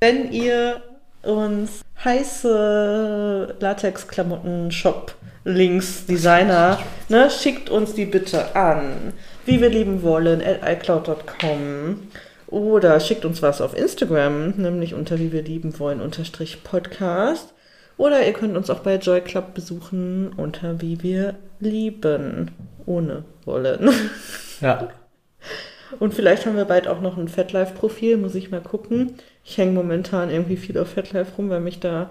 Wenn 0.00 0.32
ihr 0.32 0.80
uns 1.22 1.82
heiße 2.02 3.56
Latex-Klamotten-Shop 3.60 5.14
Links, 5.44 6.06
Designer, 6.06 6.78
ne, 7.10 7.30
schickt 7.30 7.68
uns 7.68 7.92
die 7.92 8.06
bitte 8.06 8.56
an, 8.56 9.12
wie 9.46 9.60
wir 9.60 9.68
lieben 9.68 10.02
wollen, 10.02 10.42
at 10.42 10.60
iCloud.com 10.64 12.08
oder 12.46 12.98
schickt 12.98 13.24
uns 13.24 13.42
was 13.42 13.60
auf 13.60 13.76
Instagram, 13.76 14.54
nämlich 14.56 14.94
unter 14.94 15.18
wie 15.18 15.32
wir 15.32 15.42
lieben 15.42 15.78
wollen, 15.78 16.00
unterstrich 16.00 16.64
Podcast. 16.64 17.54
Oder 17.96 18.26
ihr 18.26 18.32
könnt 18.32 18.56
uns 18.56 18.70
auch 18.70 18.80
bei 18.80 18.96
Joy 18.96 19.20
Club 19.20 19.54
besuchen 19.54 20.32
unter 20.36 20.80
wie 20.80 21.02
wir 21.02 21.36
lieben, 21.60 22.50
ohne 22.86 23.24
wollen. 23.44 23.90
Ja. 24.60 24.88
Und 25.98 26.12
vielleicht 26.14 26.44
haben 26.44 26.56
wir 26.56 26.66
bald 26.66 26.86
auch 26.86 27.00
noch 27.00 27.16
ein 27.16 27.28
FetLife-Profil, 27.28 28.16
muss 28.16 28.34
ich 28.34 28.50
mal 28.50 28.60
gucken. 28.60 29.14
Ich 29.44 29.58
hänge 29.58 29.72
momentan 29.72 30.30
irgendwie 30.30 30.56
viel 30.56 30.78
auf 30.78 30.88
FetLife 30.88 31.36
rum, 31.36 31.50
weil 31.50 31.60
mich 31.60 31.80
da 31.80 32.10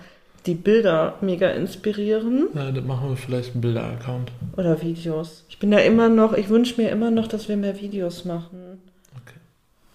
die 0.50 0.56
Bilder 0.56 1.14
mega 1.22 1.50
inspirieren. 1.52 2.48
ja 2.56 2.72
dann 2.72 2.88
machen 2.88 3.10
wir 3.10 3.18
vielleicht 3.18 3.54
einen 3.54 3.62
Bilder-Account. 3.62 4.32
Oder 4.58 4.82
Videos. 4.82 5.46
Ich 5.48 5.60
bin 5.60 5.70
da 5.72 5.78
immer 5.78 6.10
noch, 6.10 6.34
ich 6.34 6.50
wünsche 6.50 6.82
mir 6.82 6.90
immer 6.90 7.12
noch, 7.12 7.28
dass 7.28 7.48
wir 7.48 7.56
mehr 7.56 7.80
Videos 7.80 8.26
machen. 8.26 8.82
Okay. 9.16 9.40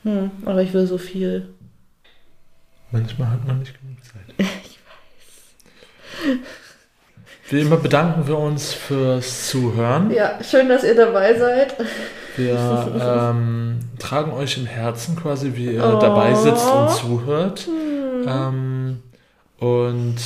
Hm, 0.04 0.30
aber 0.44 0.62
ich 0.62 0.72
will 0.72 0.86
so 0.86 0.96
viel. 0.96 1.48
Manchmal 2.92 3.30
hat 3.30 3.44
man 3.46 3.58
nicht 3.58 3.74
genug 3.80 3.96
Zeit. 4.04 4.22
ich 4.38 4.78
weiß. 6.24 6.38
Wie 7.50 7.60
immer 7.60 7.76
bedanken 7.76 8.26
wir 8.28 8.38
uns 8.38 8.72
fürs 8.72 9.48
Zuhören. 9.48 10.10
Ja, 10.12 10.38
schön, 10.42 10.68
dass 10.68 10.84
ihr 10.84 10.94
dabei 10.94 11.36
seid. 11.36 11.74
Wir 12.36 13.32
ähm, 13.34 13.80
tragen 13.98 14.32
euch 14.32 14.56
im 14.56 14.66
Herzen 14.66 15.16
quasi, 15.16 15.52
wie 15.56 15.74
ihr 15.74 15.84
Oh. 15.84 15.98
dabei 15.98 16.34
sitzt 16.34 16.66
und 16.66 16.90
zuhört. 16.90 17.68
Ähm, 18.26 19.02
und 19.58 20.16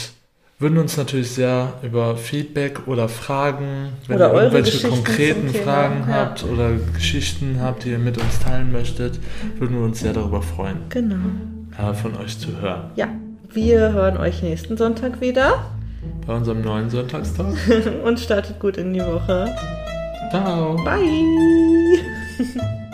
würden 0.59 0.79
uns 0.79 0.97
natürlich 0.97 1.31
sehr 1.31 1.75
über 1.83 2.17
Feedback 2.17 2.87
oder 2.87 3.09
Fragen, 3.09 3.91
wenn 4.07 4.17
Oder 4.17 4.33
ihr 4.33 4.43
irgendwelche 4.43 4.89
konkreten 4.89 5.43
zum 5.49 5.53
Thema, 5.53 5.65
Fragen 5.65 6.05
ja. 6.09 6.15
habt 6.17 6.45
oder 6.45 6.71
Geschichten 6.95 7.59
habt, 7.61 7.85
die 7.85 7.91
ihr 7.91 7.99
mit 7.99 8.19
uns 8.19 8.41
teilen 8.41 8.73
möchtet, 8.73 9.21
würden 9.59 9.77
wir 9.77 9.85
uns 9.85 10.01
sehr 10.01 10.13
darüber 10.13 10.43
freuen, 10.43 10.79
Genau. 10.89 11.17
äh, 11.79 11.95
von 11.95 12.17
euch 12.17 12.39
zu 12.39 12.61
hören. 12.61 12.91
Ja, 12.97 13.09
wir 13.53 13.93
hören 13.93 14.17
euch 14.17 14.43
nächsten 14.43 14.77
Sonntag 14.77 15.21
wieder 15.21 15.65
Bei 16.27 16.35
unserem 16.35 16.63
neuen 16.63 16.91
Sonntagstag. 16.91 17.47
und 18.05 18.19
startet 18.19 18.59
gut 18.59 18.77
in 18.77 18.93
die 18.93 19.01
Woche. 19.01 19.55
Ciao. 20.31 20.77
Bye. 20.85 22.05